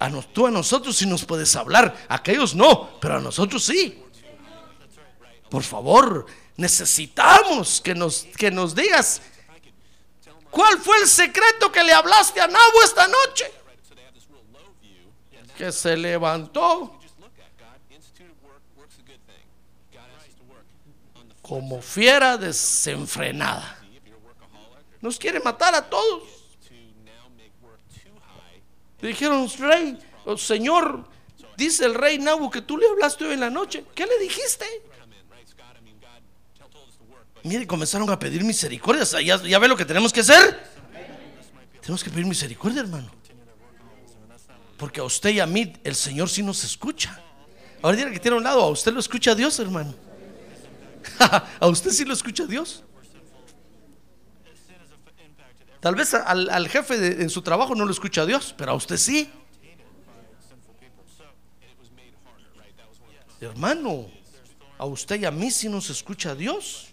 a 0.00 0.10
tú 0.32 0.48
a 0.48 0.50
nosotros 0.50 0.96
sí 0.96 1.06
nos 1.06 1.24
puedes 1.24 1.54
hablar. 1.54 1.94
Aquellos 2.08 2.56
no, 2.56 2.98
pero 3.00 3.18
a 3.18 3.20
nosotros 3.20 3.62
sí. 3.62 4.02
Por 5.48 5.62
favor, 5.62 6.26
necesitamos 6.56 7.80
que 7.80 7.94
nos, 7.94 8.24
que 8.36 8.50
nos 8.50 8.74
digas 8.74 9.20
cuál 10.50 10.78
fue 10.78 10.98
el 10.98 11.06
secreto 11.06 11.70
que 11.70 11.82
le 11.84 11.92
hablaste 11.92 12.40
a 12.40 12.46
Nabu 12.46 12.82
esta 12.82 13.06
noche. 13.06 13.52
Que 15.56 15.72
se 15.72 15.96
levantó 15.96 16.98
como 21.42 21.80
fiera 21.80 22.36
desenfrenada. 22.36 23.78
Nos 25.00 25.18
quiere 25.18 25.40
matar 25.40 25.74
a 25.74 25.88
todos. 25.88 26.24
Dijeron, 29.00 29.48
rey, 29.58 29.98
oh, 30.24 30.36
señor, 30.36 31.04
dice 31.56 31.84
el 31.84 31.94
rey 31.94 32.18
Nabu 32.18 32.50
que 32.50 32.62
tú 32.62 32.76
le 32.76 32.88
hablaste 32.88 33.24
hoy 33.24 33.34
en 33.34 33.40
la 33.40 33.50
noche. 33.50 33.84
¿Qué 33.94 34.06
le 34.06 34.18
dijiste? 34.18 34.66
Mire, 37.46 37.64
comenzaron 37.64 38.10
a 38.10 38.18
pedir 38.18 38.42
misericordia. 38.42 39.04
¿Ya, 39.22 39.58
ve 39.58 39.68
lo 39.68 39.76
que 39.76 39.84
tenemos 39.84 40.12
que 40.12 40.20
hacer? 40.20 40.58
Tenemos 41.80 42.02
que 42.02 42.10
pedir 42.10 42.26
misericordia, 42.26 42.80
hermano. 42.80 43.08
Porque 44.76 44.98
a 44.98 45.04
usted 45.04 45.30
y 45.30 45.38
a 45.38 45.46
mí 45.46 45.72
el 45.84 45.94
Señor 45.94 46.28
sí 46.28 46.42
nos 46.42 46.64
escucha. 46.64 47.22
Ahora 47.82 47.96
diga 47.96 48.10
que 48.10 48.18
tiene 48.18 48.34
a 48.34 48.38
un 48.38 48.44
lado, 48.44 48.62
a 48.62 48.68
usted 48.68 48.92
lo 48.92 48.98
escucha 48.98 49.32
Dios, 49.36 49.60
hermano. 49.60 49.94
a 51.60 51.66
usted 51.68 51.92
sí 51.92 52.04
lo 52.04 52.14
escucha 52.14 52.46
Dios. 52.46 52.82
Tal 55.78 55.94
vez 55.94 56.14
al, 56.14 56.68
jefe 56.68 57.22
en 57.22 57.30
su 57.30 57.42
trabajo 57.42 57.76
no 57.76 57.84
lo 57.84 57.92
escucha 57.92 58.26
Dios, 58.26 58.52
pero 58.58 58.72
a 58.72 58.74
usted 58.74 58.96
sí. 58.96 59.30
Hermano, 63.40 64.10
a 64.78 64.84
usted 64.84 65.20
y 65.20 65.24
a 65.26 65.30
mí 65.30 65.52
sí 65.52 65.68
nos 65.68 65.90
escucha 65.90 66.34
Dios. 66.34 66.85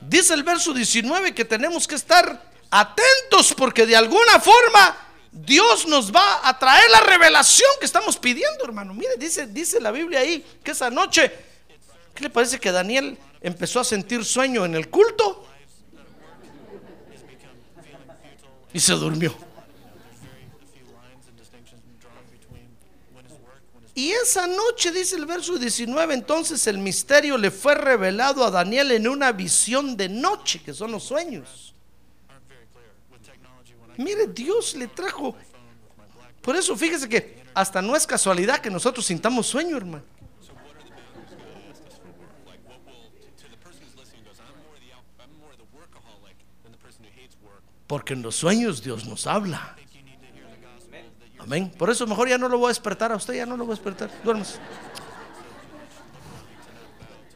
Dice 0.00 0.34
el 0.34 0.42
verso 0.42 0.72
19 0.72 1.34
que 1.34 1.44
tenemos 1.44 1.86
que 1.86 1.96
estar 1.96 2.42
atentos 2.70 3.54
porque 3.56 3.86
de 3.86 3.96
alguna 3.96 4.38
forma 4.40 4.96
Dios 5.30 5.86
nos 5.86 6.14
va 6.14 6.46
a 6.48 6.58
traer 6.58 6.90
la 6.90 7.00
revelación 7.00 7.70
que 7.78 7.86
estamos 7.86 8.16
pidiendo, 8.16 8.64
hermano. 8.64 8.94
Mire, 8.94 9.16
dice, 9.18 9.46
dice 9.46 9.80
la 9.80 9.90
Biblia 9.90 10.20
ahí 10.20 10.44
que 10.62 10.70
esa 10.70 10.90
noche, 10.90 11.32
¿qué 12.14 12.24
le 12.24 12.30
parece 12.30 12.58
que 12.58 12.72
Daniel 12.72 13.18
empezó 13.40 13.80
a 13.80 13.84
sentir 13.84 14.24
sueño 14.24 14.64
en 14.64 14.74
el 14.74 14.88
culto? 14.88 15.46
Y 18.72 18.80
se 18.80 18.92
durmió. 18.92 19.47
Y 23.98 24.12
esa 24.12 24.46
noche, 24.46 24.92
dice 24.92 25.16
el 25.16 25.26
verso 25.26 25.58
19, 25.58 26.14
entonces 26.14 26.68
el 26.68 26.78
misterio 26.78 27.36
le 27.36 27.50
fue 27.50 27.74
revelado 27.74 28.44
a 28.44 28.50
Daniel 28.52 28.92
en 28.92 29.08
una 29.08 29.32
visión 29.32 29.96
de 29.96 30.08
noche, 30.08 30.62
que 30.62 30.72
son 30.72 30.92
los 30.92 31.02
sueños. 31.02 31.74
Mire, 33.96 34.28
Dios 34.28 34.76
le 34.76 34.86
trajo. 34.86 35.34
Por 36.40 36.54
eso 36.54 36.76
fíjese 36.76 37.08
que 37.08 37.42
hasta 37.52 37.82
no 37.82 37.96
es 37.96 38.06
casualidad 38.06 38.60
que 38.60 38.70
nosotros 38.70 39.04
sintamos 39.04 39.48
sueño, 39.48 39.76
hermano. 39.76 40.04
Porque 47.88 48.12
en 48.12 48.22
los 48.22 48.36
sueños 48.36 48.80
Dios 48.80 49.06
nos 49.06 49.26
habla. 49.26 49.77
Amén. 51.38 51.72
Por 51.78 51.90
eso 51.90 52.06
mejor 52.06 52.28
ya 52.28 52.38
no 52.38 52.48
lo 52.48 52.58
voy 52.58 52.66
a 52.66 52.68
despertar 52.68 53.12
a 53.12 53.16
usted, 53.16 53.34
ya 53.34 53.46
no 53.46 53.56
lo 53.56 53.64
voy 53.64 53.72
a 53.72 53.76
despertar. 53.76 54.10
Duermas. 54.22 54.58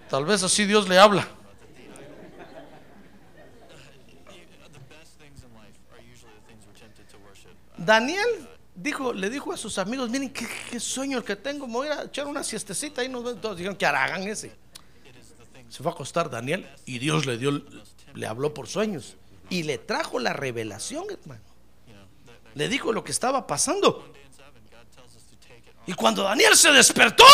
Tal 0.08 0.24
vez 0.24 0.42
así 0.42 0.66
Dios 0.66 0.88
le 0.88 0.98
habla. 0.98 1.26
Daniel 7.78 8.48
dijo, 8.74 9.12
le 9.12 9.30
dijo 9.30 9.52
a 9.52 9.56
sus 9.56 9.78
amigos, 9.78 10.10
miren 10.10 10.30
qué, 10.30 10.46
qué 10.70 10.78
sueño 10.78 11.18
el 11.18 11.24
que 11.24 11.36
tengo, 11.36 11.66
me 11.66 11.72
voy 11.72 11.88
a 11.88 12.04
echar 12.04 12.26
una 12.26 12.44
siestecita 12.44 13.02
y 13.02 13.08
nos 13.08 13.24
ven 13.24 13.40
todos. 13.40 13.56
Dijeron 13.56 13.76
que 13.76 13.86
hagan 13.86 14.22
ese. 14.22 14.52
Se 15.68 15.82
fue 15.82 15.90
a 15.90 15.94
acostar 15.94 16.28
Daniel 16.28 16.68
y 16.84 16.98
Dios 16.98 17.24
le 17.24 17.38
dio, 17.38 17.62
le 18.14 18.26
habló 18.26 18.52
por 18.52 18.68
sueños 18.68 19.16
y 19.48 19.62
le 19.62 19.78
trajo 19.78 20.18
la 20.18 20.32
revelación, 20.32 21.06
hermano. 21.10 21.51
Le 22.54 22.68
dijo 22.68 22.92
lo 22.92 23.02
que 23.02 23.12
estaba 23.12 23.46
pasando. 23.46 24.12
Y 25.86 25.94
cuando 25.94 26.22
Daniel 26.22 26.56
se 26.56 26.70
despertó, 26.70 27.24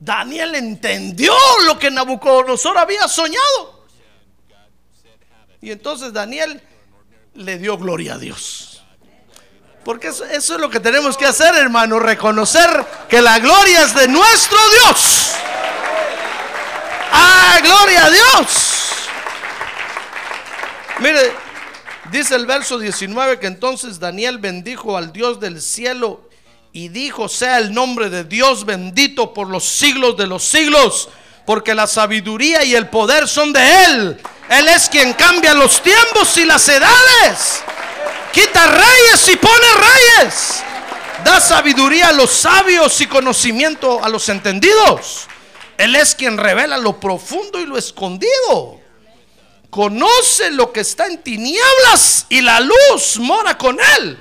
Daniel 0.00 0.54
entendió 0.54 1.34
lo 1.64 1.78
que 1.78 1.90
Nabucodonosor 1.90 2.78
había 2.78 3.06
soñado. 3.08 3.86
Y 5.60 5.70
entonces 5.70 6.12
Daniel 6.12 6.62
le 7.34 7.58
dio 7.58 7.76
gloria 7.78 8.14
a 8.14 8.18
Dios. 8.18 8.82
Porque 9.84 10.08
eso, 10.08 10.24
es 10.26 10.50
lo 10.50 10.68
que 10.68 10.80
tenemos 10.80 11.16
que 11.16 11.24
hacer, 11.24 11.54
hermano, 11.54 11.98
reconocer 11.98 12.68
que 13.08 13.22
la 13.22 13.38
gloria 13.38 13.82
es 13.82 13.94
de 13.94 14.06
nuestro 14.08 14.58
Dios. 14.70 15.32
¡Ah, 17.10 17.58
gloria 17.62 18.04
a 18.04 18.10
Dios! 18.10 19.08
Mire, 21.00 21.32
dice 22.10 22.34
el 22.34 22.46
verso 22.46 22.78
19 22.78 23.38
que 23.38 23.46
entonces 23.46 23.98
Daniel 23.98 24.38
bendijo 24.38 24.96
al 24.96 25.12
Dios 25.12 25.40
del 25.40 25.60
cielo 25.60 26.28
y 26.72 26.88
dijo, 26.88 27.28
sea 27.28 27.58
el 27.58 27.72
nombre 27.72 28.10
de 28.10 28.24
Dios 28.24 28.64
bendito 28.64 29.32
por 29.32 29.48
los 29.48 29.64
siglos 29.64 30.16
de 30.16 30.26
los 30.26 30.44
siglos, 30.44 31.08
porque 31.46 31.74
la 31.74 31.86
sabiduría 31.86 32.64
y 32.64 32.74
el 32.74 32.88
poder 32.88 33.26
son 33.26 33.52
de 33.52 33.84
Él. 33.84 34.20
Él 34.50 34.68
es 34.68 34.88
quien 34.88 35.12
cambia 35.14 35.54
los 35.54 35.82
tiempos 35.82 36.36
y 36.36 36.44
las 36.44 36.68
edades. 36.68 37.62
Quita 38.32 38.66
reyes 38.66 39.28
y 39.32 39.36
pone 39.36 39.66
reyes. 39.74 40.62
Da 41.24 41.40
sabiduría 41.40 42.08
a 42.08 42.12
los 42.12 42.30
sabios 42.30 43.00
y 43.00 43.06
conocimiento 43.06 44.02
a 44.04 44.08
los 44.08 44.28
entendidos. 44.28 45.26
Él 45.76 45.96
es 45.96 46.14
quien 46.14 46.36
revela 46.36 46.76
lo 46.76 47.00
profundo 47.00 47.60
y 47.60 47.66
lo 47.66 47.76
escondido. 47.76 48.77
Conoce 49.78 50.50
lo 50.50 50.72
que 50.72 50.80
está 50.80 51.06
en 51.06 51.22
tinieblas 51.22 52.26
y 52.28 52.40
la 52.40 52.58
luz 52.58 53.16
mora 53.20 53.56
con 53.56 53.78
él. 53.96 54.18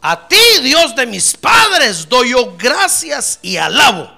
A 0.00 0.26
ti, 0.26 0.40
Dios 0.62 0.96
de 0.96 1.04
mis 1.04 1.36
padres, 1.36 2.08
doy 2.08 2.30
yo 2.30 2.56
gracias 2.56 3.38
y 3.42 3.58
alabo. 3.58 4.10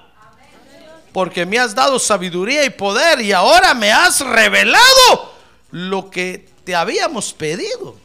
Porque 1.11 1.45
me 1.45 1.59
has 1.59 1.75
dado 1.75 1.99
sabiduría 1.99 2.63
y 2.63 2.69
poder 2.69 3.19
y 3.19 3.33
ahora 3.33 3.73
me 3.73 3.91
has 3.91 4.21
revelado 4.21 5.33
lo 5.71 6.09
que 6.09 6.47
te 6.63 6.73
habíamos 6.73 7.33
pedido. 7.33 7.97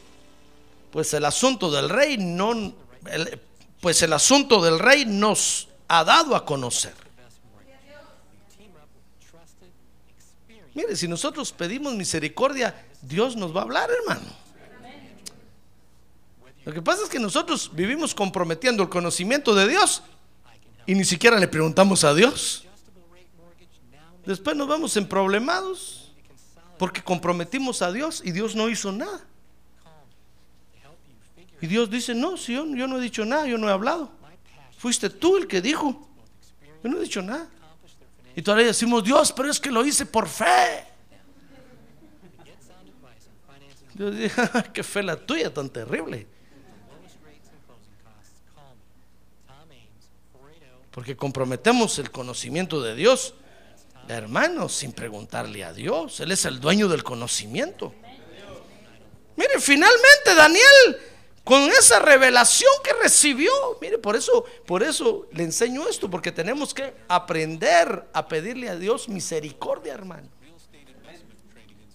Pues 0.91 1.13
el 1.13 1.23
asunto 1.23 1.71
del 1.71 1.87
rey 1.87 2.17
no 2.17 2.73
pues 3.79 4.01
el 4.01 4.11
asunto 4.11 4.61
del 4.61 4.79
rey 4.79 5.05
nos 5.05 5.69
ha 5.87 6.03
dado 6.03 6.35
a 6.35 6.43
conocer. 6.43 7.06
Mire, 10.77 10.95
si 10.95 11.07
nosotros 11.07 11.51
pedimos 11.51 11.95
misericordia, 11.95 12.85
Dios 13.01 13.35
nos 13.35 13.55
va 13.55 13.61
a 13.61 13.63
hablar, 13.63 13.89
hermano. 13.89 14.27
Lo 16.65 16.71
que 16.71 16.83
pasa 16.83 17.01
es 17.01 17.09
que 17.09 17.17
nosotros 17.17 17.71
vivimos 17.73 18.13
comprometiendo 18.13 18.83
el 18.83 18.89
conocimiento 18.89 19.55
de 19.55 19.69
Dios 19.69 20.03
y 20.85 20.93
ni 20.93 21.03
siquiera 21.03 21.39
le 21.39 21.47
preguntamos 21.47 22.03
a 22.03 22.13
Dios. 22.13 22.63
Después 24.23 24.55
nos 24.55 24.67
vemos 24.67 24.95
en 24.97 25.09
problemados 25.09 26.11
porque 26.77 27.01
comprometimos 27.01 27.81
a 27.81 27.91
Dios 27.91 28.21
y 28.23 28.29
Dios 28.29 28.55
no 28.55 28.69
hizo 28.69 28.91
nada. 28.91 29.25
Y 31.59 31.65
Dios 31.65 31.89
dice, 31.89 32.13
no, 32.13 32.37
si 32.37 32.53
yo 32.53 32.65
no 32.65 32.99
he 32.99 33.01
dicho 33.01 33.25
nada, 33.25 33.47
yo 33.47 33.57
no 33.57 33.67
he 33.67 33.71
hablado. 33.71 34.11
Fuiste 34.77 35.09
tú 35.09 35.37
el 35.37 35.47
que 35.47 35.59
dijo. 35.59 36.07
Yo 36.83 36.89
no 36.91 36.99
he 36.99 37.01
dicho 37.01 37.23
nada. 37.23 37.49
Y 38.37 38.43
todavía 38.43 38.67
decimos, 38.67 39.03
Dios, 39.03 39.31
pero 39.31 39.49
es 39.49 39.59
que 39.59 39.71
lo 39.71 39.83
hice 39.83 40.05
por 40.05 40.27
fe. 40.29 40.85
Dios 43.95 44.15
dice, 44.15 44.41
qué 44.73 44.83
fe 44.83 45.01
la 45.01 45.15
tuya 45.15 45.51
tan 45.51 45.71
terrible. 45.71 46.27
Porque 50.91 51.17
comprometemos 51.17 51.97
el 51.97 52.11
conocimiento 52.11 52.79
de 52.79 52.93
Dios, 52.93 53.33
hermanos, 54.07 54.71
sin 54.71 54.91
preguntarle 54.91 55.63
a 55.63 55.73
Dios. 55.73 56.19
Él 56.19 56.31
es 56.31 56.45
el 56.45 56.59
dueño 56.59 56.87
del 56.87 57.03
conocimiento. 57.03 57.95
Mire, 59.35 59.59
finalmente 59.59 60.35
Daniel, 60.35 60.97
con 61.47 61.63
esa 61.69 61.99
revelación 61.99 62.69
que 62.83 62.91
recibió, 63.01 63.49
mire, 63.79 63.97
por 63.97 64.17
eso, 64.17 64.43
por 64.65 64.83
eso 64.83 65.29
le 65.31 65.43
enseño 65.43 65.87
esto, 65.87 66.09
porque 66.09 66.29
tenemos 66.29 66.73
que 66.73 66.93
aprender 67.07 68.05
a 68.11 68.27
pedirle 68.27 68.67
a 68.67 68.75
Dios 68.75 69.07
misericordia, 69.07 69.93
hermano. 69.93 70.27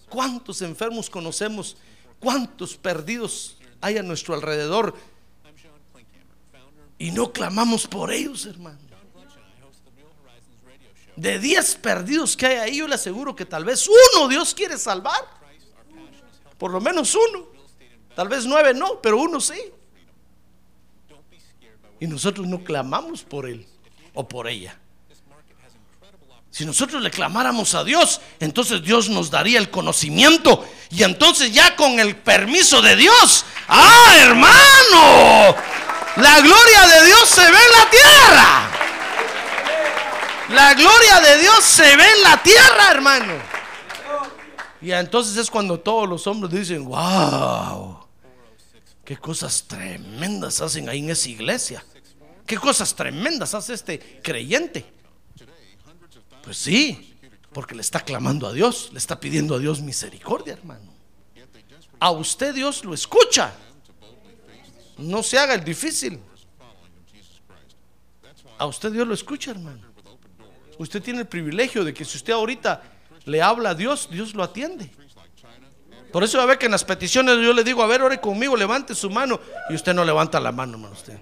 ¿Cuántos 0.09 0.63
enfermos 0.63 1.07
conocemos? 1.07 1.77
¿Cuántos 2.19 2.75
perdidos 2.75 3.57
hay 3.79 3.99
a 3.99 4.01
nuestro 4.01 4.33
alrededor? 4.33 4.95
Y 6.97 7.11
no 7.11 7.31
clamamos 7.31 7.85
por 7.85 8.11
ellos, 8.11 8.47
hermano. 8.47 8.79
De 11.15 11.37
10 11.37 11.75
perdidos 11.75 12.35
que 12.35 12.47
hay 12.47 12.55
ahí, 12.55 12.77
yo 12.77 12.87
le 12.87 12.95
aseguro 12.95 13.35
que 13.35 13.45
tal 13.45 13.65
vez 13.65 13.87
uno 13.87 14.27
Dios 14.27 14.55
quiere 14.55 14.79
salvar. 14.79 15.21
Por 16.57 16.71
lo 16.71 16.81
menos 16.81 17.13
uno. 17.13 17.52
Tal 18.15 18.27
vez 18.27 18.45
nueve 18.45 18.73
no, 18.73 19.01
pero 19.01 19.17
uno 19.17 19.39
sí. 19.41 19.59
Y 21.99 22.07
nosotros 22.07 22.47
no 22.47 22.63
clamamos 22.63 23.23
por 23.23 23.47
él 23.47 23.65
o 24.13 24.27
por 24.27 24.47
ella. 24.47 24.77
Si 26.51 26.65
nosotros 26.65 27.01
le 27.01 27.09
clamáramos 27.09 27.73
a 27.73 27.83
Dios, 27.83 28.21
entonces 28.39 28.83
Dios 28.83 29.09
nos 29.09 29.31
daría 29.31 29.57
el 29.57 29.71
conocimiento. 29.71 30.63
Y 30.91 31.01
entonces 31.01 31.51
ya 31.51 31.75
con 31.75 31.99
el 31.99 32.15
permiso 32.15 32.79
de 32.81 32.95
Dios, 32.95 33.43
ah, 33.67 34.13
hermano, 34.19 35.55
la 36.17 36.41
gloria 36.41 36.87
de 36.87 37.05
Dios 37.07 37.27
se 37.27 37.41
ve 37.41 37.57
en 37.57 37.79
la 37.79 37.89
tierra. 37.89 38.69
La 40.49 40.73
gloria 40.75 41.19
de 41.21 41.37
Dios 41.39 41.63
se 41.63 41.95
ve 41.97 42.05
en 42.17 42.21
la 42.21 42.43
tierra, 42.43 42.91
hermano. 42.91 43.33
Y 44.79 44.91
entonces 44.91 45.37
es 45.37 45.49
cuando 45.49 45.79
todos 45.79 46.07
los 46.07 46.27
hombres 46.27 46.53
dicen, 46.53 46.85
wow, 46.85 48.02
qué 49.03 49.17
cosas 49.17 49.63
tremendas 49.67 50.61
hacen 50.61 50.89
ahí 50.89 50.99
en 50.99 51.09
esa 51.09 51.29
iglesia. 51.29 51.83
Qué 52.45 52.57
cosas 52.57 52.93
tremendas 52.95 53.53
hace 53.53 53.73
este 53.73 54.21
creyente. 54.21 54.85
Pues 56.43 56.57
sí, 56.57 57.15
porque 57.53 57.75
le 57.75 57.81
está 57.81 58.01
clamando 58.01 58.47
a 58.47 58.53
Dios, 58.53 58.89
le 58.91 58.97
está 58.97 59.19
pidiendo 59.19 59.55
a 59.55 59.59
Dios 59.59 59.81
misericordia, 59.81 60.53
hermano. 60.53 60.93
A 61.99 62.11
usted 62.11 62.53
Dios 62.53 62.83
lo 62.83 62.93
escucha. 62.93 63.53
No 64.97 65.23
se 65.23 65.37
haga 65.37 65.53
el 65.53 65.63
difícil. 65.63 66.19
A 68.57 68.65
usted 68.65 68.91
Dios 68.91 69.07
lo 69.07 69.13
escucha, 69.13 69.51
hermano. 69.51 69.81
Usted 70.77 71.01
tiene 71.01 71.21
el 71.21 71.27
privilegio 71.27 71.83
de 71.83 71.93
que 71.93 72.03
si 72.03 72.17
usted 72.17 72.33
ahorita 72.33 72.83
le 73.25 73.41
habla 73.41 73.69
a 73.69 73.75
Dios, 73.75 74.09
Dios 74.11 74.33
lo 74.33 74.43
atiende. 74.43 74.91
Por 76.13 76.23
eso 76.23 76.39
a 76.39 76.45
ver 76.45 76.59
que 76.59 76.67
en 76.67 76.71
las 76.71 76.83
peticiones 76.83 77.39
yo 77.39 77.53
le 77.53 77.63
digo, 77.63 77.81
a 77.81 77.87
ver, 77.87 78.03
ore 78.03 78.21
conmigo, 78.21 78.55
levante 78.55 78.93
su 78.93 79.09
mano. 79.09 79.39
Y 79.67 79.73
usted 79.73 79.95
no 79.95 80.05
levanta 80.05 80.39
la 80.39 80.51
mano, 80.51 80.73
hermano, 80.73 80.93
usted. 80.93 81.17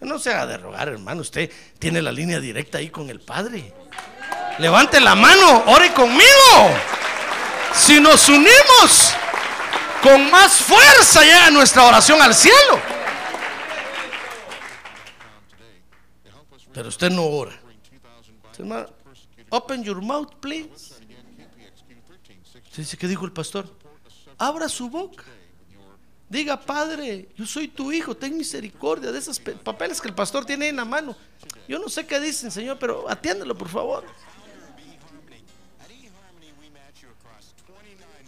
No 0.00 0.18
se 0.18 0.32
haga 0.32 0.46
de 0.46 0.56
rogar, 0.58 0.88
hermano. 0.88 1.20
Usted 1.20 1.48
tiene 1.78 2.02
la 2.02 2.10
línea 2.10 2.40
directa 2.40 2.78
ahí 2.78 2.90
con 2.90 3.08
el 3.10 3.20
Padre. 3.20 3.72
Levante 4.58 5.00
la 5.00 5.14
mano, 5.14 5.62
ore 5.68 5.94
conmigo. 5.94 6.26
Si 7.74 8.00
nos 8.00 8.28
unimos, 8.28 9.14
con 10.02 10.28
más 10.32 10.56
fuerza 10.56 11.22
llega 11.22 11.50
nuestra 11.52 11.84
oración 11.84 12.20
al 12.20 12.34
cielo. 12.34 12.80
Pero 16.72 16.88
usted 16.88 17.08
no 17.10 17.24
ora. 17.24 17.52
Open 19.50 19.84
your 19.84 20.02
mouth, 20.02 20.34
please. 20.40 20.92
Dice, 22.76 22.96
¿qué 22.96 23.06
dijo 23.06 23.24
el 23.24 23.30
pastor? 23.30 23.83
Abra 24.46 24.68
su 24.68 24.90
boca. 24.90 25.24
Diga, 26.28 26.60
Padre, 26.60 27.28
yo 27.36 27.46
soy 27.46 27.68
tu 27.68 27.92
hijo, 27.92 28.14
ten 28.14 28.36
misericordia 28.36 29.10
de 29.10 29.18
esos 29.18 29.38
pe- 29.38 29.52
papeles 29.52 30.00
que 30.00 30.08
el 30.08 30.14
pastor 30.14 30.44
tiene 30.44 30.68
en 30.68 30.76
la 30.76 30.84
mano. 30.84 31.16
Yo 31.66 31.78
no 31.78 31.88
sé 31.88 32.06
qué 32.06 32.20
dicen, 32.20 32.50
Señor, 32.50 32.78
pero 32.78 33.08
atiéndelo, 33.08 33.56
por 33.56 33.68
favor. 33.68 34.04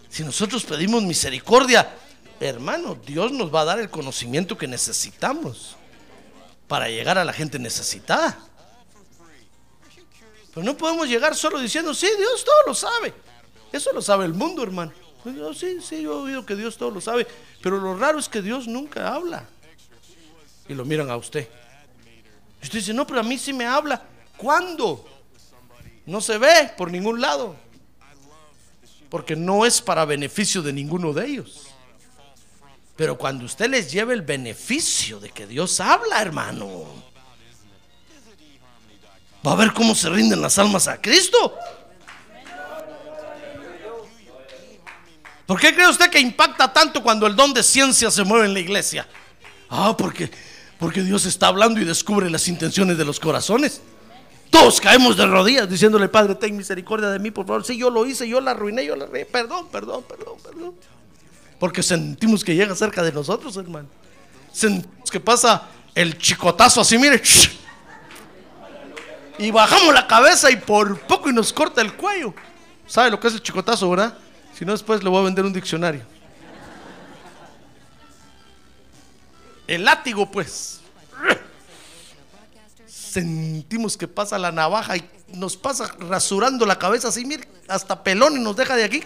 Si 0.09 0.25
nosotros 0.25 0.65
pedimos 0.65 1.03
misericordia, 1.03 1.95
hermano, 2.41 2.95
Dios 2.95 3.33
nos 3.33 3.55
va 3.55 3.61
a 3.63 3.65
dar 3.67 3.79
el 3.81 3.91
conocimiento 3.91 4.57
que 4.57 4.67
necesitamos 4.67 5.77
para 6.67 6.89
llegar 6.89 7.19
a 7.19 7.25
la 7.25 7.33
gente 7.35 7.59
necesitada. 7.59 8.39
Pero 10.55 10.65
no 10.65 10.77
podemos 10.77 11.07
llegar 11.09 11.35
solo 11.37 11.59
diciendo, 11.61 11.93
sí, 11.93 12.09
Dios 12.17 12.43
todo 12.45 12.57
lo 12.69 12.75
sabe. 12.75 13.13
Eso 13.73 13.93
lo 13.93 14.01
sabe 14.01 14.25
el 14.25 14.33
mundo, 14.33 14.63
hermano. 14.63 14.93
Yo, 15.35 15.55
sí, 15.55 15.79
sí, 15.81 16.03
yo 16.03 16.13
he 16.13 16.23
oído 16.23 16.47
que 16.47 16.55
Dios 16.55 16.77
todo 16.77 16.91
lo 16.91 17.01
sabe. 17.01 17.27
Pero 17.63 17.79
lo 17.79 17.97
raro 17.97 18.19
es 18.19 18.29
que 18.29 18.43
Dios 18.43 18.67
nunca 18.69 19.15
habla. 19.15 19.45
Y 20.69 20.75
lo 20.75 20.85
miran 20.85 21.11
a 21.11 21.17
usted. 21.17 21.49
Usted 22.63 22.79
dice, 22.79 22.95
no, 22.95 23.07
pero 23.07 23.21
a 23.21 23.23
mí 23.23 23.39
sí 23.39 23.53
me 23.53 23.67
habla. 23.67 24.03
¿Cuándo? 24.37 25.05
No 26.05 26.21
se 26.21 26.39
ve 26.39 26.73
por 26.77 26.91
ningún 26.91 27.21
lado. 27.21 27.57
Porque 29.09 29.37
no 29.37 29.65
es 29.65 29.81
para 29.81 30.05
beneficio 30.05 30.63
de 30.63 30.73
ninguno 30.73 31.13
de 31.13 31.27
ellos. 31.27 31.69
Pero 32.97 33.19
cuando 33.19 33.45
usted 33.45 33.69
les 33.69 33.91
lleve 33.93 34.15
el 34.15 34.23
beneficio 34.23 35.21
de 35.21 35.31
que 35.31 35.47
Dios 35.47 35.81
habla, 35.81 36.23
hermano, 36.23 36.85
va 39.47 39.53
a 39.53 39.57
ver 39.57 39.73
cómo 39.73 39.95
se 39.95 40.09
rinden 40.09 40.41
las 40.41 40.59
almas 40.59 40.89
a 40.89 41.01
Cristo. 41.01 41.55
¿Por 45.47 45.61
qué 45.61 45.73
cree 45.73 45.89
usted 45.89 46.11
que 46.11 46.19
impacta 46.19 46.73
tanto 46.73 47.03
cuando 47.03 47.27
el 47.27 47.37
don 47.37 47.55
de 47.55 47.63
ciencia 47.63 48.11
se 48.11 48.25
mueve 48.25 48.47
en 48.47 48.55
la 48.55 48.61
iglesia? 48.61 49.07
Ah, 49.71 49.95
porque, 49.97 50.31
porque 50.79 51.03
Dios 51.03 51.25
está 51.25 51.47
hablando 51.47 51.81
y 51.81 51.85
descubre 51.85 52.29
las 52.29 52.49
intenciones 52.49 52.99
de 52.99 53.05
los 53.05 53.21
corazones. 53.21 53.81
Todos 54.51 54.81
caemos 54.81 55.17
de 55.17 55.27
rodillas 55.27 55.69
diciéndole, 55.69 56.09
Padre, 56.09 56.35
ten 56.35 56.57
misericordia 56.57 57.09
de 57.09 57.19
mí, 57.19 57.31
por 57.31 57.47
favor. 57.47 57.65
Sí, 57.65 57.77
yo 57.77 57.91
lo 57.91 58.07
hice, 58.07 58.29
yo 58.29 58.41
la 58.41 58.53
arruiné, 58.53 58.85
yo 58.85 58.97
la 58.97 59.05
arruiné. 59.05 59.25
Perdón, 59.25 59.69
perdón, 59.69 60.05
perdón, 60.09 60.37
perdón. 60.43 60.75
Porque 61.59 61.83
sentimos 61.83 62.43
que 62.43 62.55
llega 62.55 62.75
cerca 62.75 63.03
de 63.03 63.13
nosotros, 63.13 63.57
hermano. 63.57 63.89
Sentimos 64.53 65.11
que 65.11 65.21
pasa 65.21 65.69
el 65.95 66.19
chicotazo 66.19 66.81
así, 66.81 66.99
mire. 66.99 67.23
Y 69.39 69.51
bajamos 69.51 69.95
la 69.95 70.07
cabeza 70.07 70.51
y 70.51 70.57
por 70.57 70.99
poco 71.01 71.31
y 71.31 71.33
nos 71.33 71.53
corta 71.53 71.81
el 71.83 71.95
cuello. 71.95 72.35
¿Sabe 72.87 73.11
lo 73.11 73.21
que 73.21 73.29
es 73.29 73.35
el 73.35 73.43
chicotazo, 73.43 73.91
verdad? 73.91 74.17
Si 74.57 74.65
no, 74.65 74.73
después 74.73 75.03
le 75.05 75.11
voy 75.11 75.21
a 75.21 75.25
vender 75.25 75.45
un 75.45 75.53
diccionario. 75.53 76.03
El 79.67 79.85
látigo, 79.85 80.31
pues. 80.31 80.81
Sentimos 82.87 83.97
que 83.99 84.09
pasa 84.09 84.39
la 84.39 84.53
navaja 84.53 84.97
y 84.97 85.05
nos 85.29 85.57
pasa 85.57 85.95
rasurando 85.99 86.65
la 86.65 86.79
cabeza 86.79 87.09
así, 87.09 87.25
mire, 87.25 87.47
hasta 87.69 88.03
pelón 88.03 88.37
y 88.37 88.41
nos 88.41 88.57
deja 88.57 88.77
de 88.77 88.85
aquí. 88.85 89.03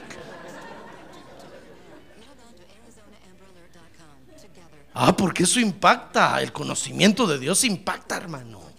Ah, 4.95 5.17
porque 5.17 5.43
eso 5.43 5.59
impacta. 5.59 6.41
El 6.41 6.53
conocimiento 6.53 7.27
de 7.27 7.39
Dios 7.41 7.65
impacta, 7.65 8.17
hermano. 8.17 8.70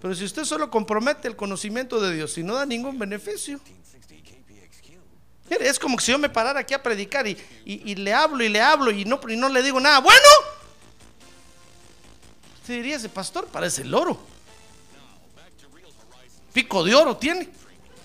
Pero 0.00 0.14
si 0.14 0.24
usted 0.24 0.44
solo 0.44 0.70
compromete 0.70 1.28
el 1.28 1.36
conocimiento 1.36 2.00
de 2.00 2.14
Dios 2.14 2.36
y 2.38 2.42
no 2.42 2.54
da 2.54 2.66
ningún 2.66 2.98
beneficio. 2.98 3.60
Es 5.48 5.78
como 5.78 5.98
si 6.00 6.12
yo 6.12 6.18
me 6.18 6.28
parara 6.28 6.60
aquí 6.60 6.74
a 6.74 6.82
predicar 6.82 7.26
y, 7.26 7.94
le 7.94 8.12
hablo 8.12 8.42
y 8.42 8.48
le 8.48 8.60
hablo 8.60 8.90
y 8.90 9.04
no, 9.04 9.20
y 9.28 9.36
no 9.36 9.48
le 9.48 9.62
digo 9.62 9.80
nada. 9.80 10.00
Bueno, 10.00 10.28
usted 12.60 12.74
diría, 12.74 12.96
ese 12.96 13.08
pastor 13.08 13.46
parece 13.46 13.84
loro. 13.84 14.18
Pico 16.52 16.82
de 16.82 16.94
oro 16.94 17.16
tiene. 17.16 17.48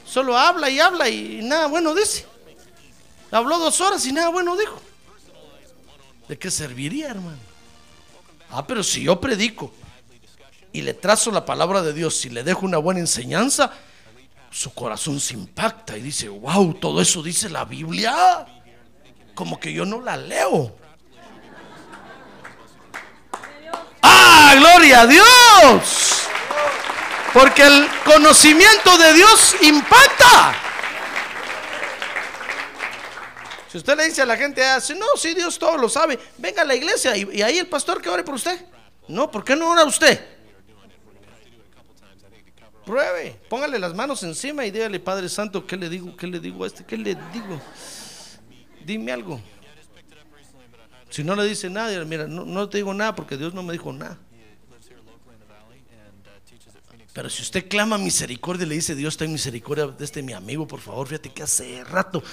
Solo 0.06 0.38
habla 0.38 0.70
y 0.70 0.80
habla 0.80 1.10
y 1.10 1.42
nada 1.42 1.68
bueno 1.68 1.96
dice. 1.96 2.26
Habló 3.32 3.58
dos 3.58 3.80
horas 3.82 4.06
y 4.06 4.12
nada 4.12 4.30
bueno 4.30 4.56
dijo. 4.58 4.80
¿De 6.28 6.38
qué 6.38 6.52
serviría, 6.52 7.10
hermano? 7.10 7.39
Ah, 8.50 8.68
pero 8.68 8.84
si 8.84 9.04
yo 9.04 9.20
predico 9.20 9.74
y 10.74 10.82
le 10.82 10.93
trazo 10.93 11.32
la 11.32 11.45
palabra 11.45 11.82
de 11.82 11.93
Dios 11.93 12.26
y 12.26 12.30
le 12.30 12.43
dejo 12.43 12.65
una 12.65 12.78
buena 12.78 12.99
enseñanza, 12.99 13.72
su 14.49 14.74
corazón 14.74 15.19
se 15.19 15.34
impacta 15.34 15.97
y 15.97 16.01
dice, 16.01 16.30
wow, 16.30 16.74
todo 16.74 17.01
eso 17.01 17.24
dice 17.24 17.49
la 17.49 17.65
Biblia. 17.65 18.45
Como 19.34 19.59
que 19.59 19.72
yo 19.72 19.86
no 19.86 20.01
la 20.01 20.17
leo. 20.17 20.76
¡Ah, 24.01 24.53
gloria 24.57 25.01
a 25.01 25.07
Dios! 25.07 26.28
Porque 27.34 27.63
el 27.65 27.88
conocimiento 28.03 28.97
de 28.97 29.13
Dios 29.13 29.55
impacta. 29.61 30.53
Si 33.72 33.78
usted 33.78 33.95
le 33.95 34.05
dice 34.09 34.22
a 34.22 34.26
la 34.26 34.36
gente, 34.36 34.65
así, 34.65 34.93
no, 34.95 35.05
sí, 35.15 35.34
Dios 35.34 35.57
todo 35.57 35.78
lo 35.78 35.88
sabe, 35.88 36.19
venga 36.38 36.63
a 36.63 36.65
la 36.65 36.76
iglesia 36.76 37.15
y, 37.15 37.26
y 37.32 37.41
ahí 37.41 37.57
el 37.57 37.67
pastor 37.67 38.01
que 38.01 38.09
ore 38.09 38.24
por 38.24 38.36
usted. 38.36 38.65
No, 39.07 39.32
¿por 39.32 39.45
qué 39.45 39.55
no 39.55 39.69
ora 39.69 39.86
usted? 39.86 40.41
Pruebe, 42.86 43.39
póngale 43.49 43.77
las 43.77 43.93
manos 43.93 44.23
encima 44.23 44.65
y 44.65 44.71
dígale, 44.71 44.99
Padre 44.99 45.29
Santo, 45.29 45.65
¿qué 45.65 45.77
le 45.77 45.89
digo? 45.89 46.15
¿Qué 46.15 46.27
le 46.27 46.39
digo 46.39 46.63
a 46.63 46.67
este? 46.67 46.84
¿Qué 46.84 46.97
le 46.97 47.15
digo? 47.32 47.61
Dime 48.86 49.11
algo. 49.11 49.39
Si 51.09 51.23
no 51.23 51.36
le 51.36 51.43
dice 51.43 51.69
nada, 51.69 52.03
mira, 52.05 52.25
no, 52.27 52.45
no 52.45 52.69
te 52.69 52.77
digo 52.77 52.93
nada 52.93 53.13
porque 53.15 53.38
Dios 53.38 53.53
no 53.53 53.61
me 53.63 53.73
dijo 53.73 53.91
nada. 53.93 54.17
Pero 57.13 57.29
si 57.29 57.41
usted 57.41 57.67
clama 57.67 57.97
misericordia 57.97 58.65
y 58.65 58.69
le 58.69 58.75
dice, 58.75 58.95
Dios, 58.95 59.17
ten 59.17 59.32
misericordia 59.32 59.88
de 59.88 60.05
este 60.05 60.23
mi 60.23 60.34
amigo, 60.34 60.65
por 60.65 60.79
favor, 60.79 61.07
fíjate 61.07 61.32
que 61.34 61.43
hace 61.43 61.84
rato 61.84 62.23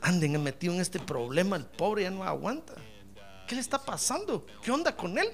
anden 0.00 0.42
metido 0.42 0.72
en 0.74 0.80
este 0.80 0.98
problema, 0.98 1.56
el 1.56 1.66
pobre 1.66 2.04
ya 2.04 2.10
no 2.10 2.24
aguanta. 2.24 2.74
¿Qué 3.46 3.54
le 3.54 3.60
está 3.60 3.78
pasando? 3.78 4.46
¿Qué 4.62 4.70
onda 4.70 4.94
con 4.94 5.18
él? 5.18 5.28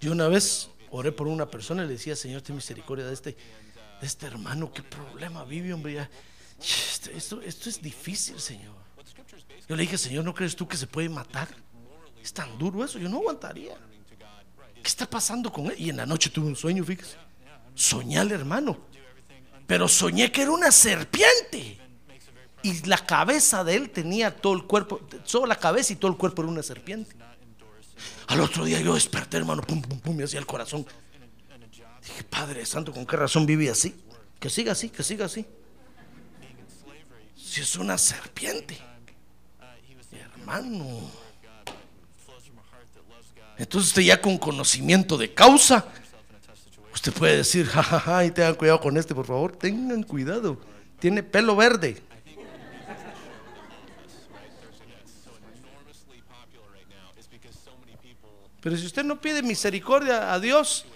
Yo 0.00 0.12
una 0.12 0.28
vez 0.28 0.70
oré 0.90 1.12
por 1.12 1.26
una 1.26 1.46
persona 1.50 1.84
y 1.84 1.86
le 1.86 1.94
decía, 1.94 2.16
Señor, 2.16 2.42
ten 2.42 2.56
misericordia 2.56 3.06
de 3.06 3.14
este, 3.14 3.32
de 4.00 4.06
este 4.06 4.26
hermano, 4.26 4.72
qué 4.72 4.82
problema 4.82 5.44
vive, 5.44 5.72
hombre. 5.72 5.94
ya. 5.94 6.10
Esto, 6.60 7.10
esto, 7.10 7.42
esto 7.42 7.68
es 7.68 7.82
difícil, 7.82 8.40
Señor. 8.40 8.74
Yo 9.68 9.76
le 9.76 9.82
dije, 9.82 9.98
Señor, 9.98 10.24
¿no 10.24 10.34
crees 10.34 10.54
tú 10.56 10.66
que 10.66 10.76
se 10.76 10.86
puede 10.86 11.08
matar? 11.08 11.48
Es 12.22 12.32
tan 12.32 12.58
duro 12.58 12.84
eso, 12.84 12.98
yo 12.98 13.08
no 13.08 13.18
aguantaría. 13.18 13.76
¿Qué 14.74 14.88
está 14.88 15.08
pasando 15.08 15.52
con 15.52 15.66
él? 15.66 15.74
Y 15.78 15.90
en 15.90 15.96
la 15.96 16.06
noche 16.06 16.30
tuve 16.30 16.46
un 16.46 16.56
sueño, 16.56 16.84
fíjese. 16.84 17.16
Soñé 17.74 18.18
al 18.18 18.30
hermano, 18.32 18.78
pero 19.66 19.88
soñé 19.88 20.30
que 20.30 20.42
era 20.42 20.50
una 20.50 20.70
serpiente. 20.70 21.78
Y 22.62 22.86
la 22.86 22.98
cabeza 22.98 23.62
de 23.62 23.76
él 23.76 23.90
tenía 23.90 24.34
todo 24.34 24.54
el 24.54 24.64
cuerpo, 24.64 25.00
solo 25.24 25.46
la 25.46 25.58
cabeza 25.58 25.92
y 25.92 25.96
todo 25.96 26.10
el 26.10 26.16
cuerpo 26.16 26.42
era 26.42 26.50
una 26.50 26.62
serpiente. 26.62 27.14
Al 28.28 28.40
otro 28.40 28.64
día 28.64 28.80
yo 28.80 28.94
desperté, 28.94 29.36
hermano, 29.36 29.62
pum, 29.62 29.80
pum, 29.82 29.98
pum, 30.00 30.16
me 30.16 30.24
hacía 30.24 30.38
el 30.38 30.46
corazón. 30.46 30.86
Dije, 32.02 32.24
Padre 32.24 32.64
Santo, 32.66 32.92
¿con 32.92 33.06
qué 33.06 33.16
razón 33.16 33.46
vive 33.46 33.70
así? 33.70 33.94
Que 34.38 34.50
siga 34.50 34.72
así, 34.72 34.90
que 34.90 35.02
siga 35.02 35.26
así. 35.26 35.46
Si 37.36 37.60
es 37.60 37.76
una 37.76 37.96
serpiente, 37.96 38.78
hermano. 40.12 41.10
Entonces 43.58 43.88
usted 43.88 44.02
ya 44.02 44.20
con 44.20 44.36
conocimiento 44.36 45.16
de 45.16 45.32
causa, 45.32 45.86
usted 46.92 47.12
puede 47.12 47.38
decir, 47.38 47.66
jajaja, 47.66 48.24
y 48.24 48.30
tengan 48.30 48.54
cuidado 48.54 48.80
con 48.80 48.96
este, 48.96 49.14
por 49.14 49.26
favor, 49.26 49.56
tengan 49.56 50.02
cuidado. 50.02 50.60
Tiene 50.98 51.22
pelo 51.22 51.56
verde. 51.56 52.02
Pero 58.66 58.76
si 58.76 58.84
usted 58.84 59.04
no 59.04 59.20
pide 59.20 59.44
misericordia 59.44 60.34
a 60.34 60.40
Dios, 60.40 60.86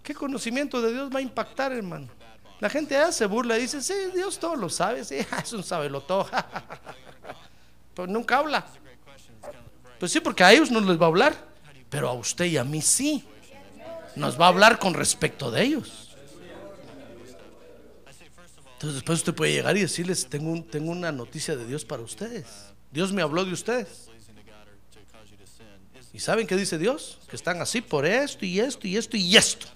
¿qué 0.00 0.14
conocimiento 0.14 0.80
de 0.80 0.92
Dios 0.92 1.12
va 1.12 1.18
a 1.18 1.20
impactar, 1.20 1.72
hermano? 1.72 2.06
La 2.60 2.70
gente 2.70 2.94
ya 2.94 3.10
se 3.10 3.26
burla 3.26 3.58
y 3.58 3.62
dice, 3.62 3.82
sí, 3.82 3.92
Dios 4.14 4.38
todo 4.38 4.54
lo 4.54 4.68
sabe, 4.68 5.04
sí, 5.04 5.16
es 5.42 5.52
un 5.52 5.64
sabelotó. 5.64 6.24
Pero 7.96 8.06
nunca 8.06 8.38
habla. 8.38 8.64
Pues 9.98 10.12
sí, 10.12 10.20
porque 10.20 10.44
a 10.44 10.52
ellos 10.52 10.70
no 10.70 10.78
les 10.80 10.96
va 11.00 11.06
a 11.06 11.08
hablar, 11.08 11.34
pero 11.90 12.08
a 12.08 12.12
usted 12.12 12.44
y 12.44 12.56
a 12.56 12.62
mí 12.62 12.80
sí. 12.80 13.24
Nos 14.14 14.40
va 14.40 14.44
a 14.44 14.48
hablar 14.50 14.78
con 14.78 14.94
respecto 14.94 15.50
de 15.50 15.64
ellos. 15.64 16.16
Entonces 18.74 18.94
después 18.94 19.18
usted 19.18 19.34
puede 19.34 19.50
llegar 19.50 19.76
y 19.76 19.80
decirles, 19.80 20.28
tengo, 20.28 20.52
un- 20.52 20.62
tengo 20.62 20.92
una 20.92 21.10
noticia 21.10 21.56
de 21.56 21.66
Dios 21.66 21.84
para 21.84 22.02
ustedes. 22.02 22.46
Dios 22.92 23.12
me 23.12 23.20
habló 23.20 23.44
de 23.44 23.52
ustedes. 23.52 24.11
¿Y 26.12 26.20
saben 26.20 26.46
qué 26.46 26.56
dice 26.56 26.78
Dios? 26.78 27.18
Que 27.28 27.36
están 27.36 27.60
así 27.62 27.80
por 27.80 28.04
esto 28.04 28.44
y 28.44 28.60
esto 28.60 28.86
y 28.86 28.96
esto 28.96 29.16
y 29.16 29.36
esto. 29.36 29.66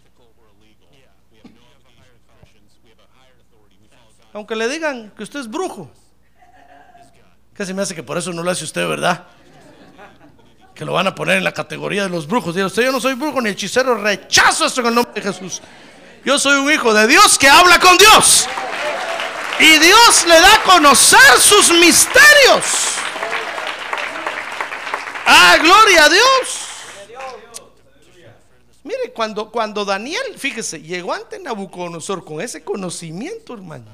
Aunque 4.32 4.54
le 4.54 4.68
digan 4.68 5.10
que 5.16 5.22
usted 5.22 5.40
es 5.40 5.48
brujo. 5.48 5.90
Se 7.56 7.72
me 7.72 7.80
hace 7.80 7.94
que 7.94 8.02
por 8.02 8.18
eso 8.18 8.32
no 8.34 8.42
lo 8.42 8.50
hace 8.50 8.64
usted, 8.64 8.86
¿verdad? 8.86 9.26
que 10.76 10.84
lo 10.84 10.92
van 10.92 11.06
a 11.06 11.14
poner 11.14 11.38
en 11.38 11.44
la 11.44 11.52
categoría 11.52 12.02
de 12.02 12.10
los 12.10 12.28
brujos. 12.28 12.54
Diga 12.54 12.66
usted, 12.66 12.84
yo 12.84 12.92
no 12.92 13.00
soy 13.00 13.14
brujo 13.14 13.40
ni 13.40 13.48
hechicero, 13.48 13.94
rechazo 13.94 14.66
esto 14.66 14.82
en 14.82 14.88
el 14.88 14.94
nombre 14.94 15.14
de 15.14 15.22
Jesús. 15.22 15.62
Yo 16.22 16.38
soy 16.38 16.58
un 16.58 16.70
hijo 16.70 16.92
de 16.92 17.06
Dios 17.06 17.38
que 17.38 17.48
habla 17.48 17.80
con 17.80 17.96
Dios. 17.96 18.46
Y 19.58 19.78
Dios 19.78 20.26
le 20.28 20.38
da 20.38 20.54
a 20.54 20.62
conocer 20.64 21.40
sus 21.40 21.70
misterios. 21.70 22.64
Ah, 25.26 25.58
gloria 25.60 26.04
a 26.04 26.08
Dios. 26.08 26.66
Mire, 28.84 29.12
cuando, 29.12 29.50
cuando 29.50 29.84
Daniel, 29.84 30.38
fíjese, 30.38 30.80
llegó 30.80 31.12
ante 31.12 31.40
Nabucodonosor 31.40 32.24
con 32.24 32.40
ese 32.40 32.62
conocimiento, 32.62 33.54
hermano. 33.54 33.86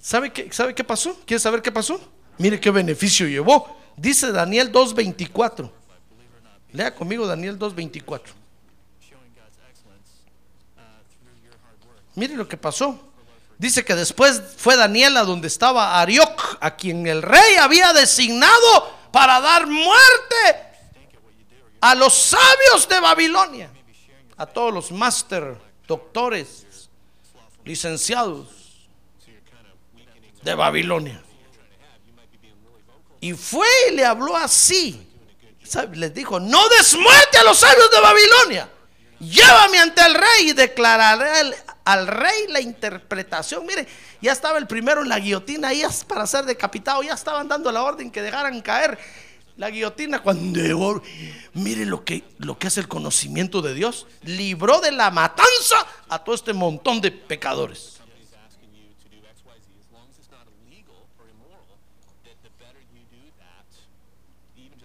¿Sabe 0.00 0.32
qué, 0.32 0.52
¿Sabe 0.52 0.72
qué 0.74 0.84
pasó? 0.84 1.16
¿Quiere 1.26 1.40
saber 1.40 1.60
qué 1.62 1.72
pasó? 1.72 2.00
Mire 2.38 2.60
qué 2.60 2.70
beneficio 2.70 3.26
llevó. 3.26 3.76
Dice 3.96 4.30
Daniel 4.30 4.70
2.24. 4.70 5.68
Lea 6.72 6.94
conmigo 6.94 7.26
Daniel 7.26 7.58
2.24. 7.58 8.20
Mire 12.14 12.36
lo 12.36 12.46
que 12.46 12.56
pasó. 12.56 12.98
Dice 13.58 13.84
que 13.84 13.94
después 13.94 14.40
fue 14.56 14.76
Daniel 14.76 15.16
a 15.16 15.24
donde 15.24 15.48
estaba 15.48 16.00
Arioc, 16.00 16.58
a 16.60 16.76
quien 16.76 17.06
el 17.06 17.22
rey 17.22 17.56
había 17.60 17.92
designado 17.92 19.01
para 19.12 19.40
dar 19.40 19.66
muerte 19.66 20.36
a 21.80 21.94
los 21.94 22.14
sabios 22.14 22.88
de 22.88 23.00
Babilonia, 23.00 23.70
a 24.36 24.46
todos 24.46 24.72
los 24.72 24.90
máster, 24.90 25.56
doctores, 25.86 26.88
licenciados 27.64 28.48
de 30.42 30.54
Babilonia. 30.54 31.22
Y 33.20 33.34
fue 33.34 33.66
y 33.88 33.94
le 33.94 34.04
habló 34.04 34.36
así. 34.36 35.08
Les 35.92 36.12
dijo, 36.12 36.40
no 36.40 36.68
des 36.70 36.94
muerte 36.96 37.38
a 37.38 37.44
los 37.44 37.58
sabios 37.58 37.90
de 37.90 38.00
Babilonia. 38.00 38.68
Llévame 39.20 39.78
ante 39.78 40.02
el 40.02 40.14
rey 40.14 40.48
y 40.48 40.52
declararé 40.52 41.54
al, 41.84 42.06
rey 42.06 42.46
la 42.48 42.60
interpretación. 42.60 43.66
Mire, 43.66 43.86
ya 44.20 44.32
estaba 44.32 44.58
el 44.58 44.66
primero 44.66 45.02
en 45.02 45.08
la 45.08 45.18
guillotina, 45.18 45.72
es 45.72 46.04
para 46.04 46.26
ser 46.26 46.44
decapitado, 46.44 47.02
ya 47.02 47.14
estaban 47.14 47.48
dando 47.48 47.70
la 47.72 47.82
orden 47.82 48.10
que 48.10 48.22
dejaran 48.22 48.60
caer 48.60 48.98
la 49.56 49.70
guillotina 49.70 50.22
cuando. 50.22 51.02
Mire 51.54 51.86
lo 51.86 52.04
que, 52.04 52.24
lo 52.38 52.58
que 52.58 52.66
hace 52.66 52.80
el 52.80 52.88
conocimiento 52.88 53.62
de 53.62 53.74
Dios. 53.74 54.06
Libró 54.22 54.80
de 54.80 54.92
la 54.92 55.10
matanza 55.10 55.86
a 56.08 56.22
todo 56.22 56.34
este 56.34 56.52
montón 56.52 57.00
de 57.00 57.10
pecadores. 57.10 57.98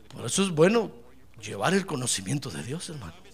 Por 0.09 0.25
eso 0.25 0.41
es 0.41 0.49
bueno 0.49 0.91
llevar 1.39 1.75
el 1.75 1.85
conocimiento 1.85 2.49
de 2.49 2.63
Dios, 2.63 2.89
hermano. 2.89 3.26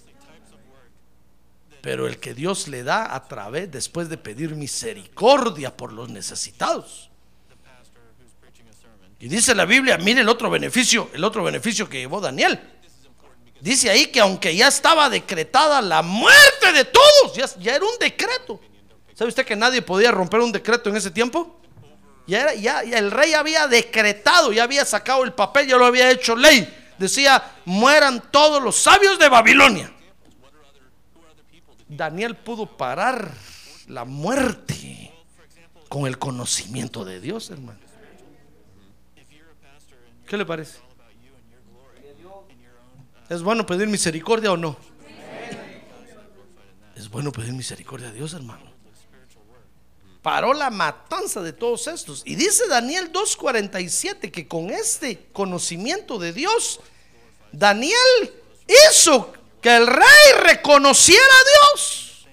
Pero 1.84 2.08
el 2.08 2.18
que 2.18 2.34
Dios 2.34 2.70
le 2.70 2.82
da 2.82 3.14
a 3.14 3.28
través, 3.28 3.70
después 3.70 4.08
de 4.08 4.18
pedir 4.18 4.56
misericordia 4.56 5.76
por 5.76 5.92
los 5.92 6.08
necesitados. 6.08 7.10
Y 9.20 9.28
dice 9.28 9.54
la 9.54 9.66
Biblia, 9.66 9.98
mire 9.98 10.22
el 10.22 10.30
otro 10.30 10.50
beneficio, 10.50 11.10
el 11.14 11.26
otro 11.26 11.44
beneficio 11.44 11.90
que 11.90 12.00
llevó 12.00 12.22
Daniel. 12.22 12.58
Dice 13.60 13.90
ahí 13.90 14.06
que 14.08 14.22
aunque 14.22 14.56
ya 14.56 14.70
estaba 14.70 15.10
decretada 15.10 15.82
la 15.82 16.02
muerte 16.02 16.72
de 16.74 16.86
todos, 16.86 17.36
ya, 17.60 17.76
era 17.76 17.84
un 17.84 18.00
decreto. 18.00 18.62
¿Sabe 19.14 19.28
usted 19.28 19.46
que 19.46 19.58
nadie 19.58 19.82
podía 19.82 20.10
romper 20.12 20.40
un 20.40 20.54
decreto 20.54 20.90
en 20.90 20.96
ese 20.96 21.12
tiempo? 21.12 21.60
Ya, 22.28 22.44
era- 22.44 22.54
ya 22.56 22.80
el 22.80 23.12
rey 23.12 23.34
había 23.34 23.68
decretado, 23.68 24.54
ya 24.54 24.64
había 24.64 24.86
sacado 24.86 25.26
el 25.26 25.34
papel, 25.34 25.68
ya 25.68 25.76
lo 25.76 25.86
había 25.86 26.10
hecho 26.12 26.34
ley. 26.34 26.94
Decía, 26.98 27.44
mueran 27.66 28.24
todos 28.32 28.64
los 28.64 28.78
sabios 28.78 29.20
de 29.20 29.28
Babilonia. 29.28 29.92
Daniel 31.88 32.36
pudo 32.36 32.66
parar 32.66 33.32
la 33.88 34.06
muerte 34.06 35.12
con 35.90 36.08
el 36.08 36.18
conocimiento 36.18 37.06
de 37.06 37.20
Dios, 37.20 37.50
hermano. 37.50 37.80
¿Qué 40.26 40.38
le 40.38 40.46
parece? 40.46 40.80
¿Es 43.30 43.42
bueno 43.42 43.66
pedir 43.66 43.88
misericordia 43.88 44.52
o 44.52 44.58
no? 44.58 44.78
Es 46.96 47.10
bueno 47.10 47.32
pedir 47.32 47.54
misericordia 47.54 48.10
a 48.10 48.12
Dios, 48.12 48.34
hermano. 48.34 48.74
Paró 50.22 50.54
la 50.54 50.70
matanza 50.70 51.42
de 51.42 51.52
todos 51.52 51.88
estos. 51.88 52.24
Y 52.26 52.36
dice 52.36 52.68
Daniel 52.68 53.12
2.47 53.12 54.32
que 54.32 54.48
con 54.48 54.72
este 54.72 55.28
conocimiento 55.34 56.18
de 56.18 56.32
Dios, 56.32 56.80
Daniel 57.52 57.94
hizo 58.90 59.34
que 59.64 59.76
el 59.76 59.88
rey 59.88 60.34
reconociera 60.42 61.24
a 61.24 61.72
Dios. 61.78 62.28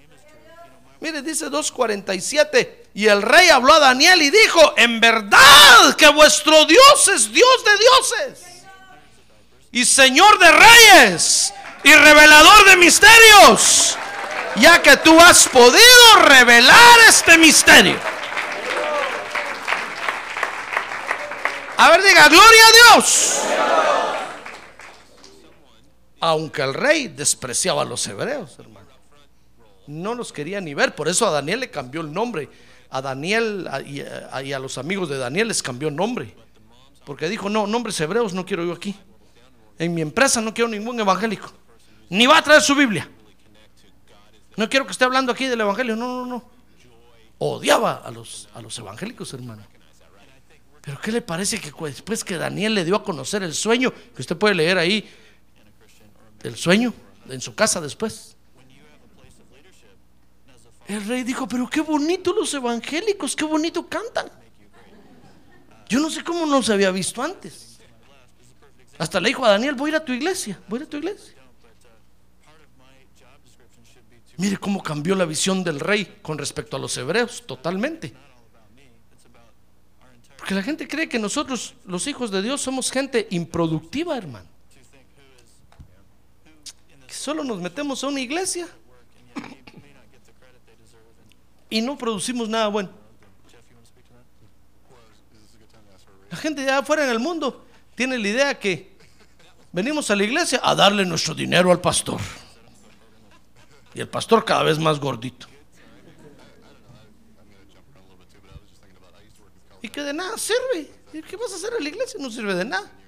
Mire, 1.00 1.22
dice 1.22 1.46
2.47. 1.46 2.68
Y 2.92 3.06
el 3.06 3.22
rey 3.22 3.48
habló 3.48 3.72
a 3.74 3.78
Daniel 3.78 4.20
y 4.20 4.30
dijo, 4.30 4.74
en 4.76 5.00
verdad 5.00 5.94
que 5.96 6.08
vuestro 6.08 6.66
Dios 6.66 7.08
es 7.14 7.32
Dios 7.32 7.64
de 7.64 7.78
dioses 7.78 8.50
y 9.72 9.84
Señor 9.84 10.38
de 10.38 10.50
reyes 10.50 11.54
y 11.84 11.94
revelador 11.94 12.64
de 12.64 12.76
misterios, 12.76 13.96
ya 14.56 14.82
que 14.82 14.96
tú 14.96 15.18
has 15.20 15.48
podido 15.48 16.16
revelar 16.24 16.98
este 17.08 17.38
misterio. 17.38 17.96
A 21.76 21.90
ver, 21.90 22.02
diga, 22.02 22.28
gloria 22.28 22.66
a 22.66 22.72
Dios. 22.72 23.40
Aunque 26.20 26.62
el 26.62 26.74
rey 26.74 27.08
despreciaba 27.08 27.82
a 27.82 27.84
los 27.84 28.06
hebreos, 28.06 28.58
hermano. 28.58 28.88
No 29.86 30.14
los 30.14 30.32
quería 30.32 30.60
ni 30.60 30.74
ver, 30.74 30.94
por 30.94 31.08
eso 31.08 31.26
a 31.26 31.30
Daniel 31.30 31.60
le 31.60 31.70
cambió 31.70 32.02
el 32.02 32.12
nombre. 32.12 32.48
A 32.90 33.00
Daniel 33.00 33.68
y 33.86 34.52
a, 34.52 34.58
los 34.58 34.78
amigos 34.78 35.08
de 35.08 35.16
Daniel 35.16 35.48
les 35.48 35.62
cambió 35.62 35.90
nombre. 35.90 36.34
Porque 37.04 37.28
dijo, 37.28 37.48
no, 37.48 37.66
nombres 37.66 37.98
hebreos 38.00 38.34
no 38.34 38.44
quiero 38.44 38.64
yo 38.64 38.72
aquí. 38.72 38.94
En 39.78 39.94
mi 39.94 40.02
empresa 40.02 40.40
no 40.40 40.52
quiero 40.52 40.68
ningún 40.68 41.00
evangélico. 41.00 41.50
Ni 42.10 42.26
va 42.26 42.38
a 42.38 42.42
traer 42.42 42.60
su 42.60 42.74
Biblia. 42.74 43.08
No 44.56 44.68
quiero 44.68 44.84
que 44.84 44.92
esté 44.92 45.04
hablando 45.04 45.32
aquí 45.32 45.46
del 45.46 45.60
evangelio. 45.60 45.96
No, 45.96 46.06
no, 46.06 46.26
no. 46.26 46.50
Odiaba 47.38 48.02
a 48.04 48.10
los, 48.10 48.48
a 48.54 48.60
los 48.60 48.78
evangélicos, 48.78 49.32
hermano. 49.32 49.62
Pero 50.82 51.00
¿qué 51.00 51.12
le 51.12 51.22
parece 51.22 51.60
que 51.60 51.72
después 51.86 52.24
que 52.24 52.36
Daniel 52.36 52.74
le 52.74 52.84
dio 52.84 52.96
a 52.96 53.02
conocer 53.02 53.42
el 53.42 53.54
sueño, 53.54 53.92
que 54.14 54.22
usted 54.22 54.36
puede 54.36 54.54
leer 54.54 54.78
ahí, 54.78 55.08
el 56.42 56.56
sueño 56.56 56.92
en 57.28 57.40
su 57.40 57.54
casa 57.54 57.80
después? 57.80 58.36
El 60.86 61.06
rey 61.06 61.22
dijo, 61.22 61.46
pero 61.46 61.70
qué 61.70 61.80
bonito 61.80 62.32
los 62.32 62.52
evangélicos, 62.52 63.36
qué 63.36 63.44
bonito 63.44 63.86
cantan. 63.86 64.28
Yo 65.88 66.00
no 66.00 66.10
sé 66.10 66.24
cómo 66.24 66.46
no 66.46 66.62
se 66.62 66.72
había 66.72 66.90
visto 66.90 67.22
antes. 67.22 67.78
Hasta 68.98 69.20
le 69.20 69.28
dijo 69.28 69.44
a 69.44 69.50
Daniel, 69.50 69.74
voy 69.74 69.90
a 69.90 69.92
ir 69.92 69.96
a 69.96 70.04
tu 70.04 70.12
iglesia, 70.12 70.60
voy 70.68 70.78
a 70.78 70.82
ir 70.82 70.86
a 70.86 70.90
tu 70.90 70.96
iglesia. 70.96 71.34
Mire 74.36 74.56
cómo 74.56 74.82
cambió 74.82 75.14
la 75.14 75.26
visión 75.26 75.62
del 75.62 75.80
rey 75.80 76.18
con 76.22 76.38
respecto 76.38 76.76
a 76.76 76.80
los 76.80 76.96
hebreos, 76.96 77.44
totalmente. 77.46 78.14
Porque 80.38 80.54
la 80.54 80.62
gente 80.62 80.88
cree 80.88 81.08
que 81.08 81.18
nosotros, 81.18 81.74
los 81.84 82.06
hijos 82.06 82.30
de 82.30 82.40
Dios, 82.40 82.60
somos 82.60 82.90
gente 82.90 83.28
improductiva, 83.30 84.16
hermano. 84.16 84.48
Solo 87.10 87.44
nos 87.44 87.60
metemos 87.60 88.02
a 88.04 88.08
una 88.08 88.20
iglesia 88.20 88.68
y 91.68 91.80
no 91.80 91.98
producimos 91.98 92.48
nada 92.48 92.68
bueno. 92.68 92.90
La 96.30 96.36
gente 96.36 96.62
de 96.62 96.70
afuera 96.70 97.04
en 97.04 97.10
el 97.10 97.18
mundo 97.18 97.66
tiene 97.94 98.16
la 98.16 98.28
idea 98.28 98.58
que 98.58 98.96
venimos 99.72 100.10
a 100.10 100.16
la 100.16 100.24
iglesia 100.24 100.60
a 100.62 100.74
darle 100.74 101.04
nuestro 101.04 101.34
dinero 101.34 101.72
al 101.72 101.80
pastor. 101.80 102.20
Y 103.94 104.00
el 104.00 104.08
pastor 104.08 104.44
cada 104.44 104.62
vez 104.62 104.78
más 104.78 105.00
gordito. 105.00 105.48
Y 109.82 109.88
que 109.88 110.02
de 110.02 110.12
nada 110.12 110.38
sirve. 110.38 110.92
¿Y 111.12 111.22
¿Qué 111.22 111.36
vas 111.36 111.52
a 111.52 111.56
hacer 111.56 111.72
en 111.76 111.84
la 111.84 111.88
iglesia? 111.88 112.20
No 112.20 112.30
sirve 112.30 112.54
de 112.54 112.64
nada. 112.64 112.99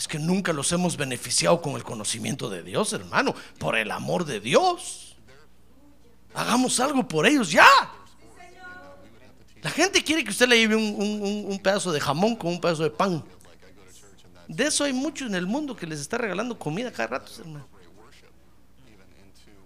Es 0.00 0.08
que 0.08 0.18
nunca 0.18 0.54
los 0.54 0.72
hemos 0.72 0.96
beneficiado 0.96 1.60
con 1.60 1.74
el 1.76 1.84
conocimiento 1.84 2.48
de 2.48 2.62
Dios, 2.62 2.94
hermano. 2.94 3.34
Por 3.58 3.76
el 3.76 3.90
amor 3.90 4.24
de 4.24 4.40
Dios. 4.40 5.14
Hagamos 6.32 6.80
algo 6.80 7.06
por 7.06 7.26
ellos 7.26 7.50
ya. 7.50 7.68
La 9.60 9.68
gente 9.68 10.02
quiere 10.02 10.24
que 10.24 10.30
usted 10.30 10.48
le 10.48 10.56
lleve 10.56 10.74
un, 10.74 11.44
un- 11.46 11.58
pedazo 11.58 11.92
de 11.92 12.00
jamón 12.00 12.34
con 12.34 12.52
un 12.52 12.60
pedazo 12.62 12.82
de 12.82 12.88
pan. 12.88 13.22
De 14.48 14.64
eso 14.68 14.84
hay 14.84 14.94
muchos 14.94 15.28
en 15.28 15.34
el 15.34 15.46
mundo 15.46 15.76
que 15.76 15.86
les 15.86 16.00
está 16.00 16.16
regalando 16.16 16.58
comida 16.58 16.90
cada 16.90 17.08
rato, 17.18 17.30
hermano. 17.38 17.68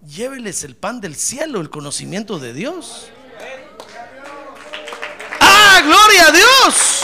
Lléveles 0.05 0.65
el 0.65 0.75
pan 0.75 0.99
del 0.99 1.15
cielo, 1.15 1.61
el 1.61 1.69
conocimiento 1.69 2.39
de 2.39 2.51
Dios. 2.51 3.07
¡Ah, 5.39 5.81
gloria 5.81 6.27
a 6.27 6.31
Dios! 6.33 6.94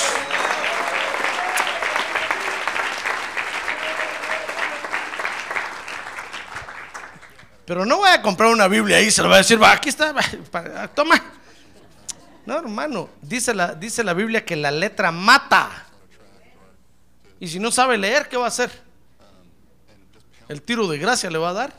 Pero 7.71 7.85
no 7.85 7.99
voy 7.99 8.09
a 8.09 8.21
comprar 8.21 8.51
una 8.51 8.67
Biblia 8.67 8.97
ahí, 8.97 9.09
se 9.09 9.21
lo 9.21 9.29
voy 9.29 9.35
a 9.35 9.37
decir, 9.37 9.63
"Va, 9.63 9.71
aquí 9.71 9.87
está, 9.87 10.13
toma. 10.93 11.15
No, 12.45 12.59
hermano, 12.59 13.07
dice 13.21 13.53
la, 13.53 13.73
dice 13.73 14.03
la 14.03 14.13
Biblia 14.13 14.43
que 14.43 14.57
la 14.57 14.71
letra 14.71 15.09
mata. 15.13 15.85
Y 17.39 17.47
si 17.47 17.59
no 17.59 17.71
sabe 17.71 17.97
leer, 17.97 18.27
¿qué 18.27 18.35
va 18.35 18.43
a 18.43 18.47
hacer? 18.49 18.69
El 20.49 20.61
tiro 20.63 20.85
de 20.89 20.97
gracia 20.97 21.31
le 21.31 21.37
va 21.37 21.51
a 21.51 21.53
dar. 21.53 21.73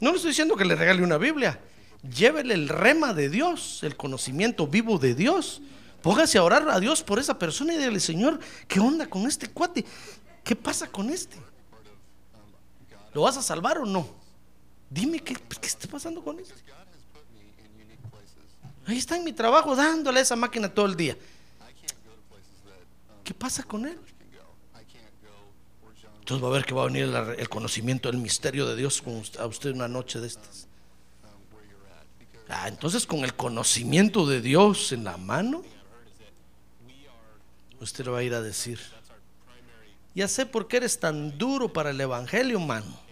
No 0.00 0.08
le 0.08 0.16
estoy 0.16 0.30
diciendo 0.30 0.56
que 0.56 0.64
le 0.64 0.74
regale 0.74 1.02
una 1.02 1.18
Biblia. 1.18 1.60
Llévele 2.02 2.54
el 2.54 2.70
rema 2.70 3.12
de 3.12 3.28
Dios, 3.28 3.80
el 3.82 3.94
conocimiento 3.94 4.66
vivo 4.68 4.98
de 4.98 5.14
Dios. 5.14 5.60
Póngase 6.00 6.38
a 6.38 6.44
orar 6.44 6.66
a 6.70 6.80
Dios 6.80 7.02
por 7.02 7.18
esa 7.18 7.38
persona 7.38 7.74
y 7.74 7.76
dígale, 7.76 8.00
Señor, 8.00 8.40
¿qué 8.66 8.80
onda 8.80 9.06
con 9.06 9.26
este 9.26 9.48
cuate? 9.48 9.84
¿Qué 10.42 10.56
pasa 10.56 10.86
con 10.86 11.10
este? 11.10 11.36
¿Lo 13.14 13.22
vas 13.22 13.36
a 13.36 13.42
salvar 13.42 13.78
o 13.78 13.86
no? 13.86 14.06
Dime 14.90 15.20
qué, 15.20 15.34
qué 15.34 15.66
está 15.66 15.88
pasando 15.88 16.22
con 16.22 16.40
este. 16.40 16.54
Ahí 18.86 18.98
está 18.98 19.16
en 19.16 19.24
mi 19.24 19.32
trabajo 19.32 19.74
dándole 19.74 20.18
a 20.18 20.22
esa 20.22 20.36
máquina 20.36 20.68
todo 20.68 20.86
el 20.86 20.96
día. 20.96 21.16
¿Qué 23.22 23.32
pasa 23.32 23.62
con 23.62 23.86
él? 23.86 23.98
Entonces 26.18 26.42
va 26.44 26.48
a 26.48 26.52
ver 26.52 26.64
que 26.64 26.74
va 26.74 26.82
a 26.82 26.86
venir 26.86 27.04
el 27.38 27.48
conocimiento 27.48 28.10
del 28.10 28.18
misterio 28.20 28.66
de 28.66 28.76
Dios 28.76 29.00
con 29.00 29.16
usted- 29.16 29.40
a 29.40 29.46
usted 29.46 29.72
una 29.72 29.88
noche 29.88 30.20
de 30.20 30.26
estas. 30.26 30.66
Ah, 32.48 32.68
entonces 32.68 33.06
con 33.06 33.24
el 33.24 33.34
conocimiento 33.34 34.26
de 34.26 34.40
Dios 34.40 34.92
en 34.92 35.04
la 35.04 35.16
mano, 35.16 35.62
usted 37.80 38.04
le 38.04 38.10
va 38.10 38.18
a 38.18 38.22
ir 38.22 38.34
a 38.34 38.42
decir, 38.42 38.80
ya 40.14 40.28
sé 40.28 40.46
por 40.46 40.68
qué 40.68 40.78
eres 40.78 40.98
tan 41.00 41.36
duro 41.38 41.72
para 41.72 41.90
el 41.90 42.00
evangelio, 42.00 42.60
mano. 42.60 43.03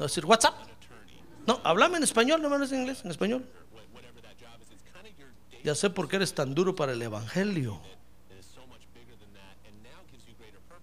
A 0.00 0.04
decir, 0.04 0.24
what's 0.24 0.46
up? 0.46 0.54
No, 1.46 1.60
háblame 1.62 1.98
en 1.98 2.04
español, 2.04 2.40
no 2.40 2.48
me 2.48 2.54
hables 2.54 2.72
en 2.72 2.80
inglés, 2.80 3.02
en 3.04 3.10
español. 3.10 3.46
Ya 5.62 5.74
sé 5.74 5.90
por 5.90 6.08
qué 6.08 6.16
eres 6.16 6.34
tan 6.34 6.54
duro 6.54 6.74
para 6.74 6.92
el 6.92 7.02
evangelio. 7.02 7.80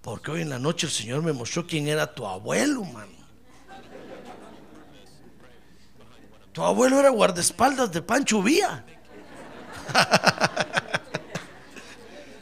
Porque 0.01 0.31
hoy 0.31 0.41
en 0.41 0.49
la 0.49 0.59
noche 0.59 0.85
el 0.85 0.93
Señor 0.93 1.23
me 1.23 1.33
mostró 1.33 1.65
quién 1.65 1.87
era 1.87 2.13
tu 2.13 2.27
abuelo, 2.27 2.83
mano. 2.83 3.17
Tu 6.53 6.63
abuelo 6.63 6.99
era 6.99 7.09
guardaespaldas 7.09 7.91
de 7.91 8.01
Pancho 8.03 8.41
Vía. 8.41 8.85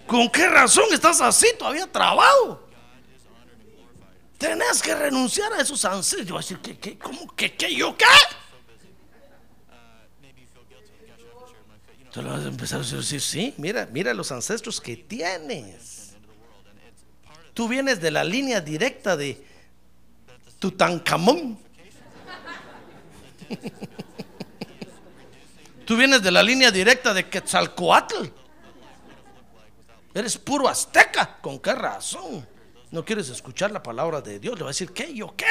¿Con 0.07 0.30
qué 0.30 0.47
razón 0.47 0.86
estás 0.91 1.21
así 1.21 1.47
todavía 1.57 1.88
trabado? 1.88 2.64
Tenés 4.45 4.81
que 4.81 4.93
renunciar 4.93 5.51
a 5.53 5.61
esos 5.61 5.83
ancestros. 5.85 6.27
Yo 6.27 6.37
decir, 6.37 6.59
¿qué, 6.59 6.77
qué, 6.77 6.99
cómo, 6.99 7.33
qué, 7.35 7.55
qué, 7.55 7.73
yo 7.73 7.97
qué? 7.97 8.05
Le 12.13 12.29
vas 12.29 12.45
a 12.45 12.47
empezar 12.47 12.79
a 12.79 12.83
decir, 12.83 13.19
sí, 13.19 13.55
mira, 13.57 13.89
mira 13.91 14.13
los 14.13 14.31
ancestros 14.31 14.79
que 14.79 14.95
tienes. 14.95 16.13
Tú 17.55 17.67
vienes 17.67 17.99
de 17.99 18.11
la 18.11 18.23
línea 18.23 18.61
directa 18.61 19.17
de 19.17 19.43
Tutankamón. 20.59 21.57
Tú 25.85 25.97
vienes 25.97 26.21
de 26.21 26.31
la 26.31 26.43
línea 26.43 26.69
directa 26.69 27.15
de 27.15 27.27
Quetzalcoatl. 27.27 28.27
Eres 30.13 30.37
puro 30.37 30.67
azteca. 30.67 31.39
¿Con 31.41 31.59
qué 31.59 31.73
razón? 31.73 32.55
No 32.95 33.03
quieres 33.03 33.27
escuchar 33.27 33.71
la 33.71 33.83
palabra 33.83 34.21
de 34.21 34.39
Dios. 34.39 34.55
Le 34.57 34.63
va 34.63 34.69
a 34.69 34.71
decir, 34.71 34.93
¿qué? 34.93 35.13
¿Yo 35.13 35.35
qué? 35.35 35.45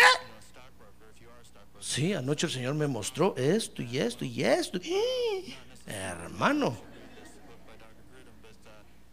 Sí, 1.78 2.14
anoche 2.14 2.47
el 2.47 2.53
Señor 2.53 2.72
me 2.72 2.86
mostró 2.86 3.36
esto 3.36 3.82
y 3.82 3.99
esto 3.99 4.24
y 4.24 4.42
esto. 4.42 4.80
Hermano, 5.86 6.74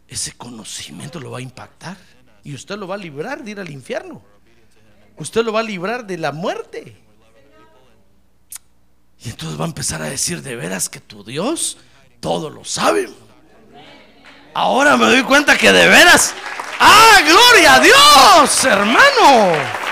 ese 0.08 0.32
conocimiento 0.32 1.20
lo 1.20 1.32
va 1.32 1.40
a 1.40 1.42
impactar 1.42 1.98
y 2.42 2.54
usted 2.54 2.78
lo 2.78 2.88
va 2.88 2.94
a 2.94 2.98
librar 2.98 3.44
de 3.44 3.50
ir 3.50 3.60
al 3.60 3.68
infierno. 3.68 4.22
Usted 5.18 5.44
lo 5.44 5.52
va 5.52 5.60
a 5.60 5.64
librar 5.64 6.06
de 6.06 6.16
la 6.16 6.32
muerte. 6.32 6.96
Y 9.22 9.28
entonces 9.28 9.60
va 9.60 9.66
a 9.66 9.68
empezar 9.68 10.00
a 10.00 10.08
decir 10.08 10.40
de 10.40 10.56
veras 10.56 10.88
que 10.88 11.00
tu 11.00 11.22
Dios 11.22 11.76
todo 12.20 12.48
lo 12.48 12.64
sabe. 12.64 13.10
Ahora 14.54 14.96
me 14.96 15.04
doy 15.04 15.22
cuenta 15.22 15.58
que 15.58 15.70
de 15.70 15.86
veras, 15.86 16.34
¡ah, 16.82 17.20
gloria 17.22 17.74
a 17.74 17.80
Dios, 17.80 18.64
hermano! 18.64 19.82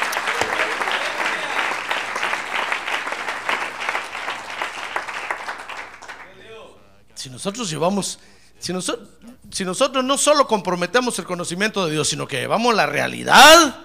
Si 7.14 7.28
nosotros 7.28 7.68
llevamos, 7.68 8.18
si 8.58 8.72
nosotros, 8.72 9.08
si 9.50 9.64
nosotros 9.64 10.02
no 10.02 10.16
solo 10.16 10.46
comprometemos 10.46 11.18
el 11.18 11.26
conocimiento 11.26 11.84
de 11.84 11.92
Dios, 11.92 12.08
sino 12.08 12.26
que 12.26 12.40
llevamos 12.40 12.74
la 12.74 12.86
realidad 12.86 13.76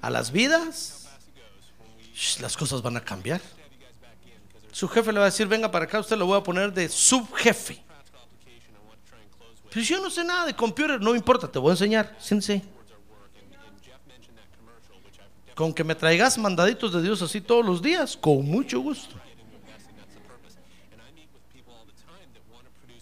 a 0.00 0.10
las 0.10 0.32
vidas, 0.32 1.06
las 2.40 2.56
cosas 2.56 2.82
van 2.82 2.96
a 2.96 3.00
cambiar. 3.00 3.40
Su 4.72 4.88
jefe 4.88 5.12
le 5.12 5.18
va 5.20 5.26
a 5.26 5.30
decir, 5.30 5.46
venga 5.46 5.70
para 5.70 5.84
acá, 5.84 6.00
usted 6.00 6.16
lo 6.16 6.26
voy 6.26 6.38
a 6.38 6.42
poner 6.42 6.72
de 6.72 6.88
subjefe. 6.88 7.82
Pero 9.72 9.86
yo 9.86 10.00
no 10.02 10.10
sé 10.10 10.22
nada 10.22 10.44
de 10.44 10.54
computer, 10.54 11.00
no 11.00 11.14
importa, 11.14 11.50
te 11.50 11.58
voy 11.58 11.70
a 11.70 11.72
enseñar. 11.72 12.14
Sí. 12.18 12.62
Con 15.54 15.72
que 15.72 15.82
me 15.82 15.94
traigas 15.94 16.36
mandaditos 16.36 16.92
de 16.92 17.00
Dios 17.00 17.22
así 17.22 17.40
todos 17.40 17.64
los 17.64 17.80
días, 17.80 18.14
con 18.16 18.44
mucho 18.44 18.80
gusto. 18.80 19.16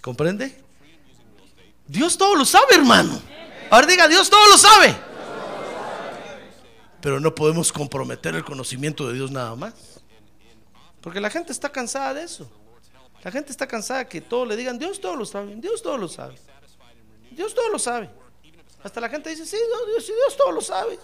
¿Comprende? 0.01 0.63
Dios 1.89 2.17
todo 2.17 2.37
lo 2.37 2.45
sabe, 2.45 2.77
hermano. 2.77 3.21
Ahora 3.69 3.89
diga, 3.89 4.07
Dios 4.07 4.31
todo 4.31 4.49
lo 4.49 4.57
sabe. 4.57 4.97
Pero 7.01 7.19
no 7.19 7.35
podemos 7.35 7.73
comprometer 7.73 8.37
el 8.37 8.45
conocimiento 8.45 9.09
de 9.09 9.15
Dios 9.15 9.33
nada 9.33 9.57
más. 9.57 9.75
Porque 11.01 11.21
la 11.21 11.31
gente 11.31 11.51
está 11.51 11.71
cansada 11.71 12.15
de 12.15 12.23
eso. 12.23 12.49
La 13.25 13.33
gente 13.33 13.51
está 13.51 13.67
cansada 13.67 14.09
que 14.09 14.21
todos 14.21 14.47
le 14.47 14.57
digan, 14.57 14.79
Dios 14.79 15.01
todo 15.01 15.17
lo 15.17 15.27
sabe, 15.27 15.57
Dios 15.57 15.83
todo 15.83 15.99
lo 15.99 16.09
sabe. 16.09 16.37
Dios 17.31 17.55
todo 17.55 17.69
lo 17.71 17.79
sabe. 17.79 18.11
Hasta 18.83 19.01
la 19.01 19.09
gente 19.09 19.31
dice, 19.31 19.45
sí, 19.47 19.57
Dios 19.87 20.37
todo 20.37 20.53
lo 20.53 20.61
sabe. 20.61 20.99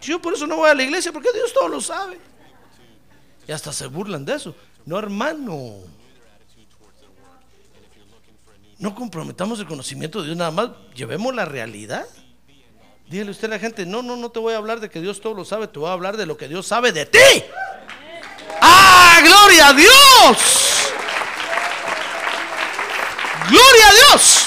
Yo 0.00 0.20
por 0.20 0.34
eso 0.34 0.46
no 0.46 0.56
voy 0.56 0.70
a 0.70 0.74
la 0.74 0.82
iglesia, 0.82 1.12
porque 1.12 1.32
Dios 1.32 1.52
todo 1.52 1.68
lo 1.68 1.80
sabe. 1.80 2.18
Y 3.48 3.52
hasta 3.52 3.72
se 3.72 3.86
burlan 3.86 4.24
de 4.24 4.34
eso. 4.34 4.54
No, 4.84 4.98
hermano. 4.98 5.74
No 8.78 8.94
comprometamos 8.94 9.58
el 9.60 9.66
conocimiento 9.66 10.20
de 10.20 10.26
Dios 10.26 10.36
nada 10.36 10.50
más. 10.50 10.70
Llevemos 10.94 11.34
la 11.34 11.44
realidad. 11.44 12.06
Dígale 13.08 13.30
usted 13.30 13.46
a 13.46 13.50
la 13.52 13.58
gente, 13.60 13.86
no, 13.86 14.02
no, 14.02 14.16
no 14.16 14.30
te 14.30 14.40
voy 14.40 14.54
a 14.54 14.56
hablar 14.56 14.80
de 14.80 14.90
que 14.90 15.00
Dios 15.00 15.20
todo 15.20 15.32
lo 15.32 15.44
sabe, 15.44 15.68
te 15.68 15.78
voy 15.78 15.88
a 15.88 15.92
hablar 15.92 16.16
de 16.16 16.26
lo 16.26 16.36
que 16.36 16.48
Dios 16.48 16.66
sabe 16.66 16.90
de 16.90 17.06
ti. 17.06 17.44
¡Ah, 18.60 19.20
gloria 19.22 19.68
a 19.68 19.72
Dios! 19.72 20.92
¡Gloria 23.48 23.88
a 23.88 23.92
Dios! 23.92 24.46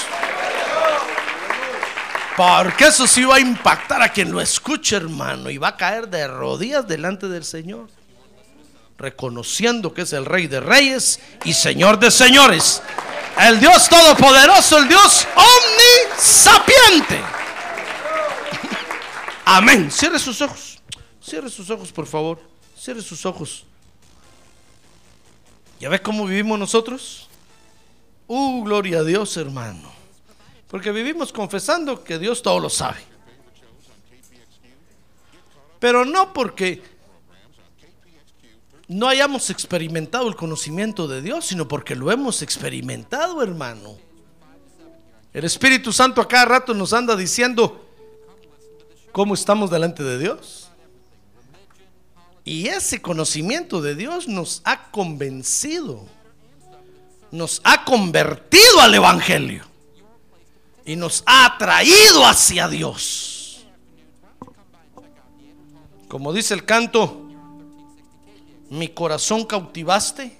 Porque 2.40 2.86
eso 2.86 3.06
sí 3.06 3.22
va 3.22 3.36
a 3.36 3.40
impactar 3.40 4.00
a 4.00 4.08
quien 4.08 4.32
lo 4.32 4.40
escuche, 4.40 4.96
hermano, 4.96 5.50
y 5.50 5.58
va 5.58 5.68
a 5.68 5.76
caer 5.76 6.08
de 6.08 6.26
rodillas 6.26 6.88
delante 6.88 7.28
del 7.28 7.44
Señor, 7.44 7.90
reconociendo 8.96 9.92
que 9.92 10.02
es 10.02 10.14
el 10.14 10.24
Rey 10.24 10.46
de 10.46 10.58
Reyes 10.58 11.20
y 11.44 11.52
Señor 11.52 11.98
de 11.98 12.10
Señores, 12.10 12.82
el 13.38 13.60
Dios 13.60 13.86
Todopoderoso, 13.90 14.78
el 14.78 14.88
Dios 14.88 15.28
omnisapiente. 16.16 17.20
Amén. 19.44 19.90
Cierre 19.90 20.18
sus 20.18 20.40
ojos. 20.40 20.80
Cierre 21.22 21.50
sus 21.50 21.68
ojos, 21.68 21.92
por 21.92 22.06
favor. 22.06 22.40
Cierre 22.74 23.02
sus 23.02 23.26
ojos. 23.26 23.66
¿Ya 25.78 25.90
ves 25.90 26.00
cómo 26.00 26.24
vivimos 26.24 26.58
nosotros? 26.58 27.28
Uh, 28.26 28.64
gloria 28.64 29.00
a 29.00 29.04
Dios, 29.04 29.36
hermano. 29.36 29.99
Porque 30.70 30.92
vivimos 30.92 31.32
confesando 31.32 32.04
que 32.04 32.18
Dios 32.18 32.42
todo 32.42 32.60
lo 32.60 32.70
sabe. 32.70 33.00
Pero 35.80 36.04
no 36.04 36.32
porque 36.32 36.80
no 38.86 39.08
hayamos 39.08 39.50
experimentado 39.50 40.28
el 40.28 40.36
conocimiento 40.36 41.08
de 41.08 41.22
Dios, 41.22 41.46
sino 41.46 41.66
porque 41.66 41.96
lo 41.96 42.12
hemos 42.12 42.42
experimentado, 42.42 43.42
hermano. 43.42 43.98
El 45.32 45.44
Espíritu 45.44 45.92
Santo 45.92 46.20
a 46.20 46.28
cada 46.28 46.44
rato 46.44 46.72
nos 46.72 46.92
anda 46.92 47.16
diciendo 47.16 47.84
cómo 49.10 49.34
estamos 49.34 49.70
delante 49.70 50.04
de 50.04 50.18
Dios. 50.18 50.70
Y 52.44 52.68
ese 52.68 53.02
conocimiento 53.02 53.80
de 53.80 53.96
Dios 53.96 54.28
nos 54.28 54.60
ha 54.64 54.90
convencido, 54.90 56.06
nos 57.32 57.60
ha 57.64 57.84
convertido 57.84 58.80
al 58.80 58.94
Evangelio 58.94 59.69
y 60.84 60.96
nos 60.96 61.22
ha 61.26 61.46
atraído 61.46 62.24
hacia 62.26 62.68
Dios. 62.68 63.66
Como 66.08 66.32
dice 66.32 66.54
el 66.54 66.64
canto, 66.64 67.28
mi 68.70 68.88
corazón 68.88 69.44
cautivaste 69.44 70.39